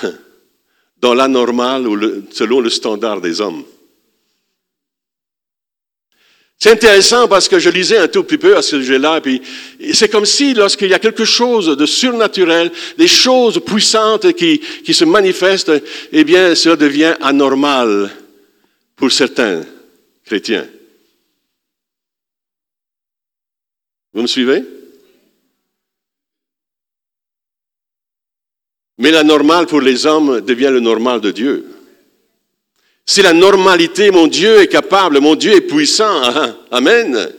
dans 1.00 1.14
l'anormal 1.14 1.88
ou 1.88 2.22
selon 2.30 2.60
le 2.60 2.70
standard 2.70 3.20
des 3.20 3.40
hommes. 3.40 3.64
C'est 6.62 6.70
intéressant 6.70 7.26
parce 7.26 7.48
que 7.48 7.58
je 7.58 7.68
lisais 7.70 7.98
un 7.98 8.06
tout 8.06 8.22
petit 8.22 8.38
peu 8.38 8.56
à 8.56 8.62
ce 8.62 8.78
sujet-là, 8.78 9.20
puis 9.20 9.42
c'est 9.94 10.08
comme 10.08 10.24
si 10.24 10.54
lorsqu'il 10.54 10.90
y 10.90 10.94
a 10.94 11.00
quelque 11.00 11.24
chose 11.24 11.76
de 11.76 11.86
surnaturel, 11.86 12.70
des 12.96 13.08
choses 13.08 13.60
puissantes 13.66 14.32
qui, 14.34 14.60
qui 14.60 14.94
se 14.94 15.04
manifestent, 15.04 15.72
eh 16.12 16.22
bien, 16.22 16.54
cela 16.54 16.76
devient 16.76 17.16
anormal 17.20 18.12
pour 18.94 19.10
certains 19.10 19.64
chrétiens. 20.24 20.68
Vous 24.14 24.22
me 24.22 24.28
suivez? 24.28 24.62
Mais 28.98 29.10
l'anormal 29.10 29.66
pour 29.66 29.80
les 29.80 30.06
hommes 30.06 30.40
devient 30.42 30.70
le 30.70 30.78
normal 30.78 31.20
de 31.20 31.32
Dieu. 31.32 31.71
C'est 33.04 33.22
la 33.22 33.32
normalité, 33.32 34.10
mon 34.10 34.26
Dieu 34.26 34.60
est 34.60 34.68
capable, 34.68 35.20
mon 35.20 35.34
Dieu 35.34 35.52
est 35.52 35.62
puissant. 35.62 36.22
Hein. 36.22 36.56
Amen. 36.70 37.30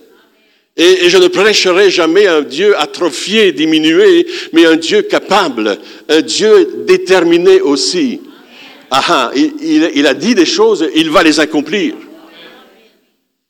Et, 0.76 1.10
je 1.10 1.18
ne 1.18 1.28
prêcherai 1.28 1.90
jamais 1.90 2.28
un 2.28 2.42
Dieu 2.42 2.78
atrophié, 2.80 3.52
diminué, 3.52 4.26
mais 4.52 4.66
un 4.66 4.76
Dieu 4.76 5.04
capable, 5.04 5.78
un 6.10 6.22
Dieu 6.22 6.84
déterminé 6.86 7.62
aussi. 7.62 8.22
Ah, 8.92 9.32
il, 9.36 9.92
il 9.96 10.08
a 10.08 10.14
dit 10.14 10.36
des 10.36 10.46
choses, 10.46 10.88
il 10.96 11.10
va 11.10 11.24
les 11.24 11.40
accomplir. 11.40 11.96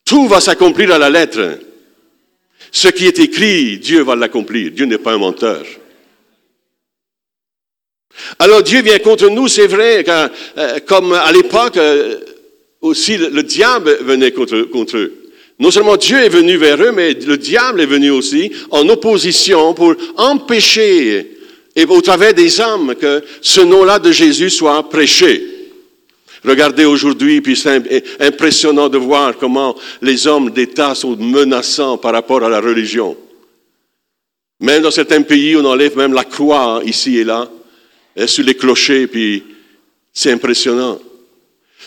Tout 0.05 0.27
va 0.27 0.39
s'accomplir 0.39 0.91
à 0.91 0.97
la 0.97 1.09
lettre. 1.09 1.59
Ce 2.71 2.87
qui 2.87 3.07
est 3.07 3.19
écrit, 3.19 3.77
Dieu 3.77 4.01
va 4.03 4.15
l'accomplir. 4.15 4.71
Dieu 4.71 4.85
n'est 4.85 4.97
pas 4.97 5.13
un 5.13 5.17
menteur. 5.17 5.65
Alors 8.39 8.63
Dieu 8.63 8.81
vient 8.81 8.99
contre 8.99 9.29
nous, 9.29 9.47
c'est 9.47 9.67
vrai, 9.67 10.03
euh, 10.07 10.79
comme 10.85 11.13
à 11.13 11.31
l'époque 11.31 11.77
euh, 11.77 12.17
aussi 12.81 13.17
le, 13.17 13.43
diable 13.43 13.97
venait 14.01 14.31
contre, 14.31 14.63
contre 14.63 14.97
eux. 14.97 15.13
Non 15.59 15.71
seulement 15.71 15.97
Dieu 15.97 16.17
est 16.17 16.29
venu 16.29 16.57
vers 16.57 16.81
eux, 16.81 16.91
mais 16.91 17.13
le 17.13 17.37
diable 17.37 17.81
est 17.81 17.85
venu 17.85 18.09
aussi 18.09 18.51
en 18.71 18.87
opposition 18.89 19.73
pour 19.73 19.95
empêcher, 20.17 21.37
et 21.75 21.85
au 21.85 22.01
travers 22.01 22.33
des 22.33 22.59
hommes, 22.59 22.95
que 22.95 23.23
ce 23.41 23.61
nom-là 23.61 23.99
de 23.99 24.11
Jésus 24.11 24.49
soit 24.49 24.89
prêché. 24.89 25.49
Regardez 26.43 26.85
aujourd'hui, 26.85 27.39
puis 27.39 27.55
c'est 27.55 28.03
impressionnant 28.19 28.89
de 28.89 28.97
voir 28.97 29.37
comment 29.37 29.75
les 30.01 30.27
hommes 30.27 30.49
d'État 30.49 30.93
sont 30.93 31.15
menaçants 31.15 31.97
par 31.97 32.11
rapport 32.11 32.43
à 32.43 32.49
la 32.49 32.59
religion. 32.59 33.15
Même 34.59 34.81
dans 34.81 34.91
certains 34.91 35.21
pays, 35.21 35.55
on 35.55 35.65
enlève 35.65 35.97
même 35.97 36.13
la 36.13 36.25
croix 36.25 36.81
ici 36.85 37.17
et 37.17 37.23
là 37.23 37.49
sur 38.25 38.43
les 38.43 38.55
clochers, 38.55 39.07
puis 39.07 39.43
c'est 40.13 40.31
impressionnant. 40.31 40.99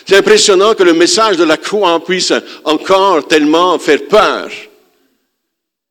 C'est 0.05 0.17
impressionnant 0.17 0.73
que 0.73 0.83
le 0.83 0.93
message 0.93 1.37
de 1.37 1.43
la 1.43 1.57
croix 1.57 2.03
puisse 2.03 2.33
encore 2.63 3.27
tellement 3.27 3.77
faire 3.79 4.05
peur. 4.07 4.49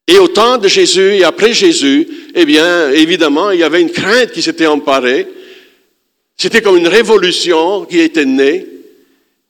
Et 0.07 0.19
au 0.19 0.29
temps 0.29 0.59
de 0.59 0.69
Jésus 0.69 1.17
et 1.17 1.25
après 1.25 1.53
Jésus, 1.53 2.09
eh 2.35 2.45
bien, 2.45 2.91
évidemment, 2.91 3.51
il 3.51 3.61
y 3.61 3.65
avait 3.65 3.81
une 3.81 3.91
crainte 3.91 4.31
qui 4.31 4.43
s'était 4.43 4.67
emparée. 4.67 5.27
C'était 6.37 6.63
comme 6.63 6.77
une 6.77 6.87
révolution 6.87 7.85
qui 7.85 7.99
était 7.99 8.25
née 8.25 8.67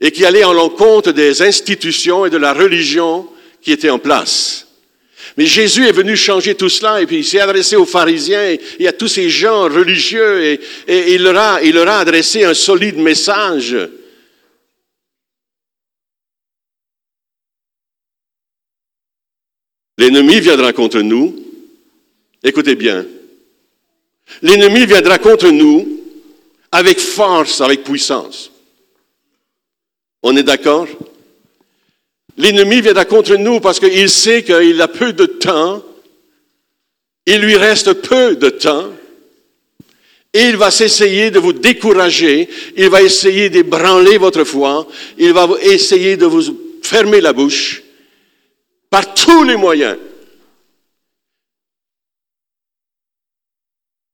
et 0.00 0.10
qui 0.10 0.24
allait 0.24 0.44
en 0.44 0.52
l'encontre 0.52 1.12
des 1.12 1.42
institutions 1.42 2.24
et 2.24 2.30
de 2.30 2.36
la 2.36 2.54
religion 2.54 3.28
qui 3.60 3.72
étaient 3.72 3.90
en 3.90 3.98
place. 3.98 4.65
Mais 5.36 5.44
Jésus 5.44 5.86
est 5.86 5.92
venu 5.92 6.16
changer 6.16 6.54
tout 6.54 6.70
cela 6.70 7.02
et 7.02 7.06
puis 7.06 7.18
il 7.18 7.24
s'est 7.24 7.40
adressé 7.40 7.76
aux 7.76 7.84
pharisiens 7.84 8.56
et 8.78 8.88
à 8.88 8.92
tous 8.92 9.08
ces 9.08 9.28
gens 9.28 9.64
religieux 9.64 10.42
et, 10.88 11.14
il, 11.14 11.22
leur 11.22 11.36
a, 11.36 11.98
adressé 11.98 12.44
un 12.44 12.54
solide 12.54 12.96
message. 12.96 13.76
L'ennemi 19.98 20.40
viendra 20.40 20.72
contre 20.72 21.00
nous. 21.00 21.36
Écoutez 22.42 22.74
bien. 22.74 23.04
L'ennemi 24.40 24.86
viendra 24.86 25.18
contre 25.18 25.48
nous 25.48 26.02
avec 26.72 26.98
force, 26.98 27.60
avec 27.60 27.84
puissance. 27.84 28.50
On 30.22 30.36
est 30.36 30.42
d'accord? 30.42 30.88
L'ennemi 32.38 32.80
viendra 32.80 33.04
contre 33.04 33.36
nous 33.36 33.60
parce 33.60 33.80
qu'il 33.80 34.10
sait 34.10 34.42
qu'il 34.44 34.80
a 34.80 34.88
peu 34.88 35.12
de 35.12 35.26
temps, 35.26 35.82
il 37.26 37.40
lui 37.40 37.56
reste 37.56 37.92
peu 37.94 38.36
de 38.36 38.50
temps, 38.50 38.90
et 40.32 40.48
il 40.48 40.56
va 40.56 40.70
s'essayer 40.70 41.30
de 41.30 41.38
vous 41.38 41.54
décourager, 41.54 42.48
il 42.76 42.90
va 42.90 43.00
essayer 43.00 43.48
d'ébranler 43.48 44.18
votre 44.18 44.44
foi, 44.44 44.86
il 45.16 45.32
va 45.32 45.48
essayer 45.62 46.18
de 46.18 46.26
vous 46.26 46.42
fermer 46.82 47.22
la 47.22 47.32
bouche 47.32 47.82
par 48.90 49.14
tous 49.14 49.44
les 49.44 49.56
moyens. 49.56 49.96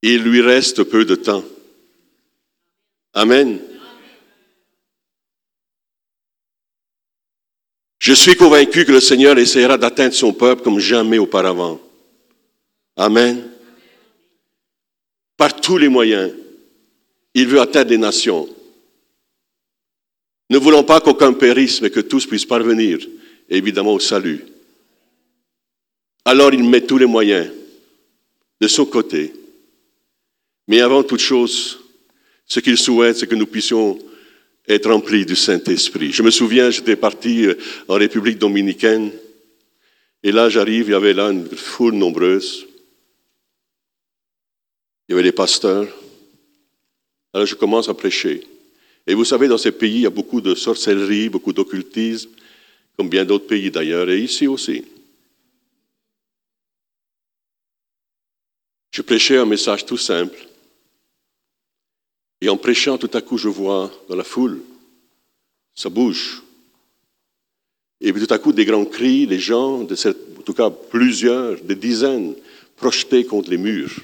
Il 0.02 0.22
lui 0.22 0.40
reste 0.40 0.84
peu 0.84 1.04
de 1.04 1.16
temps. 1.16 1.44
Amen. 3.14 3.60
Je 8.02 8.14
suis 8.14 8.34
convaincu 8.34 8.84
que 8.84 8.90
le 8.90 8.98
Seigneur 8.98 9.38
essaiera 9.38 9.78
d'atteindre 9.78 10.12
son 10.12 10.32
peuple 10.32 10.64
comme 10.64 10.80
jamais 10.80 11.18
auparavant. 11.18 11.80
Amen. 12.96 13.48
Par 15.36 15.54
tous 15.60 15.78
les 15.78 15.88
moyens, 15.88 16.32
il 17.32 17.46
veut 17.46 17.60
atteindre 17.60 17.90
les 17.90 17.98
nations. 17.98 18.48
Ne 20.50 20.58
voulons 20.58 20.82
pas 20.82 21.00
qu'aucun 21.00 21.32
périsse, 21.32 21.80
mais 21.80 21.90
que 21.90 22.00
tous 22.00 22.26
puissent 22.26 22.44
parvenir, 22.44 22.98
évidemment, 23.48 23.94
au 23.94 24.00
salut. 24.00 24.44
Alors 26.24 26.52
il 26.52 26.64
met 26.64 26.80
tous 26.80 26.98
les 26.98 27.06
moyens 27.06 27.52
de 28.60 28.66
son 28.66 28.84
côté. 28.84 29.32
Mais 30.66 30.80
avant 30.80 31.04
toute 31.04 31.20
chose, 31.20 31.78
ce 32.48 32.58
qu'il 32.58 32.78
souhaite, 32.78 33.18
c'est 33.18 33.28
que 33.28 33.36
nous 33.36 33.46
puissions 33.46 33.96
être 34.68 34.90
remplis 34.90 35.26
du 35.26 35.36
Saint-Esprit. 35.36 36.12
Je 36.12 36.22
me 36.22 36.30
souviens, 36.30 36.70
j'étais 36.70 36.96
parti 36.96 37.46
euh, 37.46 37.54
en 37.88 37.94
République 37.94 38.38
dominicaine, 38.38 39.10
et 40.22 40.32
là 40.32 40.48
j'arrive, 40.48 40.88
il 40.88 40.92
y 40.92 40.94
avait 40.94 41.14
là 41.14 41.30
une 41.30 41.48
foule 41.48 41.94
nombreuse. 41.94 42.66
Il 45.08 45.12
y 45.12 45.14
avait 45.14 45.24
les 45.24 45.32
pasteurs. 45.32 45.88
Alors 47.32 47.46
je 47.46 47.54
commence 47.54 47.88
à 47.88 47.94
prêcher. 47.94 48.46
Et 49.06 49.14
vous 49.14 49.24
savez, 49.24 49.48
dans 49.48 49.58
ces 49.58 49.72
pays, 49.72 49.96
il 49.96 50.02
y 50.02 50.06
a 50.06 50.10
beaucoup 50.10 50.40
de 50.40 50.54
sorcellerie, 50.54 51.28
beaucoup 51.28 51.52
d'occultisme, 51.52 52.30
comme 52.96 53.08
bien 53.08 53.24
d'autres 53.24 53.46
pays 53.46 53.70
d'ailleurs, 53.70 54.08
et 54.10 54.20
ici 54.20 54.46
aussi. 54.46 54.84
Je 58.92 59.02
prêchais 59.02 59.38
un 59.38 59.46
message 59.46 59.86
tout 59.86 59.96
simple. 59.96 60.38
Et 62.42 62.48
en 62.48 62.56
prêchant, 62.56 62.98
tout 62.98 63.10
à 63.14 63.20
coup, 63.20 63.38
je 63.38 63.48
vois 63.48 63.88
dans 64.08 64.16
la 64.16 64.24
foule, 64.24 64.60
ça 65.76 65.88
bouge. 65.88 66.42
Et 68.00 68.12
puis 68.12 68.26
tout 68.26 68.34
à 68.34 68.38
coup, 68.38 68.52
des 68.52 68.64
grands 68.64 68.84
cris, 68.84 69.26
les 69.26 69.38
gens, 69.38 69.82
en 69.82 69.86
tout 70.44 70.52
cas 70.52 70.68
plusieurs, 70.68 71.60
des 71.60 71.76
dizaines, 71.76 72.34
projetés 72.74 73.24
contre 73.24 73.48
les 73.48 73.58
murs, 73.58 73.94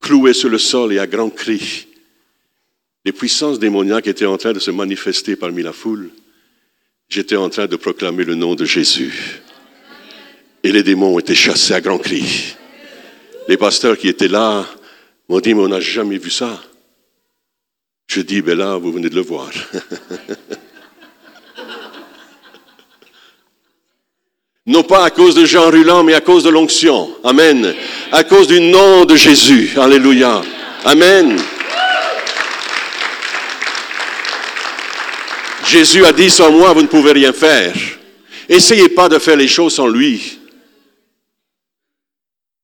cloués 0.00 0.32
sur 0.32 0.48
le 0.48 0.58
sol 0.58 0.92
et 0.92 0.98
à 0.98 1.06
grands 1.06 1.30
cris. 1.30 1.86
Les 3.04 3.12
puissances 3.12 3.60
démoniaques 3.60 4.08
étaient 4.08 4.26
en 4.26 4.36
train 4.36 4.52
de 4.52 4.58
se 4.58 4.72
manifester 4.72 5.36
parmi 5.36 5.62
la 5.62 5.72
foule. 5.72 6.10
J'étais 7.08 7.36
en 7.36 7.50
train 7.50 7.68
de 7.68 7.76
proclamer 7.76 8.24
le 8.24 8.34
nom 8.34 8.56
de 8.56 8.64
Jésus. 8.64 9.42
Et 10.64 10.72
les 10.72 10.82
démons 10.82 11.20
été 11.20 11.36
chassés 11.36 11.74
à 11.74 11.80
grands 11.80 11.98
cris. 11.98 12.56
Les 13.46 13.56
pasteurs 13.56 13.96
qui 13.96 14.08
étaient 14.08 14.26
là 14.26 14.66
m'ont 15.32 15.40
dit, 15.40 15.54
mais 15.54 15.62
on 15.62 15.68
n'a 15.68 15.80
jamais 15.80 16.18
vu 16.18 16.28
ça. 16.28 16.60
Je 18.06 18.20
dis, 18.20 18.42
ben 18.42 18.58
là, 18.58 18.76
vous 18.76 18.92
venez 18.92 19.08
de 19.08 19.14
le 19.14 19.22
voir. 19.22 19.48
non 24.66 24.82
pas 24.82 25.06
à 25.06 25.10
cause 25.10 25.34
de 25.34 25.46
Jean 25.46 25.70
Ruland, 25.70 26.04
mais 26.04 26.12
à 26.12 26.20
cause 26.20 26.44
de 26.44 26.50
l'onction. 26.50 27.08
Amen. 27.24 27.74
À 28.12 28.24
cause 28.24 28.46
du 28.46 28.60
nom 28.60 29.06
de 29.06 29.16
Jésus. 29.16 29.70
Alléluia. 29.78 30.42
Amen. 30.84 31.40
Jésus 35.64 36.04
a 36.04 36.12
dit, 36.12 36.28
sans 36.28 36.52
moi, 36.52 36.74
vous 36.74 36.82
ne 36.82 36.88
pouvez 36.88 37.12
rien 37.12 37.32
faire. 37.32 37.72
Essayez 38.50 38.90
pas 38.90 39.08
de 39.08 39.18
faire 39.18 39.36
les 39.36 39.48
choses 39.48 39.76
sans 39.76 39.88
lui. 39.88 40.41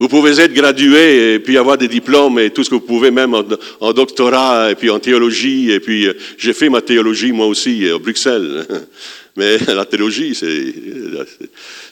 Vous 0.01 0.07
pouvez 0.07 0.39
être 0.39 0.53
gradué 0.53 1.35
et 1.35 1.39
puis 1.41 1.59
avoir 1.59 1.77
des 1.77 1.89
diplômes 1.89 2.39
et 2.39 2.51
tout 2.51 2.63
ce 2.63 2.71
que 2.71 2.77
vous 2.77 2.81
pouvez, 2.83 3.11
même 3.11 3.35
en, 3.35 3.93
doctorat 3.93 4.71
et 4.71 4.77
puis 4.77 4.91
en 4.91 5.01
théologie. 5.01 5.73
Et 5.73 5.81
puis, 5.81 6.07
euh, 6.07 6.15
j'ai 6.37 6.53
fait 6.53 6.69
ma 6.69 6.81
théologie 6.81 7.33
moi 7.33 7.47
aussi 7.47 7.85
à 7.89 7.95
euh, 7.95 7.99
Bruxelles. 7.99 8.65
Mais 9.37 9.59
la 9.67 9.85
théologie, 9.85 10.37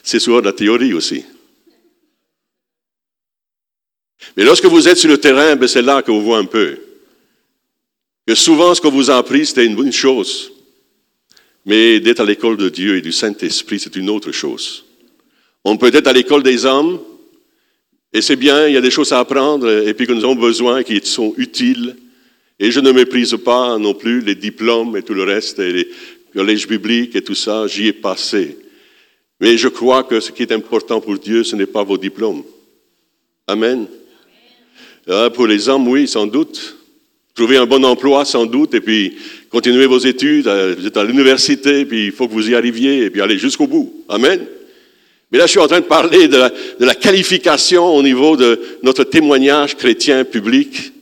c'est 0.03 0.19
souvent 0.19 0.39
de 0.39 0.45
la 0.45 0.53
théorie 0.53 0.93
aussi. 0.93 1.25
Mais 4.37 4.43
lorsque 4.43 4.65
vous 4.65 4.87
êtes 4.87 4.97
sur 4.97 5.09
le 5.09 5.17
terrain, 5.17 5.55
ben, 5.55 5.67
c'est 5.67 5.81
là 5.81 6.01
que 6.01 6.11
vous 6.11 6.21
voyez 6.21 6.43
un 6.43 6.45
peu. 6.45 6.77
Que 8.25 8.35
souvent, 8.35 8.73
ce 8.73 8.81
qu'on 8.81 8.91
vous 8.91 9.09
a 9.11 9.17
appris, 9.17 9.45
c'était 9.45 9.65
une 9.65 9.75
bonne 9.75 9.93
chose. 9.93 10.51
Mais 11.65 11.99
d'être 11.99 12.21
à 12.21 12.25
l'école 12.25 12.55
de 12.55 12.69
Dieu 12.69 12.97
et 12.97 13.01
du 13.01 13.11
Saint-Esprit, 13.11 13.79
c'est 13.79 13.95
une 13.95 14.09
autre 14.09 14.31
chose. 14.31 14.85
On 15.65 15.75
peut 15.75 15.93
être 15.93 16.07
à 16.07 16.13
l'école 16.13 16.43
des 16.43 16.65
hommes, 16.65 16.99
et 18.13 18.21
c'est 18.21 18.35
bien, 18.35 18.67
il 18.67 18.73
y 18.73 18.77
a 18.77 18.81
des 18.81 18.91
choses 18.91 19.11
à 19.11 19.19
apprendre 19.19 19.69
et 19.69 19.93
puis 19.93 20.07
que 20.07 20.13
nous 20.13 20.23
avons 20.23 20.35
besoin 20.35 20.83
qui 20.83 20.99
sont 21.03 21.33
utiles. 21.37 21.95
Et 22.59 22.71
je 22.71 22.79
ne 22.79 22.91
méprise 22.91 23.35
pas 23.43 23.77
non 23.77 23.93
plus 23.93 24.21
les 24.21 24.35
diplômes 24.35 24.97
et 24.97 25.03
tout 25.03 25.13
le 25.13 25.23
reste, 25.23 25.59
et 25.59 25.71
les 25.71 25.87
collèges 26.33 26.67
bibliques 26.67 27.15
et 27.15 27.21
tout 27.21 27.35
ça, 27.35 27.67
j'y 27.67 27.87
ai 27.87 27.93
passé. 27.93 28.57
Mais 29.39 29.57
je 29.57 29.67
crois 29.67 30.03
que 30.03 30.19
ce 30.19 30.31
qui 30.31 30.41
est 30.41 30.51
important 30.51 30.99
pour 30.99 31.17
Dieu, 31.19 31.43
ce 31.43 31.55
n'est 31.55 31.67
pas 31.67 31.83
vos 31.83 31.97
diplômes. 31.97 32.43
Amen. 33.45 33.85
Ah, 35.07 35.29
pour 35.29 35.45
les 35.45 35.69
hommes, 35.69 35.87
oui, 35.87 36.07
sans 36.07 36.25
doute. 36.25 36.75
Trouver 37.35 37.57
un 37.57 37.67
bon 37.67 37.85
emploi, 37.85 38.25
sans 38.25 38.47
doute, 38.47 38.73
et 38.73 38.81
puis 38.81 39.15
continuer 39.49 39.85
vos 39.85 39.99
études. 39.99 40.47
Euh, 40.47 40.75
vous 40.75 40.87
êtes 40.87 40.97
à 40.97 41.03
l'université, 41.03 41.85
puis 41.85 42.07
il 42.07 42.11
faut 42.11 42.27
que 42.27 42.33
vous 42.33 42.49
y 42.49 42.55
arriviez, 42.55 43.03
et 43.03 43.09
puis 43.11 43.21
aller 43.21 43.37
jusqu'au 43.37 43.67
bout. 43.67 44.03
Amen. 44.09 44.43
Mais 45.31 45.37
là, 45.37 45.45
je 45.45 45.51
suis 45.51 45.59
en 45.59 45.67
train 45.67 45.81
de 45.81 45.85
parler 45.85 46.27
de 46.27 46.37
la, 46.79 46.95
qualification 46.95 47.85
au 47.85 48.01
niveau 48.01 48.37
de 48.37 48.59
notre 48.81 49.03
témoignage 49.03 49.75
chrétien 49.75 50.23
public 50.23 50.93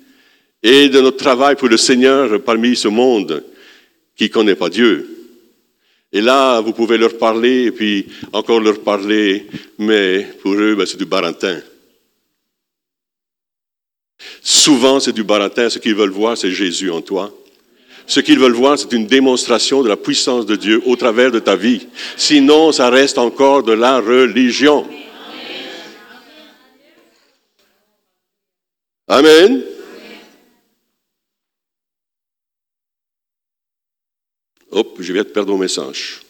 et 0.64 0.90
de 0.90 1.00
notre 1.00 1.18
travail 1.18 1.56
pour 1.56 1.68
le 1.68 1.78
Seigneur 1.78 2.42
parmi 2.42 2.76
ce 2.76 2.88
monde 2.88 3.44
qui 4.16 4.26
ne 4.26 4.30
connaît 4.30 4.56
pas 4.56 4.70
Dieu. 4.70 5.10
Et 6.12 6.22
là, 6.22 6.60
vous 6.62 6.74
pouvez 6.74 6.98
leur 6.98 7.18
parler 7.18 7.66
et 7.66 7.72
puis 7.72 8.08
encore 8.32 8.62
leur 8.62 8.82
parler, 8.82 9.46
mais 9.78 10.28
pour 10.42 10.54
eux, 10.54 10.76
ben, 10.76 10.86
c'est 10.86 10.98
du 10.98 11.06
barantin. 11.06 11.60
Souvent, 14.42 15.00
c'est 15.00 15.12
du 15.12 15.24
barantin. 15.24 15.70
Ce 15.70 15.78
qu'ils 15.78 15.96
veulent 15.96 16.10
voir, 16.10 16.38
c'est 16.38 16.52
Jésus 16.52 16.90
en 16.90 17.02
toi. 17.02 17.32
Ce 18.08 18.20
qu'ils 18.20 18.40
veulent 18.40 18.54
voir, 18.54 18.78
c'est 18.78 18.94
une 18.94 19.08
démonstration 19.08 19.82
de 19.82 19.90
la 19.90 19.98
puissance 19.98 20.46
de 20.46 20.56
Dieu 20.56 20.82
au 20.86 20.96
travers 20.96 21.32
de 21.32 21.40
ta 21.40 21.56
vie. 21.56 21.88
Sinon, 22.18 22.72
ça 22.72 22.90
reste 22.90 23.18
encore 23.18 23.64
de 23.64 23.74
la 23.74 24.00
religion. 24.00 24.88
Amen. 29.08 29.64
Hop, 34.72 34.98
je 35.00 35.14
viens 35.14 35.24
de 35.24 35.30
perdre 35.30 35.52
mon 35.54 35.60
message. 35.60 36.22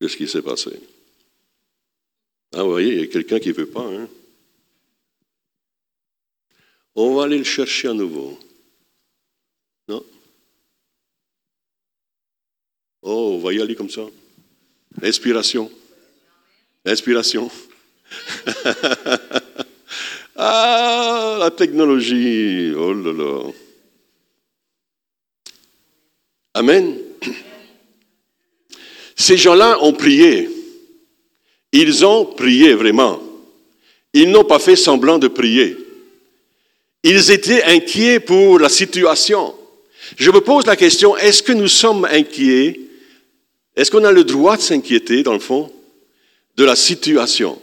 Qu'est-ce 0.00 0.16
qui 0.16 0.28
s'est 0.28 0.42
passé? 0.42 0.80
Ah, 2.54 2.62
vous 2.62 2.70
voyez, 2.70 2.92
il 2.94 3.00
y 3.00 3.04
a 3.04 3.06
quelqu'un 3.06 3.38
qui 3.38 3.48
ne 3.48 3.54
veut 3.54 3.66
pas. 3.66 3.86
Hein? 3.86 4.08
On 6.94 7.14
va 7.14 7.24
aller 7.24 7.38
le 7.38 7.44
chercher 7.44 7.88
à 7.88 7.94
nouveau. 7.94 8.38
Non? 9.90 10.04
Oh, 13.02 13.32
on 13.34 13.38
va 13.40 13.52
y 13.52 13.60
aller 13.60 13.74
comme 13.74 13.90
ça. 13.90 14.02
Inspiration. 15.02 15.68
Inspiration. 16.84 17.50
ah, 20.36 21.38
la 21.40 21.50
technologie. 21.50 22.72
Oh 22.76 22.92
là 22.92 23.12
là. 23.12 23.50
Amen. 26.54 26.96
Ces 29.16 29.38
gens-là 29.38 29.82
ont 29.82 29.92
prié. 29.92 30.48
Ils 31.72 32.06
ont 32.06 32.26
prié 32.26 32.74
vraiment. 32.74 33.20
Ils 34.12 34.30
n'ont 34.30 34.44
pas 34.44 34.60
fait 34.60 34.76
semblant 34.76 35.18
de 35.18 35.26
prier. 35.26 35.76
Ils 37.02 37.32
étaient 37.32 37.64
inquiets 37.64 38.20
pour 38.20 38.60
la 38.60 38.68
situation. 38.68 39.56
Je 40.16 40.30
me 40.30 40.40
pose 40.40 40.66
la 40.66 40.76
question, 40.76 41.16
est-ce 41.16 41.42
que 41.42 41.52
nous 41.52 41.68
sommes 41.68 42.04
inquiets? 42.04 42.80
Est-ce 43.76 43.90
qu'on 43.90 44.04
a 44.04 44.12
le 44.12 44.24
droit 44.24 44.56
de 44.56 44.62
s'inquiéter, 44.62 45.22
dans 45.22 45.32
le 45.32 45.38
fond, 45.38 45.72
de 46.56 46.64
la 46.64 46.76
situation? 46.76 47.60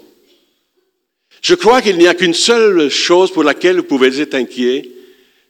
Je 1.41 1.55
crois 1.55 1.81
qu'il 1.81 1.97
n'y 1.97 2.07
a 2.07 2.15
qu'une 2.15 2.33
seule 2.33 2.89
chose 2.89 3.31
pour 3.31 3.43
laquelle 3.43 3.77
vous 3.77 3.83
pouvez 3.83 4.19
être 4.19 4.33
inquiet, 4.33 4.89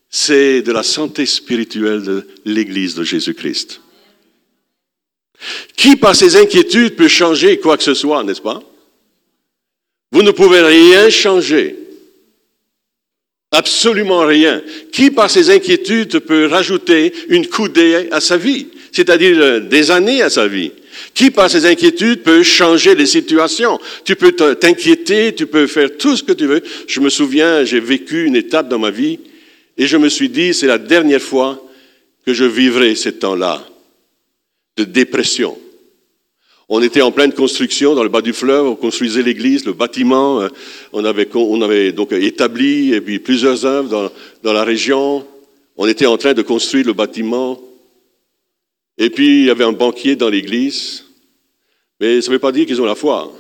c'est 0.10 0.62
de 0.62 0.72
la 0.72 0.84
santé 0.84 1.26
spirituelle 1.26 2.04
de 2.04 2.28
l'Église 2.46 2.96
de 2.96 3.04
Jésus-Christ. 3.04 3.82
Qui, 5.76 5.96
par 5.96 6.16
ses 6.16 6.36
inquiétudes, 6.36 6.96
peut 6.96 7.08
changer 7.08 7.60
quoi 7.60 7.78
que 7.78 7.84
ce 7.84 7.94
soit, 7.94 8.24
n'est-ce 8.24 8.42
pas? 8.42 8.62
Vous 10.12 10.24
ne 10.24 10.32
pouvez 10.32 10.62
rien 10.62 11.10
changer. 11.10 11.87
Absolument 13.52 14.26
rien. 14.26 14.62
Qui, 14.92 15.10
par 15.10 15.30
ses 15.30 15.50
inquiétudes, 15.50 16.20
peut 16.20 16.48
rajouter 16.48 17.14
une 17.30 17.48
coudée 17.48 18.08
à 18.12 18.20
sa 18.20 18.38
vie, 18.38 18.68
c'est-à-dire 18.92 19.38
euh, 19.40 19.60
des 19.60 19.90
années 19.90 20.22
à 20.22 20.30
sa 20.30 20.48
vie? 20.48 20.72
Qui, 21.14 21.32
par 21.32 21.50
ses 21.50 21.66
inquiétudes, 21.66 22.24
peut 22.24 22.44
changer 22.44 22.96
les 22.96 23.06
situations? 23.06 23.80
Tu 24.04 24.16
peux 24.16 24.34
t'inquiéter, 24.34 25.34
tu 25.34 25.48
peux 25.48 25.68
faire 25.68 25.96
tout 25.98 26.18
ce 26.18 26.24
que 26.24 26.34
tu 26.34 26.46
veux. 26.46 26.62
Je 26.88 27.00
me 27.00 27.10
souviens, 27.10 27.64
j'ai 27.64 27.80
vécu 27.80 28.26
une 28.26 28.36
étape 28.36 28.68
dans 28.68 28.80
ma 28.80 28.92
vie 28.92 29.20
et 29.78 29.88
je 29.88 29.98
me 29.98 30.10
suis 30.10 30.30
dit, 30.30 30.54
c'est 30.54 30.68
la 30.68 30.80
dernière 30.80 31.22
fois 31.22 31.64
que 32.26 32.34
je 32.34 32.44
vivrai 32.44 32.96
ces 32.96 33.14
temps-là. 33.14 33.66
de 34.78 34.84
dépression. 34.84 35.58
On 36.70 36.82
était 36.82 37.02
en 37.02 37.12
pleine 37.12 37.32
construction 37.32 37.96
dans 37.96 38.04
le 38.04 38.10
bas 38.10 38.22
du 38.22 38.34
fleuve, 38.34 38.68
on 38.68 38.76
construisait 38.76 39.24
l'église, 39.24 39.66
le 39.66 39.72
bâtiment, 39.72 40.42
euh, 40.42 40.50
on 40.92 41.06
avait, 41.06 41.30
on 41.34 41.62
avait 41.62 41.94
donc 41.94 42.12
établi 42.12 42.94
et 42.94 43.00
puis 43.00 43.20
plusieurs 43.20 43.66
œuvres 43.66 43.88
dans, 43.88 44.12
dans 44.44 44.54
la 44.54 44.66
région. 44.66 45.26
On 45.78 45.88
était 45.88 46.08
en 46.08 46.18
train 46.18 46.34
de 46.34 46.42
construire 46.42 46.86
le 46.86 46.94
bâtiment. 46.94 47.62
Et 48.98 49.10
puis 49.10 49.42
il 49.42 49.46
y 49.46 49.50
avait 49.50 49.64
un 49.64 49.72
banquier 49.72 50.18
dans 50.18 50.28
l'église, 50.28 51.06
mais 52.02 52.22
ça 52.22 52.30
ne 52.30 52.34
veut 52.34 52.40
pas 52.40 52.52
dire 52.52 52.66
qu'ils 52.66 52.82
ont 52.82 52.86
la 52.86 52.96
foi. 52.96 53.32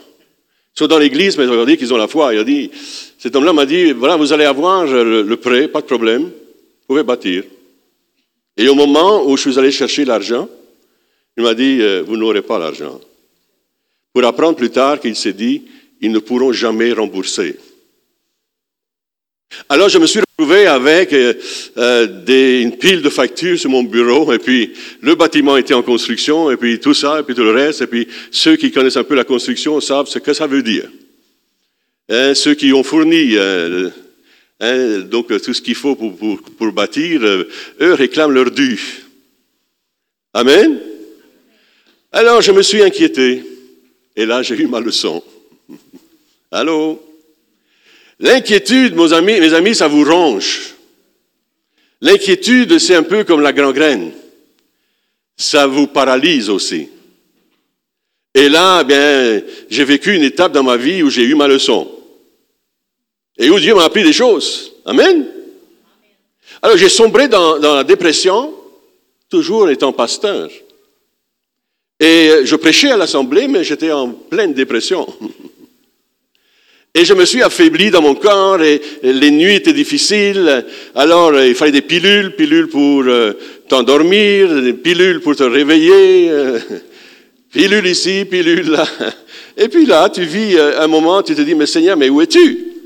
Ils 0.75 0.79
sont 0.79 0.87
dans 0.87 0.99
l'église, 0.99 1.37
mais 1.37 1.45
ça 1.45 1.51
veut 1.51 1.57
pas 1.57 1.65
dire 1.65 1.77
qu'ils 1.77 1.93
ont 1.93 1.97
la 1.97 2.07
foi. 2.07 2.33
Il 2.33 2.39
a 2.39 2.43
dit, 2.45 2.71
cet 3.17 3.35
homme-là 3.35 3.51
m'a 3.51 3.65
dit, 3.65 3.91
voilà, 3.91 4.15
vous 4.15 4.31
allez 4.31 4.45
avoir 4.45 4.85
le, 4.85 5.23
le 5.23 5.37
prêt, 5.37 5.67
pas 5.67 5.81
de 5.81 5.87
problème, 5.87 6.23
vous 6.23 6.87
pouvez 6.87 7.03
bâtir. 7.03 7.43
Et 8.55 8.69
au 8.69 8.75
moment 8.75 9.25
où 9.27 9.35
je 9.35 9.49
suis 9.49 9.59
allé 9.59 9.71
chercher 9.71 10.05
l'argent, 10.05 10.47
il 11.35 11.43
m'a 11.43 11.53
dit, 11.53 11.79
euh, 11.81 12.03
vous 12.05 12.15
n'aurez 12.15 12.41
pas 12.41 12.57
l'argent. 12.57 13.01
Pour 14.17 14.25
apprendre 14.25 14.57
plus 14.57 14.71
tard 14.71 14.99
qu'il 14.99 15.15
s'est 15.15 15.31
dit, 15.31 15.61
ils 16.01 16.11
ne 16.11 16.17
pourront 16.17 16.51
jamais 16.51 16.91
rembourser. 16.91 17.55
Alors 19.69 19.89
je 19.89 19.99
me 19.99 20.07
suis 20.07 20.21
retrouvé 20.21 20.65
avec 20.65 21.13
euh, 21.13 21.35
euh, 21.77 22.23
des, 22.23 22.61
une 22.63 22.77
pile 22.77 23.03
de 23.03 23.11
factures 23.11 23.59
sur 23.59 23.69
mon 23.69 23.83
bureau, 23.83 24.33
et 24.33 24.39
puis 24.39 24.73
le 25.01 25.13
bâtiment 25.13 25.55
était 25.55 25.75
en 25.75 25.83
construction, 25.83 26.49
et 26.49 26.57
puis 26.57 26.79
tout 26.79 26.95
ça, 26.95 27.19
et 27.19 27.23
puis 27.23 27.35
tout 27.35 27.43
le 27.43 27.51
reste, 27.51 27.83
et 27.83 27.85
puis 27.85 28.07
ceux 28.31 28.55
qui 28.55 28.71
connaissent 28.71 28.97
un 28.97 29.03
peu 29.03 29.13
la 29.13 29.23
construction 29.23 29.79
savent 29.81 30.07
ce 30.07 30.17
que 30.17 30.33
ça 30.33 30.47
veut 30.47 30.63
dire. 30.63 30.89
Hein, 32.09 32.33
ceux 32.33 32.55
qui 32.55 32.73
ont 32.73 32.81
fourni 32.81 33.33
euh, 33.35 33.91
hein, 34.59 35.01
donc 35.01 35.27
tout 35.27 35.53
ce 35.53 35.61
qu'il 35.61 35.75
faut 35.75 35.95
pour, 35.95 36.17
pour, 36.17 36.41
pour 36.41 36.71
bâtir, 36.71 37.21
eux 37.21 37.93
réclament 37.93 38.33
leur 38.33 38.49
dû. 38.49 38.79
Amen? 40.33 40.79
Alors 42.11 42.41
je 42.41 42.51
me 42.51 42.63
suis 42.63 42.81
inquiété, 42.81 43.43
et 44.17 44.25
là 44.25 44.43
j'ai 44.43 44.55
eu 44.55 44.67
ma 44.67 44.81
leçon. 44.81 45.23
Allô? 46.51 47.01
L'inquiétude, 48.19 48.95
mes 48.95 49.13
amis, 49.13 49.39
mes 49.39 49.53
amis, 49.53 49.75
ça 49.75 49.87
vous 49.87 50.03
ronge. 50.03 50.73
L'inquiétude, 52.01 52.79
c'est 52.79 52.95
un 52.95 53.03
peu 53.03 53.23
comme 53.23 53.41
la 53.41 53.53
gangrène. 53.53 54.11
Ça 55.35 55.67
vous 55.67 55.87
paralyse 55.87 56.49
aussi. 56.49 56.89
Et 58.33 58.49
là, 58.49 58.83
bien, 58.83 59.41
j'ai 59.69 59.83
vécu 59.83 60.15
une 60.15 60.23
étape 60.23 60.51
dans 60.51 60.63
ma 60.63 60.77
vie 60.77 61.03
où 61.03 61.09
j'ai 61.09 61.23
eu 61.23 61.35
ma 61.35 61.47
leçon. 61.47 61.91
Et 63.37 63.49
où 63.49 63.59
Dieu 63.59 63.75
m'a 63.75 63.83
appris 63.83 64.03
des 64.03 64.13
choses. 64.13 64.73
Amen? 64.85 65.27
Alors 66.61 66.77
j'ai 66.77 66.89
sombré 66.89 67.27
dans, 67.27 67.57
la 67.57 67.83
dépression, 67.83 68.53
toujours 69.29 69.69
étant 69.69 69.93
pasteur. 69.93 70.49
Et 71.99 72.45
je 72.45 72.55
prêchais 72.55 72.91
à 72.91 72.97
l'assemblée, 72.97 73.47
mais 73.47 73.63
j'étais 73.63 73.91
en 73.91 74.09
pleine 74.09 74.53
dépression. 74.53 75.07
Et 76.93 77.05
je 77.05 77.13
me 77.13 77.25
suis 77.25 77.43
affaibli 77.43 77.91
dans 77.91 78.01
mon 78.01 78.15
corps 78.15 78.59
et 78.61 78.81
les 79.03 79.29
nuits 79.29 79.55
étaient 79.55 79.71
difficiles. 79.71 80.65
Alors 80.95 81.29
euh, 81.29 81.47
il 81.47 81.53
fallait 81.53 81.71
des 81.71 81.81
pilules, 81.81 82.35
pilules 82.35 82.69
pour 82.69 83.03
euh, 83.05 83.33
t'endormir, 83.67 84.49
pilules 84.83 85.21
pour 85.21 85.35
te 85.35 85.43
réveiller, 85.43 86.31
euh, 86.31 86.59
pilules 87.53 87.85
ici, 87.85 88.25
pilules 88.25 88.71
là. 88.71 88.87
Et 89.57 89.67
puis 89.67 89.85
là, 89.85 90.09
tu 90.09 90.23
vis 90.23 90.57
un 90.57 90.87
moment, 90.87 91.21
tu 91.21 91.35
te 91.35 91.41
dis, 91.41 91.55
mais 91.55 91.65
Seigneur, 91.65 91.97
mais 91.97 92.09
où 92.09 92.21
es-tu? 92.21 92.76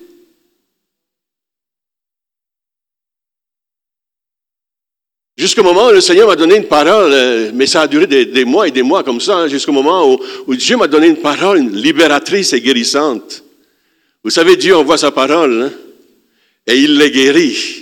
Jusqu'au 5.41 5.63
moment 5.63 5.87
où 5.87 5.91
le 5.91 6.01
Seigneur 6.01 6.27
m'a 6.27 6.35
donné 6.35 6.55
une 6.55 6.67
parole, 6.67 7.11
euh, 7.11 7.49
mais 7.51 7.65
ça 7.65 7.81
a 7.81 7.87
duré 7.87 8.05
des, 8.05 8.45
mois 8.45 8.67
et 8.67 8.71
des 8.71 8.83
mois 8.83 9.03
comme 9.03 9.19
ça, 9.19 9.37
hein, 9.37 9.47
jusqu'au 9.47 9.71
moment 9.71 10.07
où, 10.07 10.19
où 10.45 10.55
Dieu 10.55 10.77
m'a 10.77 10.85
donné 10.85 11.07
une 11.07 11.17
parole 11.17 11.57
libératrice 11.61 12.53
et 12.53 12.61
guérissante. 12.61 13.43
Vous 14.23 14.29
savez, 14.29 14.55
Dieu 14.55 14.77
envoie 14.77 14.99
sa 14.99 15.09
parole 15.09 15.63
hein, 15.63 15.71
et 16.67 16.77
il 16.77 16.95
les 16.95 17.09
guérit. 17.09 17.80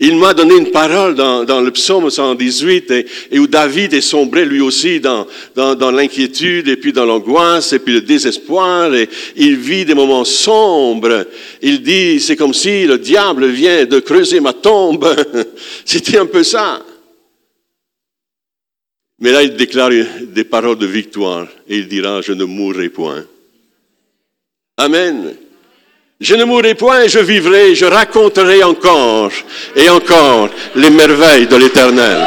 Il 0.00 0.16
m'a 0.16 0.34
donné 0.34 0.56
une 0.56 0.72
parole 0.72 1.14
dans, 1.14 1.44
dans 1.44 1.60
le 1.60 1.70
psaume 1.70 2.10
118 2.10 2.90
et, 2.90 3.06
et, 3.30 3.38
où 3.38 3.46
David 3.46 3.94
est 3.94 4.00
sombré 4.00 4.44
lui 4.44 4.60
aussi 4.60 4.98
dans, 4.98 5.28
dans, 5.54 5.76
dans 5.76 5.92
l'inquiétude 5.92 6.66
et 6.66 6.76
puis 6.76 6.92
dans 6.92 7.04
l'angoisse 7.04 7.72
et 7.72 7.78
puis 7.78 7.94
le 7.94 8.00
désespoir 8.00 8.92
et 8.94 9.08
il 9.36 9.56
vit 9.56 9.84
des 9.84 9.94
moments 9.94 10.24
sombres. 10.24 11.26
Il 11.60 11.82
dit, 11.82 12.18
c'est 12.18 12.34
comme 12.34 12.54
si 12.54 12.84
le 12.84 12.98
diable 12.98 13.46
vient 13.46 13.84
de 13.84 14.00
creuser 14.00 14.40
ma 14.40 14.52
tombe. 14.52 15.08
C'était 15.84 16.18
un 16.18 16.26
peu 16.26 16.42
ça. 16.42 16.84
Mais 19.20 19.30
là, 19.30 19.44
il 19.44 19.54
déclare 19.54 19.90
des 20.20 20.44
paroles 20.44 20.78
de 20.78 20.86
victoire 20.86 21.46
et 21.68 21.78
il 21.78 21.86
dira, 21.86 22.22
je 22.22 22.32
ne 22.32 22.42
mourrai 22.42 22.88
point. 22.88 23.24
Amen. 24.76 25.36
Je 26.22 26.36
ne 26.36 26.44
mourrai 26.44 26.76
point, 26.76 27.08
je 27.08 27.18
vivrai, 27.18 27.74
je 27.74 27.84
raconterai 27.84 28.62
encore 28.62 29.32
et 29.74 29.88
encore 29.88 30.50
les 30.76 30.88
merveilles 30.88 31.48
de 31.48 31.56
l'Éternel. 31.56 32.24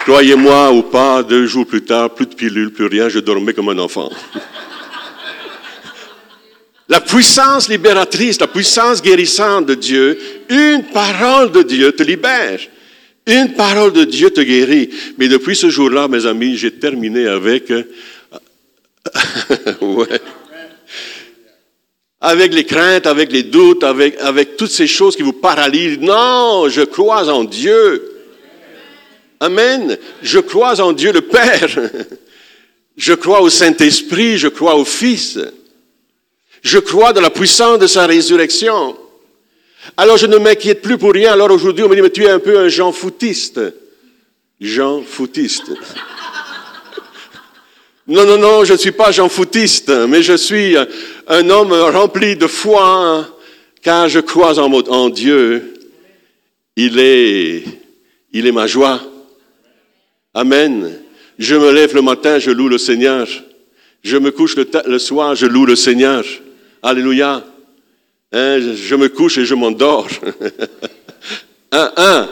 Croyez-moi 0.00 0.72
ou 0.72 0.82
pas, 0.82 1.22
deux 1.22 1.46
jours 1.46 1.64
plus 1.64 1.84
tard, 1.84 2.10
plus 2.10 2.26
de 2.26 2.34
pilules, 2.34 2.72
plus 2.72 2.86
rien, 2.86 3.08
je 3.08 3.20
dormais 3.20 3.52
comme 3.52 3.68
un 3.68 3.78
enfant. 3.78 4.10
La 6.88 7.00
puissance 7.00 7.68
libératrice, 7.68 8.40
la 8.40 8.48
puissance 8.48 9.00
guérissante 9.00 9.66
de 9.66 9.74
Dieu, 9.74 10.18
une 10.48 10.82
parole 10.92 11.52
de 11.52 11.62
Dieu 11.62 11.92
te 11.92 12.02
libère. 12.02 12.58
Une 13.24 13.52
parole 13.54 13.92
de 13.92 14.02
Dieu 14.02 14.30
te 14.30 14.40
guérit. 14.40 14.90
Mais 15.16 15.28
depuis 15.28 15.54
ce 15.54 15.70
jour-là, 15.70 16.08
mes 16.08 16.26
amis, 16.26 16.56
j'ai 16.56 16.72
terminé 16.72 17.28
avec... 17.28 17.72
ouais. 19.80 20.20
Avec 22.20 22.54
les 22.54 22.64
craintes, 22.64 23.06
avec 23.06 23.32
les 23.32 23.42
doutes, 23.42 23.82
avec, 23.82 24.20
avec 24.20 24.56
toutes 24.56 24.70
ces 24.70 24.86
choses 24.86 25.16
qui 25.16 25.22
vous 25.22 25.32
paralysent. 25.32 25.98
Non, 25.98 26.68
je 26.68 26.82
crois 26.82 27.28
en 27.28 27.44
Dieu. 27.44 28.12
Amen. 29.40 29.98
Je 30.22 30.38
crois 30.38 30.80
en 30.80 30.92
Dieu 30.92 31.12
le 31.12 31.22
Père. 31.22 31.68
Je 32.96 33.14
crois 33.14 33.40
au 33.40 33.48
Saint-Esprit, 33.48 34.36
je 34.36 34.48
crois 34.48 34.76
au 34.76 34.84
Fils. 34.84 35.38
Je 36.62 36.78
crois 36.78 37.14
dans 37.14 37.22
la 37.22 37.30
puissance 37.30 37.78
de 37.78 37.86
sa 37.86 38.06
résurrection. 38.06 38.96
Alors 39.96 40.16
je 40.16 40.26
ne 40.26 40.36
m'inquiète 40.36 40.82
plus 40.82 40.98
pour 40.98 41.12
rien. 41.12 41.32
Alors 41.32 41.50
aujourd'hui, 41.50 41.84
on 41.84 41.88
me 41.88 41.94
dit, 41.94 42.02
mais 42.02 42.10
tu 42.10 42.24
es 42.24 42.30
un 42.30 42.38
peu 42.38 42.58
un 42.58 42.68
Jean 42.68 42.92
foutiste. 42.92 43.60
Jean 44.60 45.02
foutiste. 45.02 45.72
Non, 48.08 48.26
non, 48.26 48.36
non, 48.36 48.64
je 48.64 48.72
ne 48.72 48.78
suis 48.78 48.90
pas 48.90 49.12
Jean 49.12 49.28
foutiste, 49.28 49.90
mais 50.08 50.22
je 50.22 50.36
suis 50.36 50.76
un 51.28 51.50
homme 51.50 51.72
rempli 51.72 52.34
de 52.34 52.48
foi, 52.48 53.28
car 53.80 54.08
je 54.08 54.18
crois 54.18 54.58
en, 54.58 55.08
Dieu. 55.08 55.74
Il 56.74 56.98
est, 56.98 57.62
il 58.32 58.46
est 58.46 58.52
ma 58.52 58.66
joie. 58.66 59.00
Amen. 60.34 60.98
Je 61.38 61.54
me 61.54 61.70
lève 61.70 61.94
le 61.94 62.02
matin, 62.02 62.40
je 62.40 62.50
loue 62.50 62.68
le 62.68 62.78
Seigneur. 62.78 63.28
Je 64.02 64.16
me 64.16 64.32
couche 64.32 64.56
le, 64.56 64.98
soir, 64.98 65.36
je 65.36 65.46
loue 65.46 65.66
le 65.66 65.76
Seigneur. 65.76 66.24
Alléluia. 66.82 67.44
Hein, 68.32 68.58
je 68.74 68.94
me 68.96 69.08
couche 69.10 69.38
et 69.38 69.44
je 69.44 69.54
m'endors. 69.54 70.08
un, 71.70 71.92
un. 71.96 72.28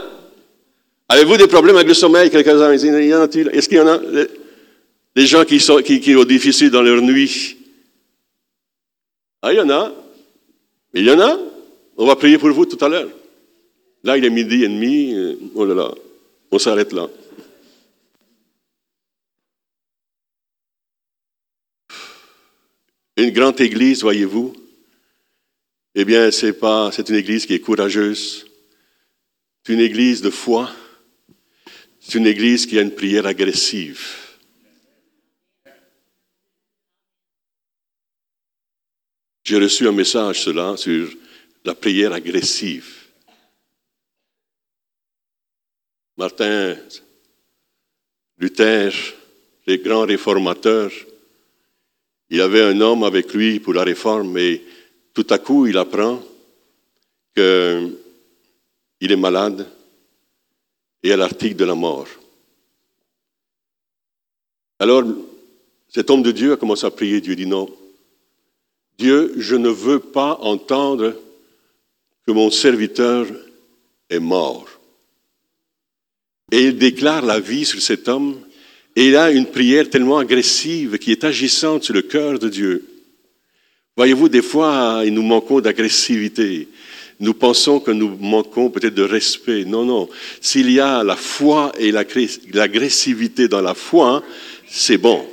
Avez-vous 1.09 1.37
des 1.37 1.47
problèmes 1.47 1.77
avec 1.77 1.89
le 1.89 1.95
sommeil, 1.95 2.29
quelques-uns? 2.29 2.73
Est-ce 2.73 3.69
qu'il 3.69 3.79
y 3.79 3.81
en 3.81 3.87
a? 3.87 4.01
Des 5.15 5.27
gens 5.27 5.45
qui, 5.45 5.61
sont, 5.61 5.83
qui, 5.83 6.01
qui 6.01 6.15
ont 6.15 6.25
difficile 6.25 6.71
dans 6.71 6.83
leur 6.83 7.03
nuit. 7.03 7.57
Ah, 9.43 9.53
il 9.53 9.57
y 9.57 9.61
en 9.61 9.71
a. 9.71 9.93
Il 10.95 11.05
y 11.05 11.11
en 11.11 11.21
a. 11.21 11.39
On 11.97 12.07
va 12.07 12.17
prier 12.17 12.39
pour 12.39 12.51
vous 12.51 12.67
tout 12.67 12.83
à 12.85 12.89
l'heure. 12.89 13.11
Là, 14.03 14.17
il 14.17 14.25
est 14.25 14.31
midi 14.31 14.65
et 14.65 14.69
demi. 14.69 15.15
Oh 15.55 15.65
là 15.65 15.75
là. 15.75 15.95
On 16.51 16.59
s'arrête 16.59 16.93
là. 16.93 17.09
Une 23.17 23.31
grande 23.31 23.61
église, 23.61 24.01
voyez-vous, 24.03 24.55
eh 25.95 26.05
bien, 26.07 26.31
c'est 26.31 26.55
pas, 26.55 26.91
c'est 26.91 27.09
une 27.11 27.17
église 27.17 27.45
qui 27.45 27.53
est 27.53 27.61
courageuse. 27.61 28.47
C'est 29.63 29.75
une 29.75 29.81
église 29.81 30.23
de 30.23 30.31
foi. 30.31 30.71
C'est 32.01 32.17
une 32.17 32.27
église 32.27 32.65
qui 32.65 32.79
a 32.79 32.83
une 32.83 32.95
prière 32.95 33.27
agressive. 33.27 34.30
J'ai 39.51 39.59
reçu 39.59 39.89
un 39.89 39.91
message 39.91 40.45
cela 40.45 40.77
sur 40.77 41.09
la 41.65 41.75
prière 41.75 42.13
agressive. 42.13 42.89
Martin 46.17 46.77
Luther, 48.39 48.93
les 49.67 49.79
grands 49.79 50.07
réformateurs, 50.07 50.93
il 52.29 52.41
avait 52.41 52.63
un 52.63 52.81
homme 52.81 53.03
avec 53.03 53.35
lui 53.35 53.59
pour 53.59 53.75
la 53.75 53.83
réforme, 53.83 54.31
mais 54.31 54.63
tout 55.13 55.27
à 55.31 55.39
coup, 55.39 55.67
il 55.67 55.77
apprend 55.77 56.23
que 57.35 57.89
il 59.01 59.11
est 59.11 59.17
malade 59.17 59.67
et 61.03 61.11
à 61.11 61.17
l'article 61.17 61.57
de 61.57 61.65
la 61.65 61.75
mort. 61.75 62.07
Alors, 64.79 65.03
cet 65.89 66.09
homme 66.09 66.23
de 66.23 66.31
Dieu 66.31 66.53
a 66.53 66.57
commencé 66.57 66.87
à 66.87 66.93
prier. 66.93 67.21
Dieu 67.21 67.35
dit 67.35 67.47
non. 67.47 67.80
Dieu, 69.01 69.33
je 69.39 69.57
ne 69.57 69.71
veux 69.71 69.99
pas 69.99 70.39
entendre 70.43 71.15
que 72.27 72.33
mon 72.33 72.51
serviteur 72.51 73.27
est 74.11 74.21
mort. 74.21 74.69
Et 76.53 76.65
il 76.67 76.77
déclare 76.77 77.25
la 77.25 77.41
vie 77.41 77.65
sur 77.65 77.81
cet 77.81 78.09
homme. 78.09 78.39
Et 78.95 79.09
il 79.09 79.17
a 79.17 79.31
une 79.31 79.47
prière 79.47 79.89
tellement 79.89 80.19
agressive 80.19 80.99
qui 80.99 81.13
est 81.13 81.25
agissante 81.25 81.85
sur 81.85 81.95
le 81.95 82.03
cœur 82.03 82.39
de 82.39 82.51
Dieu. 82.51 82.85
Voyez-vous, 83.97 84.29
des 84.29 84.43
fois, 84.43 85.03
nous 85.07 85.23
manquons 85.23 85.61
d'agressivité. 85.61 86.69
Nous 87.21 87.35
pensons 87.35 87.81
que 87.81 87.93
nous 87.93 88.17
manquons 88.21 88.69
peut-être 88.69 88.95
de 88.95 89.03
respect. 89.03 89.65
Non, 89.65 89.85
non. 89.87 90.09
S'il 90.43 90.71
y 90.71 90.81
a 90.81 91.03
la 91.03 91.17
foi 91.17 91.73
et 91.79 91.91
l'agressivité 91.91 93.49
dans 93.49 93.63
la 93.63 93.75
foi, 93.75 94.23
c'est 94.69 94.99
bon. 94.99 95.27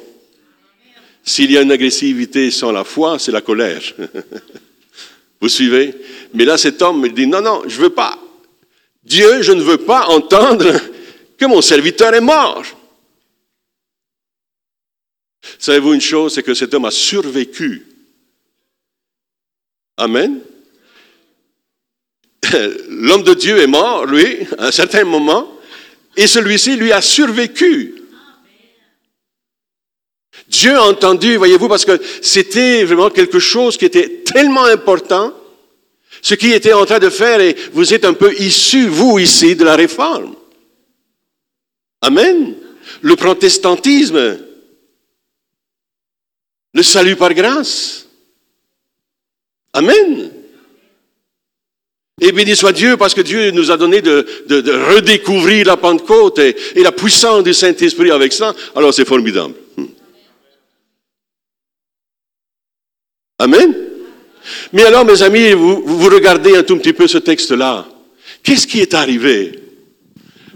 S'il 1.27 1.51
y 1.51 1.57
a 1.57 1.61
une 1.61 1.73
agressivité 1.73 2.51
sans 2.51 2.71
la 2.71 2.85
foi, 2.85 3.19
c'est 3.19 3.33
la 3.33 3.41
colère. 3.41 3.81
Vous 5.41 5.49
suivez? 5.49 5.93
Mais 6.33 6.45
là, 6.45 6.57
cet 6.57 6.81
homme 6.81 7.01
me 7.01 7.09
dit, 7.09 7.27
non, 7.27 7.41
non, 7.41 7.63
je 7.67 7.75
ne 7.77 7.81
veux 7.83 7.89
pas. 7.89 8.17
Dieu, 9.03 9.41
je 9.41 9.51
ne 9.51 9.61
veux 9.61 9.77
pas 9.77 10.07
entendre 10.07 10.79
que 11.37 11.45
mon 11.45 11.61
serviteur 11.61 12.13
est 12.13 12.21
mort. 12.21 12.63
Savez-vous 15.59 15.95
une 15.95 16.01
chose, 16.01 16.33
c'est 16.33 16.43
que 16.43 16.53
cet 16.53 16.73
homme 16.73 16.85
a 16.85 16.91
survécu. 16.91 17.85
Amen. 19.97 20.39
L'homme 22.89 23.23
de 23.23 23.33
Dieu 23.33 23.59
est 23.59 23.67
mort, 23.67 24.05
lui, 24.05 24.47
à 24.57 24.67
un 24.67 24.71
certain 24.71 25.03
moment, 25.03 25.59
et 26.15 26.25
celui-ci, 26.25 26.77
lui, 26.77 26.93
a 26.93 27.01
survécu. 27.01 27.96
Dieu 30.47 30.75
a 30.75 30.83
entendu, 30.83 31.35
voyez-vous, 31.35 31.67
parce 31.67 31.85
que 31.85 31.99
c'était 32.21 32.83
vraiment 32.83 33.09
quelque 33.09 33.39
chose 33.39 33.77
qui 33.77 33.85
était 33.85 34.23
tellement 34.25 34.65
important, 34.65 35.33
ce 36.21 36.35
qu'il 36.35 36.53
était 36.53 36.73
en 36.73 36.85
train 36.85 36.99
de 36.99 37.09
faire, 37.09 37.41
et 37.41 37.55
vous 37.73 37.93
êtes 37.93 38.05
un 38.05 38.13
peu 38.13 38.33
issus, 38.39 38.87
vous 38.87 39.19
ici, 39.19 39.55
de 39.55 39.65
la 39.65 39.75
réforme. 39.75 40.35
Amen. 42.01 42.55
Le 43.01 43.15
protestantisme, 43.15 44.37
le 46.73 46.83
salut 46.83 47.15
par 47.15 47.33
grâce. 47.33 48.07
Amen. 49.73 50.31
Et 52.19 52.31
béni 52.31 52.55
soit 52.55 52.71
Dieu 52.71 52.97
parce 52.97 53.13
que 53.13 53.21
Dieu 53.21 53.51
nous 53.51 53.69
a 53.69 53.77
donné 53.77 54.01
de, 54.01 54.25
redécouvrir 54.95 55.67
la 55.67 55.77
Pentecôte 55.77 56.39
et, 56.39 56.55
la 56.77 56.91
puissance 56.91 57.43
du 57.43 57.53
Saint-Esprit 57.53 58.09
avec 58.09 58.33
ça. 58.33 58.55
Alors 58.75 58.93
c'est 58.93 59.05
formidable. 59.05 59.53
Hmm. 59.75 59.85
Amen. 63.39 63.75
Mais 64.73 64.83
alors, 64.83 65.05
mes 65.05 65.21
amis, 65.21 65.51
vous, 65.51 65.83
vous 65.85 66.09
regardez 66.09 66.55
un 66.55 66.63
tout 66.63 66.77
petit 66.77 66.93
peu 66.93 67.07
ce 67.07 67.17
texte-là. 67.17 67.87
Qu'est-ce 68.43 68.65
qui 68.65 68.79
est 68.79 68.93
arrivé? 68.93 69.59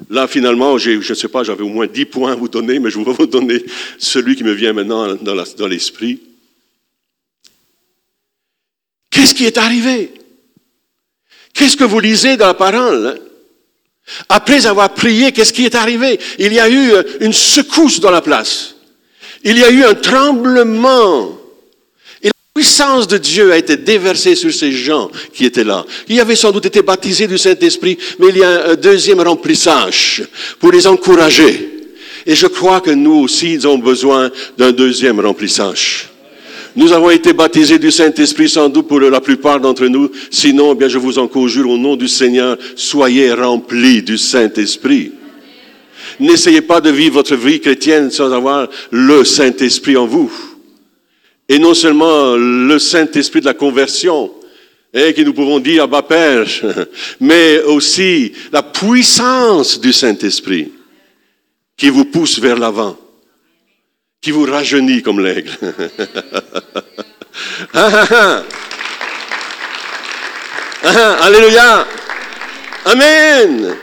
Là, 0.09 0.27
finalement, 0.27 0.77
je 0.77 0.91
ne 0.91 1.13
sais 1.13 1.27
pas, 1.27 1.43
j'avais 1.43 1.63
au 1.63 1.69
moins 1.69 1.87
dix 1.87 2.05
points 2.05 2.33
à 2.33 2.35
vous 2.35 2.49
donner, 2.49 2.79
mais 2.79 2.89
je 2.89 2.99
vais 2.99 3.11
vous 3.11 3.27
donner 3.27 3.63
celui 3.97 4.35
qui 4.35 4.43
me 4.43 4.53
vient 4.53 4.73
maintenant 4.73 5.15
dans 5.15 5.67
l'esprit. 5.67 6.21
Qu'est-ce 9.09 9.35
qui 9.35 9.45
est 9.45 9.57
arrivé? 9.57 10.13
Qu'est-ce 11.53 11.77
que 11.77 11.83
vous 11.83 11.99
lisez 11.99 12.37
dans 12.37 12.47
la 12.47 12.53
parole 12.53 13.07
hein? 13.07 13.15
Après 14.29 14.65
avoir 14.65 14.93
prié, 14.93 15.31
qu'est-ce 15.31 15.53
qui 15.53 15.65
est 15.65 15.75
arrivé? 15.75 16.19
Il 16.39 16.51
y 16.51 16.59
a 16.59 16.69
eu 16.69 16.91
une 17.21 17.33
secousse 17.33 17.99
dans 17.99 18.11
la 18.11 18.21
place. 18.21 18.75
Il 19.43 19.57
y 19.57 19.63
a 19.63 19.69
eu 19.69 19.83
un 19.83 19.93
tremblement. 19.93 21.40
Puissance 22.61 23.07
de 23.07 23.17
Dieu 23.17 23.51
a 23.51 23.57
été 23.57 23.75
déversée 23.75 24.35
sur 24.35 24.53
ces 24.53 24.71
gens 24.71 25.09
qui 25.33 25.45
étaient 25.45 25.63
là. 25.63 25.83
Ils 26.07 26.19
avaient 26.19 26.35
sans 26.35 26.51
doute 26.51 26.67
été 26.67 26.83
baptisés 26.83 27.25
du 27.25 27.39
Saint-Esprit, 27.39 27.97
mais 28.19 28.27
il 28.29 28.37
y 28.37 28.43
a 28.43 28.69
un 28.69 28.75
deuxième 28.75 29.19
remplissage 29.19 30.21
pour 30.59 30.71
les 30.71 30.85
encourager. 30.85 31.71
Et 32.23 32.35
je 32.35 32.45
crois 32.45 32.79
que 32.79 32.91
nous 32.91 33.15
aussi 33.15 33.55
avons 33.55 33.79
besoin 33.79 34.29
d'un 34.59 34.71
deuxième 34.71 35.19
remplissage. 35.19 36.09
Nous 36.75 36.91
avons 36.91 37.09
été 37.09 37.33
baptisés 37.33 37.79
du 37.79 37.89
Saint-Esprit 37.89 38.47
sans 38.47 38.69
doute 38.69 38.87
pour 38.87 38.99
la 38.99 39.21
plupart 39.21 39.59
d'entre 39.59 39.87
nous. 39.87 40.11
Sinon, 40.29 40.73
eh 40.73 40.75
bien, 40.75 40.87
je 40.87 40.99
vous 40.99 41.17
en 41.17 41.27
conjure 41.27 41.67
au 41.67 41.79
nom 41.79 41.95
du 41.95 42.07
Seigneur, 42.07 42.59
soyez 42.75 43.33
remplis 43.33 44.03
du 44.03 44.19
Saint-Esprit. 44.19 45.13
N'essayez 46.19 46.61
pas 46.61 46.79
de 46.79 46.91
vivre 46.91 47.15
votre 47.15 47.35
vie 47.35 47.59
chrétienne 47.59 48.11
sans 48.11 48.31
avoir 48.31 48.67
le 48.91 49.23
Saint-Esprit 49.23 49.97
en 49.97 50.05
vous. 50.05 50.31
Et 51.51 51.59
non 51.59 51.73
seulement 51.73 52.37
le 52.37 52.79
Saint-Esprit 52.79 53.41
de 53.41 53.45
la 53.45 53.53
conversion, 53.53 54.31
et 54.93 55.09
eh, 55.09 55.13
qui 55.13 55.25
nous 55.25 55.33
pouvons 55.33 55.59
dire 55.59 55.89
Père, 56.07 56.47
mais 57.19 57.61
aussi 57.63 58.31
la 58.53 58.63
puissance 58.63 59.79
du 59.79 59.91
Saint-Esprit 59.91 60.71
qui 61.75 61.89
vous 61.89 62.05
pousse 62.05 62.39
vers 62.39 62.57
l'avant 62.57 62.97
qui 64.21 64.29
vous 64.31 64.45
rajeunit 64.45 65.01
comme 65.01 65.19
l'aigle. 65.19 65.51
Ah, 67.73 68.05
ah, 68.11 68.43
ah. 70.83 71.17
alléluia. 71.21 71.87
Amen. 72.83 73.77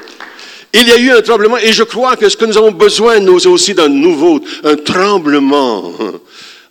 Il 0.74 0.86
y 0.86 0.92
a 0.92 0.98
eu 0.98 1.10
un 1.12 1.22
tremblement 1.22 1.56
et 1.56 1.72
je 1.72 1.82
crois 1.82 2.14
que 2.16 2.28
ce 2.28 2.36
que 2.36 2.44
nous 2.44 2.58
avons 2.58 2.72
besoin, 2.72 3.20
nous 3.20 3.46
aussi, 3.46 3.72
d'un 3.72 3.88
nouveau, 3.88 4.40
un 4.64 4.76
tremblement. 4.76 5.94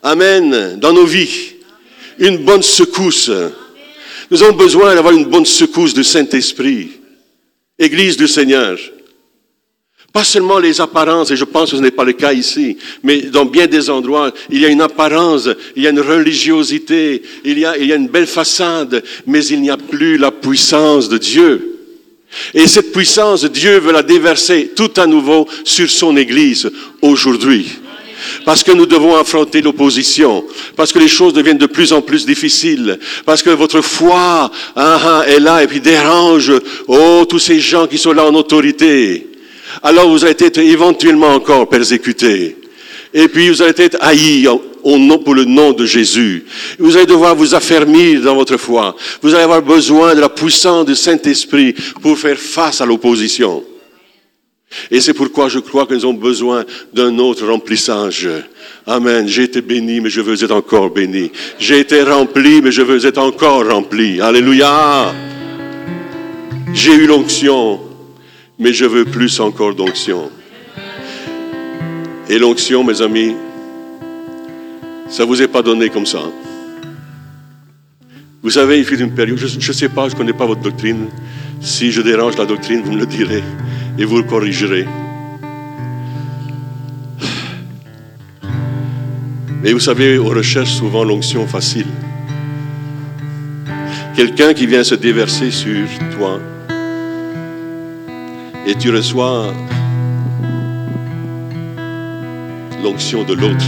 Amen. 0.08 0.78
Dans 0.80 0.94
nos 0.94 1.06
vies. 1.06 1.56
Une 2.18 2.38
bonne 2.38 2.64
secousse. 2.64 3.30
Nous 4.32 4.42
avons 4.42 4.56
besoin 4.56 4.96
d'avoir 4.96 5.14
une 5.14 5.26
bonne 5.26 5.46
secousse 5.46 5.94
du 5.94 6.06
Saint-Esprit. 6.06 6.92
Église 7.78 8.16
du 8.16 8.26
Seigneur. 8.26 8.80
Pas 10.14 10.24
seulement 10.24 10.60
les 10.60 10.80
apparences, 10.80 11.32
et 11.32 11.36
je 11.36 11.44
pense 11.44 11.72
que 11.72 11.78
ce 11.78 11.82
n'est 11.82 11.92
pas 11.92 12.06
le 12.06 12.14
cas 12.14 12.32
ici, 12.32 12.78
mais 13.04 13.24
dans 13.24 13.44
bien 13.44 13.68
des 13.68 13.90
endroits, 13.90 14.32
il 14.50 14.62
y 14.62 14.66
a 14.66 14.70
une 14.70 14.82
apparence, 14.82 15.50
il 15.76 15.84
y 15.84 15.88
a 15.88 15.90
une 15.90 16.00
religiosité, 16.00 17.22
il 17.44 17.60
y 17.60 17.66
a, 17.66 17.78
il 17.78 17.88
y 17.88 17.92
a 17.92 17.98
une 17.98 18.08
belle 18.08 18.28
façade, 18.28 19.04
mais 19.28 19.46
il 19.46 19.62
n'y 19.62 19.70
a 19.70 19.78
plus 19.78 20.18
la 20.18 20.32
puissance 20.32 21.10
de 21.10 21.18
Dieu. 21.18 21.80
Et 22.54 22.66
cette 22.66 22.94
puissance, 22.94 23.44
Dieu 23.44 23.80
veut 23.80 23.92
la 23.92 24.04
déverser 24.04 24.72
tout 24.74 24.92
à 24.96 25.06
nouveau 25.06 25.48
sur 25.66 25.90
son 25.90 26.16
Église 26.16 26.72
aujourd'hui. 27.02 27.68
Parce 28.46 28.64
que 28.64 28.72
nous 28.72 28.86
devons 28.86 29.16
affronter 29.16 29.62
l'opposition, 29.62 30.44
parce 30.76 30.92
que 30.92 31.00
les 31.00 31.08
choses 31.08 31.34
deviennent 31.34 31.58
de 31.58 31.66
plus 31.66 31.94
en 31.94 32.02
plus 32.02 32.26
difficiles, 32.26 33.00
parce 33.26 33.44
que 33.44 33.50
votre 33.50 33.82
foi 33.82 34.52
ah, 34.76 35.00
ah, 35.06 35.24
est 35.28 35.40
là 35.40 35.64
et 35.64 35.68
puis 35.68 35.80
dérange, 35.80 36.52
oh, 36.88 37.26
tous 37.28 37.40
ces 37.40 37.60
gens 37.60 37.88
qui 37.88 37.98
sont 37.98 38.14
là 38.14 38.26
en 38.26 38.34
autorité 38.36 39.28
alors 39.84 40.10
vous 40.10 40.24
allez 40.24 40.36
être 40.40 40.58
éventuellement 40.60 41.34
encore 41.34 41.68
persécuté. 41.70 42.58
Et 43.14 43.28
puis 43.28 43.50
vous 43.50 43.62
allez 43.62 43.74
être 43.78 43.98
haïs 44.02 44.48
au 44.84 44.98
nom, 44.98 45.18
pour 45.20 45.36
le 45.36 45.46
nom 45.46 45.72
de 45.74 45.86
Jésus. 45.86 46.46
Vous 46.80 46.96
allez 46.96 47.06
devoir 47.06 47.36
vous 47.36 47.56
affermir 47.56 48.22
dans 48.22 48.36
votre 48.36 48.58
foi. 48.58 48.96
Vous 49.22 49.34
allez 49.34 49.44
avoir 49.44 49.62
besoin 49.62 50.16
de 50.16 50.22
la 50.22 50.30
puissance 50.30 50.86
du 50.86 50.96
Saint-Esprit 50.96 51.76
pour 52.02 52.18
faire 52.18 52.38
face 52.38 52.82
à 52.82 52.86
l'opposition. 52.86 53.64
Et 54.92 55.00
c'est 55.00 55.14
pourquoi 55.14 55.50
je 55.50 55.60
crois 55.60 55.86
que 55.86 55.94
nous 55.94 56.04
avons 56.04 56.14
besoin 56.14 56.66
d'un 56.94 57.18
autre 57.20 57.48
remplissage. 57.48 58.28
Amen. 58.86 59.28
J'ai 59.28 59.44
été 59.44 59.62
béni, 59.62 60.02
mais 60.02 60.10
je 60.10 60.22
veux 60.22 60.44
être 60.44 60.52
encore 60.54 60.90
béni. 60.90 61.32
J'ai 61.60 61.80
été 61.80 62.04
rempli, 62.04 62.62
mais 62.62 62.72
je 62.72 62.82
veux 62.82 63.06
être 63.06 63.18
encore 63.18 63.68
rempli. 63.68 64.22
Alléluia. 64.22 65.14
J'ai 66.74 66.94
eu 66.94 67.08
l'onction, 67.08 67.80
mais 68.60 68.74
je 68.74 68.86
veux 68.86 69.06
plus 69.06 69.40
encore 69.40 69.74
d'onction. 69.74 70.30
Et 72.30 72.38
l'onction, 72.38 72.84
mes 72.84 73.02
amis, 73.02 73.36
ça 75.10 75.24
ne 75.24 75.28
vous 75.28 75.42
est 75.42 75.48
pas 75.48 75.62
donné 75.62 75.90
comme 75.90 76.06
ça. 76.06 76.22
Vous 78.44 78.50
savez, 78.50 78.80
il 78.80 78.86
fut 78.86 79.00
une 79.00 79.14
période, 79.14 79.38
je 79.38 79.68
ne 79.68 79.74
sais 79.74 79.90
pas, 79.90 80.08
je 80.10 80.14
ne 80.14 80.18
connais 80.18 80.34
pas 80.34 80.46
votre 80.46 80.62
doctrine. 80.62 81.08
Si 81.62 81.92
je 81.92 82.02
dérange 82.02 82.38
la 82.38 82.46
doctrine, 82.46 82.82
vous 82.84 82.92
me 82.92 83.00
le 83.00 83.06
direz 83.06 83.44
et 83.98 84.06
vous 84.06 84.18
le 84.18 84.24
corrigerez. 84.24 84.86
Mais 89.64 89.74
vous 89.74 89.80
savez, 89.80 90.20
on 90.20 90.26
recherche 90.26 90.72
souvent 90.72 91.04
l'onction 91.04 91.48
facile. 91.48 91.88
Quelqu'un 94.16 94.54
qui 94.54 94.66
vient 94.68 94.84
se 94.84 94.96
déverser 94.96 95.52
sur 95.52 95.88
toi, 96.16 96.40
et 98.66 98.76
tu 98.76 98.92
reçois 98.92 99.54
l'onction 102.84 103.24
de 103.24 103.34
l'autre. 103.34 103.66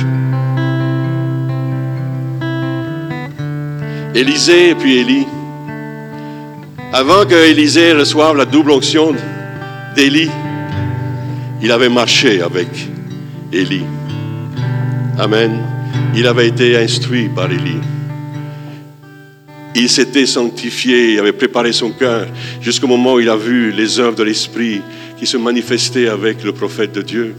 Élisée 4.13 4.69
et 4.69 4.75
puis 4.75 4.97
Élie, 4.97 5.27
Avant 6.91 7.25
que 7.25 7.35
Élisée 7.35 7.93
reçoive 7.93 8.35
la 8.35 8.45
double 8.45 8.71
onction 8.71 9.13
d'Élie, 9.99 10.29
il 11.61 11.69
avait 11.73 11.89
marché 11.89 12.41
avec 12.41 12.69
Élie. 13.51 13.83
Amen. 15.17 15.59
Il 16.15 16.25
avait 16.25 16.47
été 16.47 16.77
instruit 16.77 17.27
par 17.27 17.51
Élie. 17.51 17.81
Il 19.75 19.89
s'était 19.89 20.25
sanctifié, 20.25 21.15
il 21.15 21.19
avait 21.19 21.33
préparé 21.33 21.73
son 21.73 21.91
cœur 21.91 22.27
jusqu'au 22.61 22.87
moment 22.87 23.15
où 23.15 23.19
il 23.19 23.27
a 23.27 23.35
vu 23.35 23.73
les 23.73 23.99
œuvres 23.99 24.15
de 24.15 24.23
l'Esprit 24.23 24.81
qui 25.17 25.27
se 25.27 25.35
manifestaient 25.35 26.07
avec 26.07 26.45
le 26.45 26.53
prophète 26.53 26.93
de 26.93 27.01
Dieu. 27.01 27.35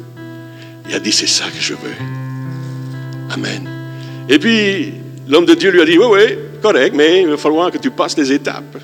Il 0.86 0.94
a 0.94 1.00
dit, 1.00 1.12
c'est 1.12 1.28
ça 1.28 1.46
que 1.46 1.62
je 1.62 1.72
veux. 1.72 1.96
Amen. 3.30 3.70
Et 4.28 4.38
puis, 4.38 4.92
l'homme 5.26 5.46
de 5.46 5.54
Dieu 5.54 5.70
lui 5.70 5.80
a 5.80 5.86
dit, 5.86 5.96
oui, 5.96 6.06
oui, 6.10 6.36
correct, 6.60 6.94
mais 6.94 7.22
il 7.22 7.28
va 7.28 7.38
falloir 7.38 7.70
que 7.70 7.78
tu 7.78 7.90
passes 7.90 8.18
les 8.18 8.30
étapes. 8.30 8.76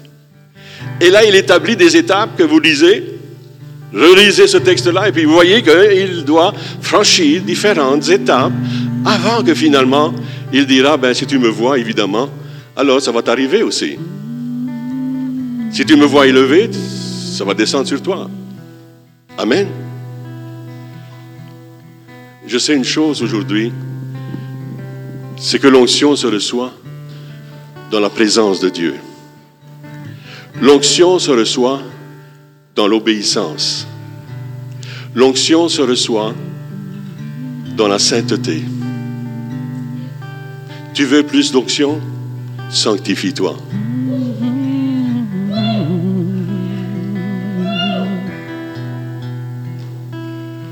Et 0.98 1.10
là, 1.10 1.26
il 1.26 1.34
établit 1.34 1.76
des 1.76 1.94
étapes 1.94 2.38
que 2.38 2.42
vous 2.42 2.58
lisez. 2.58 3.15
Relisez 3.92 4.46
ce 4.46 4.58
texte-là 4.58 5.08
et 5.08 5.12
puis 5.12 5.24
vous 5.24 5.32
voyez 5.32 5.62
qu'il 5.62 6.24
doit 6.24 6.52
franchir 6.80 7.42
différentes 7.42 8.08
étapes 8.08 8.52
avant 9.04 9.42
que 9.42 9.54
finalement 9.54 10.12
il 10.52 10.66
dira, 10.66 10.96
ben, 10.96 11.14
si 11.14 11.26
tu 11.26 11.38
me 11.38 11.48
vois, 11.48 11.78
évidemment, 11.78 12.28
alors 12.76 13.00
ça 13.00 13.12
va 13.12 13.22
t'arriver 13.22 13.62
aussi. 13.62 13.98
Si 15.70 15.84
tu 15.84 15.96
me 15.96 16.04
vois 16.04 16.26
élevé, 16.26 16.70
ça 16.72 17.44
va 17.44 17.54
descendre 17.54 17.86
sur 17.86 18.02
toi. 18.02 18.30
Amen. 19.38 19.66
Je 22.46 22.58
sais 22.58 22.74
une 22.74 22.84
chose 22.84 23.22
aujourd'hui, 23.22 23.72
c'est 25.36 25.58
que 25.58 25.68
l'onction 25.68 26.16
se 26.16 26.26
reçoit 26.26 26.72
dans 27.90 28.00
la 28.00 28.08
présence 28.08 28.60
de 28.60 28.68
Dieu. 28.68 28.94
L'onction 30.60 31.18
se 31.18 31.30
reçoit 31.30 31.82
dans 32.76 32.86
l'obéissance. 32.86 33.88
L'onction 35.14 35.68
se 35.68 35.80
reçoit 35.80 36.34
dans 37.74 37.88
la 37.88 37.98
sainteté. 37.98 38.62
Tu 40.92 41.04
veux 41.04 41.22
plus 41.22 41.52
d'onction? 41.52 41.98
Sanctifie-toi. 42.70 43.56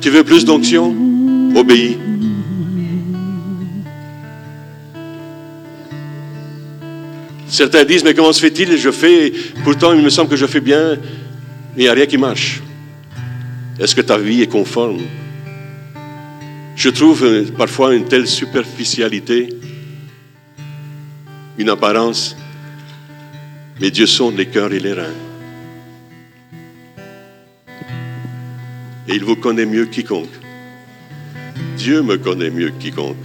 Tu 0.03 0.11
veux 0.11 0.25
plus 0.25 0.45
d'onction? 0.45 0.95
Obéis. 1.57 1.97
Certains 7.49 7.85
disent, 7.85 8.05
mais 8.05 8.13
comment 8.15 8.33
se 8.33 8.41
fait-il? 8.41 8.77
Je 8.77 8.91
fais, 8.91 9.33
pourtant 9.63 9.95
il 9.95 10.03
me 10.03 10.11
semble 10.11 10.29
que 10.29 10.37
je 10.37 10.47
fais 10.47 10.61
bien, 10.61 10.99
il 11.77 11.83
n'y 11.83 11.89
a 11.89 11.93
rien 11.93 12.07
qui 12.07 12.19
marche. 12.19 12.63
Est-ce 13.79 13.95
que 13.95 14.01
ta 14.01 14.19
vie 14.19 14.43
est 14.43 14.47
conforme? 14.47 15.01
Je 16.77 16.89
trouve 16.89 17.25
euh, 17.25 17.45
parfois 17.57 17.95
une 17.95 18.05
telle 18.05 18.27
superficialité, 18.27 19.49
une 21.59 21.69
apparence, 21.71 22.37
mais 23.81 23.91
Dieu 23.91 24.07
sonde 24.07 24.37
les 24.37 24.47
cœurs 24.47 24.73
et 24.73 24.81
les 24.81 24.93
reins. 24.93 25.15
Et 29.09 29.15
il 29.15 29.25
vous 29.25 29.37
connaît 29.37 29.67
mieux 29.67 29.87
que 29.87 29.95
quiconque. 29.95 30.29
Dieu 31.77 32.03
me 32.03 32.17
connaît 32.17 32.51
mieux 32.51 32.71
que 32.71 32.83
quiconque. 32.83 33.17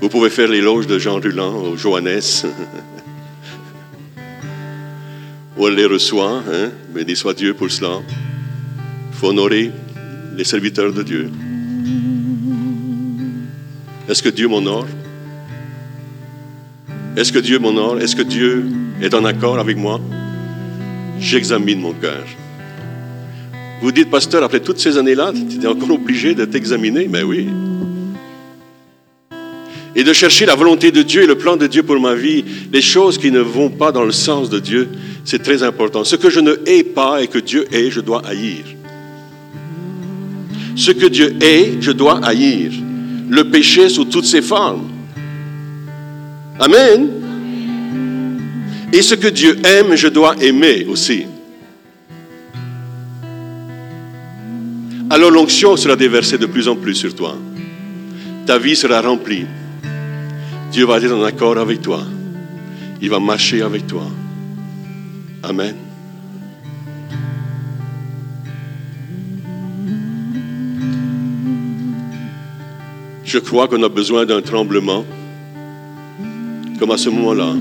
Vous 0.00 0.08
pouvez 0.08 0.30
faire 0.30 0.48
l'éloge 0.48 0.86
de 0.86 0.98
Jean 0.98 1.20
Ruland 1.20 1.68
ou 1.68 1.76
Johannes. 1.76 2.20
elle 5.64 5.74
les 5.74 5.86
reçoit, 5.86 6.42
hein? 6.52 6.70
béni 6.94 7.16
soit 7.16 7.34
Dieu 7.34 7.54
pour 7.54 7.70
cela. 7.70 8.00
Il 9.10 9.16
faut 9.16 9.28
honorer 9.28 9.70
les 10.36 10.44
serviteurs 10.44 10.92
de 10.92 11.02
Dieu. 11.02 11.30
Est-ce 14.08 14.22
que 14.22 14.28
Dieu 14.28 14.48
m'honore? 14.48 14.86
Est-ce 17.16 17.32
que 17.32 17.38
Dieu 17.38 17.58
m'honore? 17.58 17.98
Est-ce 18.00 18.14
que 18.14 18.22
Dieu 18.22 18.66
est 19.00 19.14
en 19.14 19.24
accord 19.24 19.58
avec 19.58 19.76
moi? 19.76 20.00
J'examine 21.18 21.80
mon 21.80 21.92
cœur. 21.94 22.24
Vous 23.80 23.92
dites, 23.92 24.10
pasteur, 24.10 24.42
après 24.42 24.60
toutes 24.60 24.78
ces 24.78 24.98
années-là, 24.98 25.32
tu 25.32 25.62
es 25.62 25.66
encore 25.66 25.90
obligé 25.90 26.34
de 26.34 26.44
t'examiner 26.44 27.08
Mais 27.08 27.22
oui. 27.22 27.48
Et 29.94 30.04
de 30.04 30.12
chercher 30.12 30.44
la 30.44 30.54
volonté 30.54 30.90
de 30.90 31.00
Dieu 31.00 31.22
et 31.22 31.26
le 31.26 31.38
plan 31.38 31.56
de 31.56 31.66
Dieu 31.66 31.82
pour 31.82 31.98
ma 31.98 32.14
vie, 32.14 32.44
les 32.70 32.82
choses 32.82 33.16
qui 33.16 33.30
ne 33.30 33.40
vont 33.40 33.70
pas 33.70 33.92
dans 33.92 34.04
le 34.04 34.12
sens 34.12 34.50
de 34.50 34.58
Dieu, 34.58 34.88
c'est 35.26 35.42
très 35.42 35.64
important. 35.64 36.04
Ce 36.04 36.14
que 36.14 36.30
je 36.30 36.38
ne 36.38 36.54
hais 36.66 36.84
pas 36.84 37.20
et 37.20 37.26
que 37.26 37.38
Dieu 37.38 37.66
hait, 37.72 37.90
je 37.90 38.00
dois 38.00 38.24
haïr. 38.24 38.64
Ce 40.76 40.92
que 40.92 41.06
Dieu 41.06 41.36
hait, 41.42 41.78
je 41.80 41.90
dois 41.90 42.24
haïr. 42.24 42.70
Le 43.28 43.42
péché 43.50 43.88
sous 43.88 44.04
toutes 44.04 44.24
ses 44.24 44.40
formes. 44.40 44.88
Amen. 46.60 47.08
Et 48.92 49.02
ce 49.02 49.16
que 49.16 49.26
Dieu 49.26 49.58
aime, 49.64 49.96
je 49.96 50.06
dois 50.06 50.36
aimer 50.40 50.86
aussi. 50.88 51.26
Alors 55.10 55.32
l'onction 55.32 55.76
sera 55.76 55.96
déversée 55.96 56.38
de 56.38 56.46
plus 56.46 56.68
en 56.68 56.76
plus 56.76 56.94
sur 56.94 57.12
toi. 57.16 57.36
Ta 58.46 58.58
vie 58.58 58.76
sera 58.76 59.00
remplie. 59.00 59.46
Dieu 60.70 60.86
va 60.86 60.98
être 60.98 61.12
en 61.12 61.24
accord 61.24 61.58
avec 61.58 61.82
toi. 61.82 62.04
Il 63.02 63.10
va 63.10 63.18
marcher 63.18 63.62
avec 63.62 63.88
toi. 63.88 64.06
Amen. 65.48 65.76
Je 73.24 73.38
crois 73.38 73.68
qu'on 73.68 73.82
a 73.84 73.88
besoin 73.88 74.26
d'un 74.26 74.42
tremblement, 74.42 75.04
comme 76.80 76.90
à 76.90 76.96
ce 76.96 77.10
moment-là, 77.10 77.54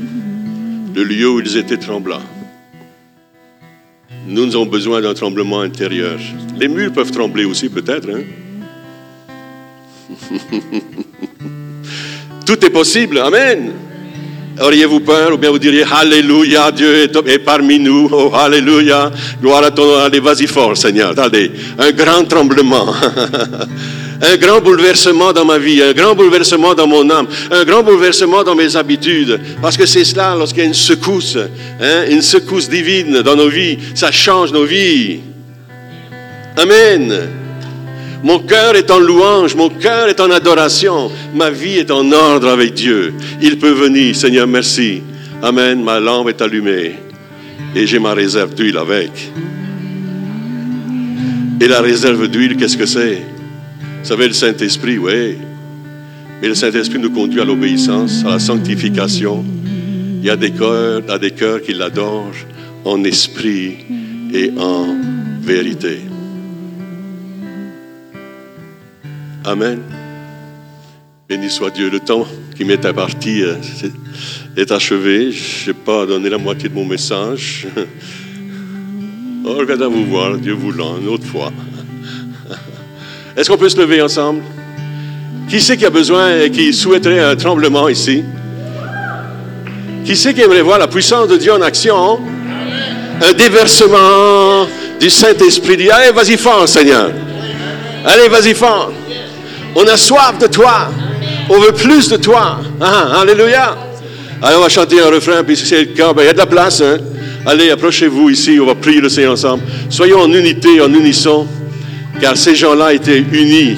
le 0.96 1.04
lieu 1.04 1.30
où 1.30 1.40
ils 1.40 1.58
étaient 1.58 1.78
tremblants. 1.78 2.24
Nous 4.28 4.56
avons 4.56 4.66
besoin 4.66 5.02
d'un 5.02 5.14
tremblement 5.14 5.62
intérieur. 5.62 6.18
Les 6.60 6.68
murs 6.68 6.92
peuvent 6.92 7.12
trembler 7.12 7.46
aussi, 7.46 7.70
peut-être. 7.70 8.10
Hein? 8.10 8.24
Tout 12.48 12.66
est 12.66 12.72
possible. 12.72 13.20
Amen. 13.20 13.85
Auriez-vous 14.62 15.02
peur 15.02 15.34
ou 15.34 15.38
bien 15.38 15.50
vous 15.50 15.60
diriez 15.60 15.84
Alléluia, 15.92 16.72
Dieu 16.72 17.04
est, 17.04 17.40
parmi 17.40 17.80
nous. 17.80 18.10
Oh, 18.12 18.32
Alléluia. 18.34 19.12
Gloire 19.42 19.64
à 19.64 19.72
ton 19.72 19.98
Allez, 19.98 20.20
vas-y 20.20 20.48
fort, 20.48 20.78
Seigneur. 20.78 21.14
Allez, 21.18 21.52
un 21.78 21.92
grand 21.92 22.24
tremblement. 22.24 22.88
un 24.22 24.38
grand 24.38 24.62
bouleversement 24.62 25.34
dans 25.34 25.46
ma 25.46 25.58
vie, 25.58 25.82
un 25.82 25.92
grand 25.92 26.16
bouleversement 26.16 26.74
dans 26.74 26.88
mon 26.88 27.10
âme, 27.10 27.28
un 27.52 27.64
grand 27.66 27.84
bouleversement 27.84 28.44
dans 28.44 28.56
mes 28.56 28.76
habitudes. 28.76 29.40
Parce 29.62 29.76
que 29.76 29.86
c'est 29.86 30.06
cela, 30.06 30.36
lorsqu'il 30.36 30.64
y 30.64 30.66
a 30.66 30.68
une 30.68 30.74
secousse, 30.74 31.38
hein, 31.82 32.06
une 32.10 32.22
secousse 32.22 32.70
divine 32.70 33.22
dans 33.22 33.36
nos 33.36 33.50
vies, 33.50 33.78
ça 33.94 34.12
change 34.12 34.52
nos 34.52 34.66
vies. 34.66 35.20
Amen. 36.58 37.45
Mon 38.26 38.40
cœur 38.40 38.76
est 38.76 38.90
en 38.90 38.98
louange, 38.98 39.54
mon 39.54 39.70
cœur 39.70 40.10
est 40.10 40.20
en 40.20 40.32
adoration, 40.32 41.12
ma 41.36 41.52
vie 41.52 41.78
est 41.78 41.92
en 41.92 42.12
ordre 42.12 42.50
avec 42.50 42.74
Dieu. 42.74 43.14
Il 43.40 43.60
peut 43.60 43.70
venir, 43.70 44.16
Seigneur, 44.16 44.48
merci. 44.48 45.04
Amen, 45.44 45.84
ma 45.84 46.00
lampe 46.00 46.30
est 46.30 46.42
allumée 46.42 46.96
et 47.76 47.86
j'ai 47.86 48.00
ma 48.00 48.16
réserve 48.16 48.56
d'huile 48.56 48.80
avec. 48.80 49.12
Et 51.62 51.68
la 51.68 51.82
réserve 51.82 52.28
d'huile, 52.28 52.58
qu'est-ce 52.58 52.78
que 52.78 52.88
c'est? 52.88 53.22
Vous 54.00 54.06
savez, 54.06 54.28
le 54.28 54.34
Saint-Esprit, 54.34 54.98
oui. 54.98 55.38
Mais 56.42 56.48
le 56.48 56.56
Saint-Esprit 56.56 56.98
nous 56.98 57.12
conduit 57.12 57.42
à 57.42 57.46
l'obéissance, 57.46 58.24
à 58.26 58.32
la 58.32 58.40
sanctification. 58.40 59.46
Il 60.20 60.26
y 60.26 60.32
a 60.32 60.36
des 60.36 60.50
cœurs, 60.50 61.04
a 61.10 61.20
des 61.20 61.30
cœurs 61.30 61.62
qui 61.62 61.74
l'adorent 61.74 62.34
en 62.86 63.04
esprit 63.04 63.86
et 64.34 64.52
en 64.58 64.96
vérité. 65.44 66.00
Amen. 69.46 69.80
Béni 71.30 71.52
soit 71.52 71.70
Dieu. 71.70 71.92
Le 71.92 72.00
temps 72.00 72.26
qui 72.56 72.66
m'est 72.66 72.84
imparti 72.84 73.44
euh, 73.44 73.54
est 74.58 74.72
achevé. 74.72 75.32
Je 75.32 75.70
n'ai 75.70 75.74
pas 75.76 76.08
donné 76.08 76.30
la 76.30 76.40
moitié 76.40 76.68
de 76.68 76.74
mon 76.74 76.86
message. 76.86 77.68
Oh, 79.46 79.54
regardez 79.60 79.84
à 79.84 79.88
vous 79.88 80.04
voir, 80.06 80.36
Dieu 80.38 80.54
voulant, 80.54 80.98
une 81.00 81.08
autre 81.08 81.28
fois. 81.28 81.52
Est-ce 83.38 83.48
qu'on 83.48 83.58
peut 83.58 83.70
se 83.70 83.78
lever 83.78 84.02
ensemble? 84.02 84.42
Qui 85.48 85.62
c'est 85.62 85.78
qui 85.78 85.86
a 85.86 85.92
besoin 85.92 86.42
et 86.42 86.50
qui 86.50 86.74
souhaiterait 86.74 87.20
un 87.20 87.36
tremblement 87.36 87.88
ici? 87.88 88.24
Qui 90.04 90.16
c'est 90.16 90.34
qui 90.34 90.42
aimerait 90.42 90.64
voir 90.64 90.80
la 90.80 90.88
puissance 90.88 91.28
de 91.28 91.38
Dieu 91.38 91.54
en 91.54 91.62
action? 91.62 92.20
Un 93.22 93.34
déversement 93.34 94.66
du 95.00 95.12
Saint-Esprit. 95.12 95.92
Allez, 95.92 96.12
vas-y 96.12 96.38
fort, 96.38 96.68
Seigneur. 96.68 97.12
Allez, 98.04 98.28
vas-y 98.28 98.56
fort. 98.56 98.92
On 99.76 99.86
a 99.88 99.98
soif 99.98 100.38
de 100.40 100.48
toi. 100.48 100.90
On 101.50 101.60
veut 101.60 101.74
plus 101.74 102.10
de 102.10 102.18
toi. 102.18 102.60
Ah, 102.80 103.22
alléluia. 103.22 103.76
Allez, 104.42 104.56
on 104.58 104.62
va 104.62 104.70
chanter 104.70 105.02
un 105.02 105.10
refrain, 105.10 105.44
puis 105.44 105.56
si 105.58 105.66
c'est 105.66 105.80
le 105.80 105.86
cas, 105.88 106.14
ben, 106.14 106.24
il 106.24 106.26
y 106.26 106.30
a 106.30 106.34
de 106.34 106.38
la 106.38 106.46
place. 106.46 106.82
Hein? 106.82 106.98
Allez, 107.46 107.70
approchez-vous 107.70 108.30
ici, 108.30 108.58
on 108.60 108.66
va 108.66 108.76
prier 108.76 109.02
le 109.02 109.10
Seigneur 109.10 109.34
ensemble. 109.34 109.64
Soyons 109.90 110.20
en 110.20 110.34
unité, 110.34 110.82
en 110.82 110.94
unisson, 110.94 111.46
car 112.20 112.36
ces 112.36 112.56
gens-là 112.56 112.94
étaient 112.94 113.24
unis 113.32 113.76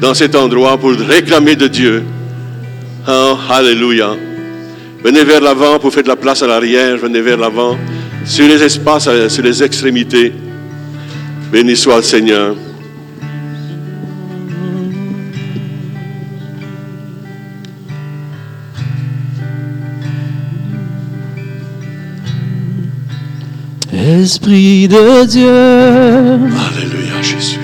dans 0.00 0.14
cet 0.14 0.34
endroit 0.34 0.76
pour 0.76 0.92
réclamer 0.92 1.56
de 1.56 1.68
Dieu. 1.68 2.04
Oh, 3.08 3.36
alléluia. 3.48 4.16
Venez 5.02 5.24
vers 5.24 5.40
l'avant 5.40 5.78
pour 5.78 5.92
faire 5.92 6.02
de 6.02 6.08
la 6.08 6.16
place 6.16 6.42
à 6.42 6.46
l'arrière, 6.46 6.96
venez 6.96 7.20
vers 7.20 7.36
l'avant, 7.36 7.78
sur 8.24 8.48
les 8.48 8.62
espaces, 8.62 9.06
euh, 9.06 9.28
sur 9.28 9.42
les 9.42 9.62
extrémités. 9.62 10.32
Béni 11.52 11.76
soit 11.76 11.96
le 11.96 12.02
Seigneur. 12.02 12.56
Esprit 24.26 24.88
de 24.88 25.24
Dieu, 25.24 25.48
Alléluia, 26.66 27.22
Jésus. 27.22 27.60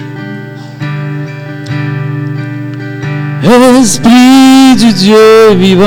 Esprit 3.80 4.76
du 4.78 4.92
Dieu 4.92 5.54
vivant, 5.56 5.82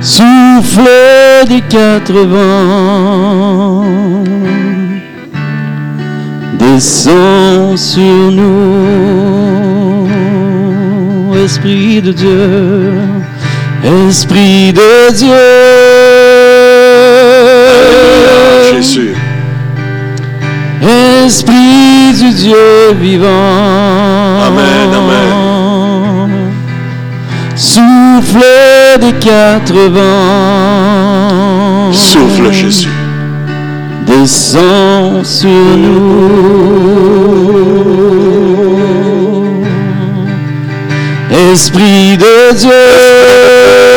souffle 0.00 0.88
des 1.48 1.62
quatre 1.62 2.14
vents, 2.14 3.82
descend 6.60 7.76
sur 7.76 8.30
nous, 8.30 10.06
Esprit 11.44 12.00
de 12.00 12.12
Dieu, 12.12 13.00
Esprit 14.08 14.72
de 14.72 15.12
Dieu. 15.12 15.85
Esprit 21.26 22.12
du 22.20 22.30
Dieu 22.34 22.92
vivant. 23.00 23.26
Amen, 24.46 24.90
Souffle 27.56 28.44
des 29.00 29.12
quatre 29.14 29.74
vents. 29.90 30.82
Souffle, 31.92 32.52
Jésus. 32.52 32.88
Descend 34.06 35.24
sur 35.24 35.48
nous. 35.48 36.06
Esprit 41.52 42.16
de 42.18 42.54
Dieu. 42.54 43.95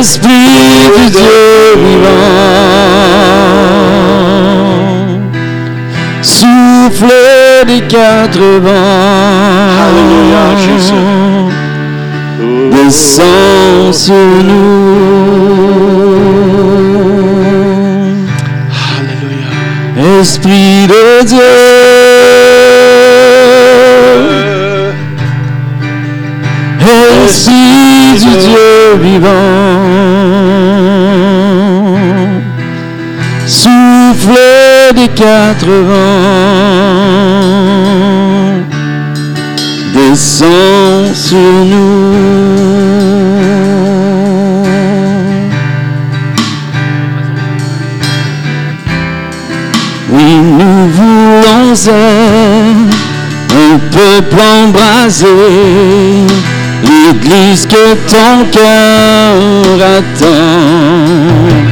Esprit 0.00 0.28
du 0.96 1.10
Dieu 1.10 1.76
vivant, 1.76 2.08
souffle 6.22 7.12
des 7.66 7.82
quatre 7.82 8.38
vents, 8.62 9.76
Alléluia, 9.84 10.44
Jésus. 10.56 11.06
descend 12.72 13.92
sur 13.92 14.14
nous. 14.14 14.80
Alléluia. 18.96 19.50
Esprit 20.22 20.86
de 20.86 21.26
Dieu, 21.26 21.50
Esprit 27.24 28.18
du 28.18 28.30
Dieu 28.38 28.96
vivant, 29.02 29.79
des 35.00 35.08
quatre 35.08 35.66
vents, 35.66 36.00
descend 39.94 41.14
sur 41.14 41.64
nous. 41.70 42.14
Oui, 50.12 50.32
nous 50.58 50.88
voulons 50.88 51.72
un 53.52 53.78
peuple 53.90 54.40
embrasé, 54.64 55.26
l'église 56.82 57.66
que 57.66 57.94
ton 58.06 58.44
cœur 58.50 59.80
attend. 59.98 61.69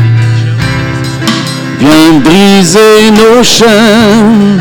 Viens 1.81 2.21
briser 2.25 3.11
nos 3.13 3.43
chaînes, 3.43 4.61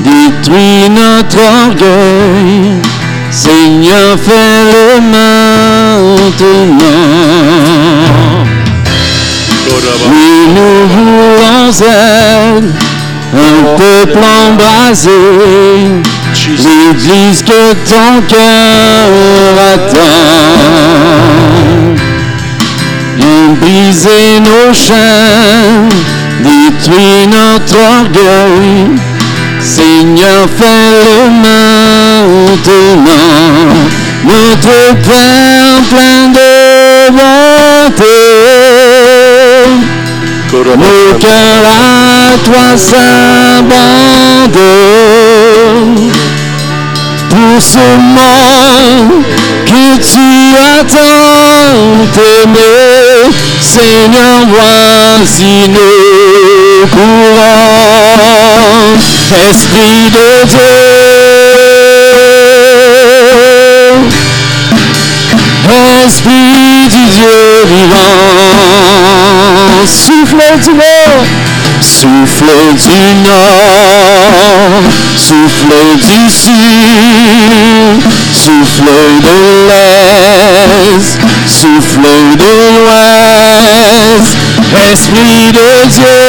détruis 0.00 0.88
notre 0.90 1.38
orgueil. 1.66 2.80
Seigneur, 3.30 4.16
fais-le 4.24 5.00
maintenant. 5.00 5.44
Oui, 10.06 10.30
nous 10.54 10.86
voulons 10.88 11.68
être 11.68 12.84
un 13.34 13.76
peuple 13.76 14.20
embrasé, 14.48 15.10
l'église 16.46 17.42
que 17.42 17.72
ton 17.88 18.22
cœur 18.28 19.06
attend. 19.74 20.24
Viens 23.16 23.54
briser 23.60 24.40
nos 24.40 24.72
chaînes, 24.72 25.90
détruis 26.44 27.26
notre 27.26 27.76
orgueil? 27.76 28.98
Seigneur, 29.60 30.46
fais-le 30.58 31.30
maintenant. 31.30 32.84
Notre 34.24 34.76
Père 35.02 35.82
plein 35.90 36.28
de 36.28 36.50
bonté. 37.10 38.16
Nos 40.52 41.18
cœurs 41.18 41.66
à 41.66 42.38
toi 42.44 42.68
s'abandonnent 42.76 43.72
pour 47.28 47.56
ce 47.60 47.84
monde 47.98 49.24
que 49.74 49.96
tu 49.98 50.28
as 50.56 50.84
tant 50.84 52.14
aimé. 52.42 52.74
Seigneur, 53.60 54.36
voici 54.48 55.54
nos 55.68 56.86
courants. 56.88 58.14
Esprit 59.50 60.10
de 60.10 60.28
Dieu. 60.46 60.74
Esprit 66.06 66.88
du 66.88 67.04
Dieu 67.16 67.42
vivant, 67.66 68.26
souffle 69.86 70.44
du 70.62 70.72
nord, 70.74 71.24
souffle 71.80 72.52
du 72.74 73.00
nord, 73.26 74.03
souffle 75.16 75.74
sud, 76.30 78.02
souffle 78.32 78.90
de 79.22 79.36
l'est, 79.68 81.18
souffle 81.46 82.08
de 82.38 82.52
l'ouest, 82.74 84.32
Esprit 84.92 85.52
de 85.52 85.68
Dieu, 85.88 86.20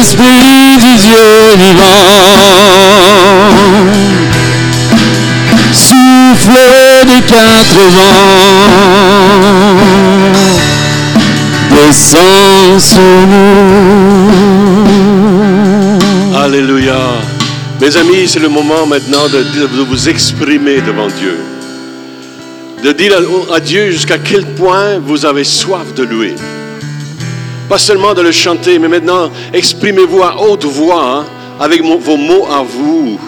Esprit 0.00 0.76
du 0.78 0.94
Dieu 0.96 1.30
vivant. 1.58 2.12
Souffle 5.72 6.58
des 7.06 7.22
quatre 7.22 7.80
vents, 7.96 9.41
Alléluia. 16.36 16.98
Mes 17.80 17.96
amis, 17.96 18.28
c'est 18.28 18.38
le 18.38 18.48
moment 18.48 18.86
maintenant 18.86 19.28
de, 19.28 19.82
vous 19.82 20.08
exprimer 20.08 20.80
devant 20.80 21.08
Dieu. 21.08 21.36
De 22.84 22.92
dire 22.92 23.12
à, 23.52 23.58
Dieu 23.58 23.90
jusqu'à 23.90 24.18
quel 24.18 24.44
point 24.54 24.98
vous 24.98 25.26
avez 25.26 25.44
soif 25.44 25.92
de 25.94 26.04
louer. 26.04 26.34
Pas 27.68 27.78
seulement 27.78 28.14
de 28.14 28.22
le 28.22 28.32
chanter, 28.32 28.78
mais 28.78 28.88
maintenant 28.88 29.30
exprimez-vous 29.52 30.22
à 30.22 30.40
haute 30.42 30.64
voix 30.64 31.18
hein, 31.18 31.24
avec 31.58 31.82
vos 31.82 32.16
mots 32.16 32.46
à 32.50 32.62
vous. 32.62 33.18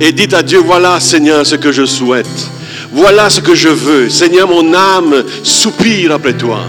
Et 0.00 0.12
dites 0.12 0.34
à 0.34 0.42
Dieu, 0.42 0.58
voilà 0.58 1.00
Seigneur 1.00 1.46
ce 1.46 1.56
que 1.56 1.72
je 1.72 1.86
souhaite. 1.86 2.50
Voilà 2.92 3.30
ce 3.30 3.40
que 3.40 3.54
je 3.54 3.68
veux. 3.68 4.10
Seigneur, 4.10 4.48
mon 4.48 4.74
âme 4.74 5.24
soupire 5.42 6.12
après 6.12 6.34
toi. 6.34 6.60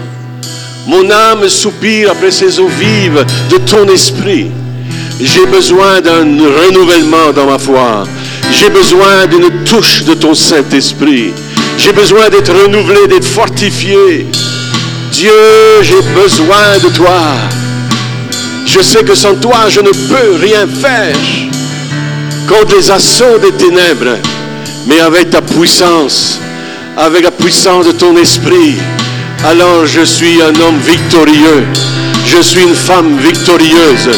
Mon 0.88 1.10
âme 1.10 1.46
soupire 1.50 2.12
après 2.12 2.30
ces 2.30 2.58
eaux 2.58 2.70
vives 2.80 3.22
de 3.50 3.58
ton 3.58 3.86
esprit. 3.88 4.50
J'ai 5.20 5.44
besoin 5.44 6.00
d'un 6.00 6.22
renouvellement 6.22 7.30
dans 7.36 7.44
ma 7.44 7.58
foi. 7.58 8.04
J'ai 8.50 8.70
besoin 8.70 9.26
d'une 9.26 9.64
touche 9.64 10.04
de 10.04 10.14
ton 10.14 10.32
Saint-Esprit. 10.32 11.34
J'ai 11.76 11.92
besoin 11.92 12.30
d'être 12.30 12.54
renouvelé, 12.54 13.06
d'être 13.06 13.26
fortifié. 13.26 14.26
Dieu, 15.12 15.82
j'ai 15.82 16.00
besoin 16.18 16.78
de 16.82 16.88
toi. 16.88 17.20
Je 18.64 18.80
sais 18.80 19.04
que 19.04 19.14
sans 19.14 19.34
toi, 19.34 19.68
je 19.68 19.80
ne 19.80 19.90
peux 19.90 20.36
rien 20.40 20.66
faire 20.66 21.14
contre 22.48 22.76
les 22.76 22.90
assauts 22.90 23.36
des 23.42 23.52
ténèbres, 23.52 24.16
mais 24.86 25.00
avec 25.00 25.28
ta 25.28 25.42
puissance, 25.42 26.40
avec 26.96 27.24
la 27.24 27.30
puissance 27.30 27.84
de 27.84 27.92
ton 27.92 28.16
esprit, 28.16 28.76
alors 29.44 29.86
je 29.86 30.02
suis 30.02 30.40
un 30.42 30.54
homme 30.60 30.78
victorieux. 30.80 31.66
Je 32.26 32.42
suis 32.42 32.62
une 32.62 32.74
femme 32.74 33.16
victorieuse. 33.18 34.10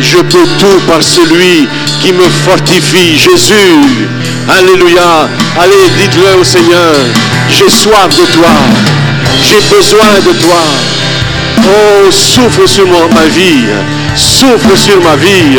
Je 0.00 0.18
peux 0.18 0.46
tout 0.58 0.80
par 0.86 1.02
celui 1.02 1.68
qui 2.00 2.12
me 2.12 2.28
fortifie. 2.44 3.16
Jésus. 3.16 4.08
Alléluia. 4.48 5.28
Allez, 5.58 5.88
dites-le 5.98 6.40
au 6.40 6.44
Seigneur. 6.44 6.94
J'ai 7.50 7.68
soif 7.68 8.08
de 8.10 8.32
toi. 8.32 8.52
J'ai 9.42 9.60
besoin 9.74 10.20
de 10.24 10.32
toi. 10.38 10.62
Oh, 11.64 12.10
souffle 12.10 12.68
sur 12.68 12.86
ma 12.86 13.26
vie. 13.26 13.66
Souffle 14.14 14.76
sur 14.76 15.00
ma 15.02 15.16
vie. 15.16 15.58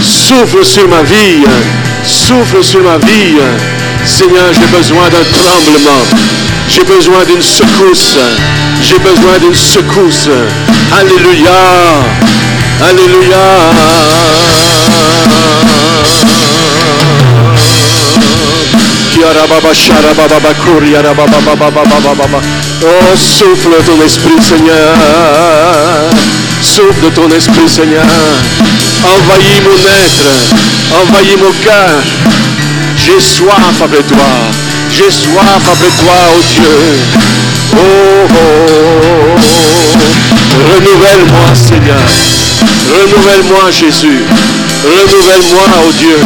Souffle 0.00 0.64
sur 0.64 0.88
ma 0.88 1.02
vie. 1.02 1.44
Souffle 2.04 2.64
sur 2.64 2.82
ma 2.82 2.98
vie. 2.98 3.36
Seigneur, 4.04 4.52
j'ai 4.52 4.76
besoin 4.76 5.08
d'un 5.08 5.24
tremblement. 5.32 6.55
J'ai 6.68 6.84
besoin 6.84 7.24
d'une 7.24 7.42
secousse. 7.42 8.16
J'ai 8.82 8.98
besoin 8.98 9.38
d'une 9.40 9.54
secousse. 9.54 10.28
Alléluia. 10.92 11.50
Alléluia. 12.82 13.36
Oh, 22.82 23.16
souffle 23.16 23.70
ton 23.86 24.04
esprit, 24.04 24.42
Seigneur. 24.42 24.94
Souffle 26.62 27.10
ton 27.14 27.28
esprit, 27.30 27.68
Seigneur. 27.68 28.04
Envahis 29.04 29.60
mon 29.62 29.78
être. 30.04 30.28
Envahis 31.00 31.36
mon 31.36 31.52
cœur. 31.64 32.02
J'ai 32.96 33.20
soif 33.20 33.82
après 33.82 34.02
toi 34.02 34.65
j'ai 34.96 35.10
soif 35.10 35.60
après 35.60 35.92
toi, 36.00 36.14
oh 36.32 36.42
Dieu. 36.54 36.76
Oh, 37.74 37.78
oh, 38.30 39.36
renouvelle-moi, 40.72 41.48
Seigneur. 41.54 42.06
Renouvelle-moi, 42.88 43.70
Jésus. 43.70 44.24
Renouvelle-moi, 44.84 45.64
oh 45.86 45.92
Dieu. 45.98 46.18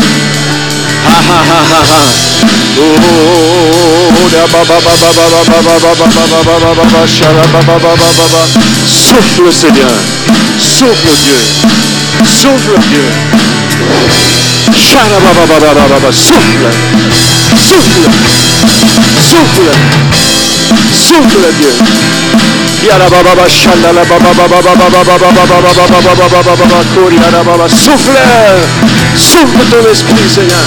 Ha 1.05 1.17
ha 1.29 1.41
ha. 1.51 1.83
Oh, 2.79 2.95
souffle, 8.87 9.53
Seigneur. 9.53 9.97
Souffle, 10.61 11.15
Dieu. 11.25 11.41
Souffle, 12.25 12.79
Dieu. 12.89 13.07
Souffle 16.13 17.40
souffle, 17.61 18.09
souffle, 19.21 19.71
souffle 20.95 21.47
Dieu. 21.59 21.75
Souffle, 27.69 28.19
souffle 29.19 29.63
ton 29.71 29.83
esprit 29.91 30.29
Seigneur. 30.35 30.65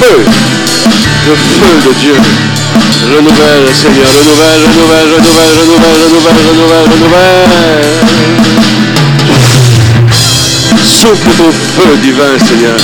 Feu, 0.00 0.18
le 1.28 1.34
feu 1.34 1.72
de 1.86 1.92
Dieu. 2.00 2.16
Renouvelle 3.02 3.74
Seigneur, 3.74 4.10
renouvelle, 4.18 4.62
renouvelle, 4.74 5.12
renouvelle, 5.12 5.54
renouvelle, 5.60 5.98
renouvelle, 6.02 6.42
renouvelle, 6.48 6.86
renouvelle 6.92 8.59
souffle 10.90 11.30
ton 11.36 11.50
feu 11.52 11.96
divin 12.02 12.38
Seigneur 12.46 12.78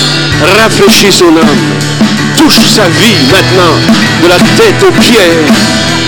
rafraîchis 0.62 1.12
son 1.12 1.36
âme 1.36 2.06
touche 2.36 2.60
sa 2.68 2.84
vie 2.88 3.16
maintenant, 3.32 3.74
de 4.22 4.28
la 4.28 4.38
tête 4.56 4.82
aux 4.86 4.92
pieds. 5.00 5.46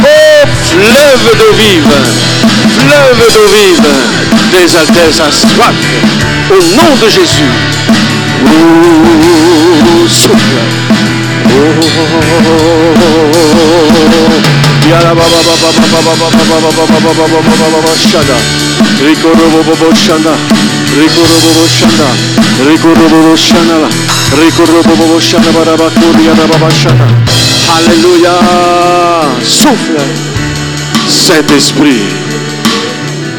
Oh, 0.01 0.47
fleuve 0.71 1.37
d'eau 1.39 1.53
vive, 1.57 1.97
fleuve 2.79 3.21
d'eau 3.35 3.49
vive, 3.55 3.89
des 4.53 4.69
altesses 4.77 5.21
à 5.21 5.31
soif, 5.33 5.79
au 6.51 6.61
nom 6.77 6.93
de 7.03 7.09
Jésus. 7.09 7.53
Oh, 8.47 8.49
souffle. 10.09 10.61
Oh, 11.47 11.59
yala 14.89 15.13
ba 15.15 15.15
ba 15.15 15.41
ba 15.45 15.55
ba 15.59 15.71
ba 15.91 16.13
ba 16.15 16.29
ba 16.29 16.39
ba 16.39 16.63
ba 17.11 17.81
ba 20.23 20.68
Rikorobobo 20.99 21.65
Shana, 21.77 22.09
Rikorobobo 22.67 23.37
Shana, 23.37 23.89
Rikorobobo 24.39 25.21
Shana 25.21 25.51
Barabakuria 25.53 26.35
Baba 26.35 26.71
Shana. 26.71 27.07
Alléluia. 27.77 28.35
Souffle. 29.43 30.01
Saint-Esprit. 31.09 32.09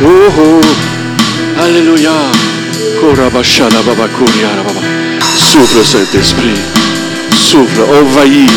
Oh 0.04 0.32
oh. 0.38 1.62
Alléluia. 1.64 2.14
Korabashana 3.00 3.82
Babakuria 3.82 4.50
Baba. 4.66 4.82
Souffle 5.38 5.84
Saint-Esprit. 5.84 6.60
Souffle. 7.36 7.82
Envahis. 7.82 8.50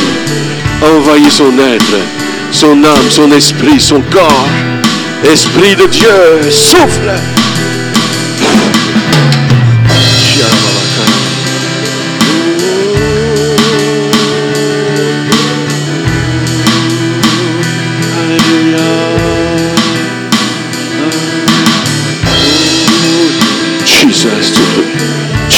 Envahis 0.82 1.30
son 1.30 1.56
être, 1.60 1.98
son 2.50 2.82
âme, 2.82 3.08
son 3.08 3.30
esprit, 3.30 3.78
son 3.78 4.00
corps. 4.10 4.48
Esprit 5.22 5.76
de 5.76 5.86
Dieu, 5.86 6.50
souffle. 6.50 7.12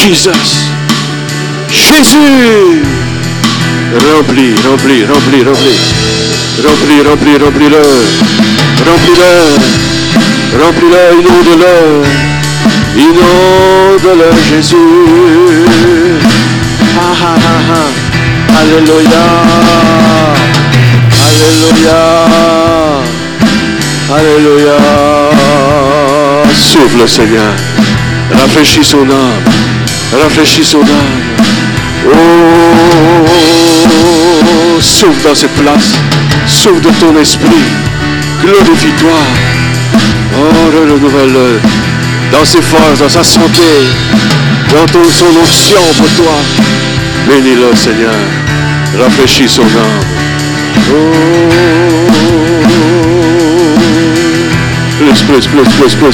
Jesus. 0.04 0.68
Jésus 1.70 2.82
Remplis, 4.12 4.54
remplis, 4.68 5.04
remplis, 5.04 5.42
remplis. 5.44 5.80
Remplis, 6.62 7.00
remplis, 7.08 7.38
remplis-le. 7.38 7.82
Remplis-le. 8.86 9.32
Remplis-le, 10.60 11.02
inonde-le. 11.20 12.33
Inonde-le, 12.96 14.30
Jésus. 14.48 14.76
Ah, 16.96 17.12
ah, 17.22 17.36
ah, 17.36 17.60
ah. 17.72 17.90
Alléluia. 18.60 19.24
Alléluia. 21.42 22.00
Alléluia. 24.16 24.78
Souffle, 26.54 27.08
Seigneur. 27.08 27.52
Rafraîchis 28.30 28.84
son 28.84 29.10
âme. 29.10 29.42
Rafraîchis 30.22 30.64
son 30.64 30.82
âme. 30.82 31.24
Oh, 32.06 33.26
souffle 34.80 35.28
dans 35.28 35.34
cette 35.34 35.54
place. 35.54 35.94
Souffle 36.46 36.80
de 36.80 36.90
ton 37.00 37.18
esprit. 37.20 37.64
Glorifie-toi. 38.40 39.18
Oh, 40.38 40.70
renouvelle-le. 40.78 41.83
Dans 42.34 42.44
ses 42.44 42.60
forces, 42.60 42.98
dans 42.98 43.08
sa 43.08 43.22
santé. 43.22 43.62
Dans 44.70 44.86
ton, 44.86 45.04
son 45.08 45.26
onction 45.40 45.80
pour 45.96 46.10
toi. 46.16 46.34
Bénis-le, 47.28 47.76
Seigneur. 47.76 48.12
Rafraîchis 49.00 49.48
son 49.48 49.62
âme. 49.62 50.00
Oh, 50.90 50.94
plus, 54.98 55.22
plus, 55.22 55.46
plus, 55.46 55.62
plus, 55.62 55.94
plus. 55.94 56.12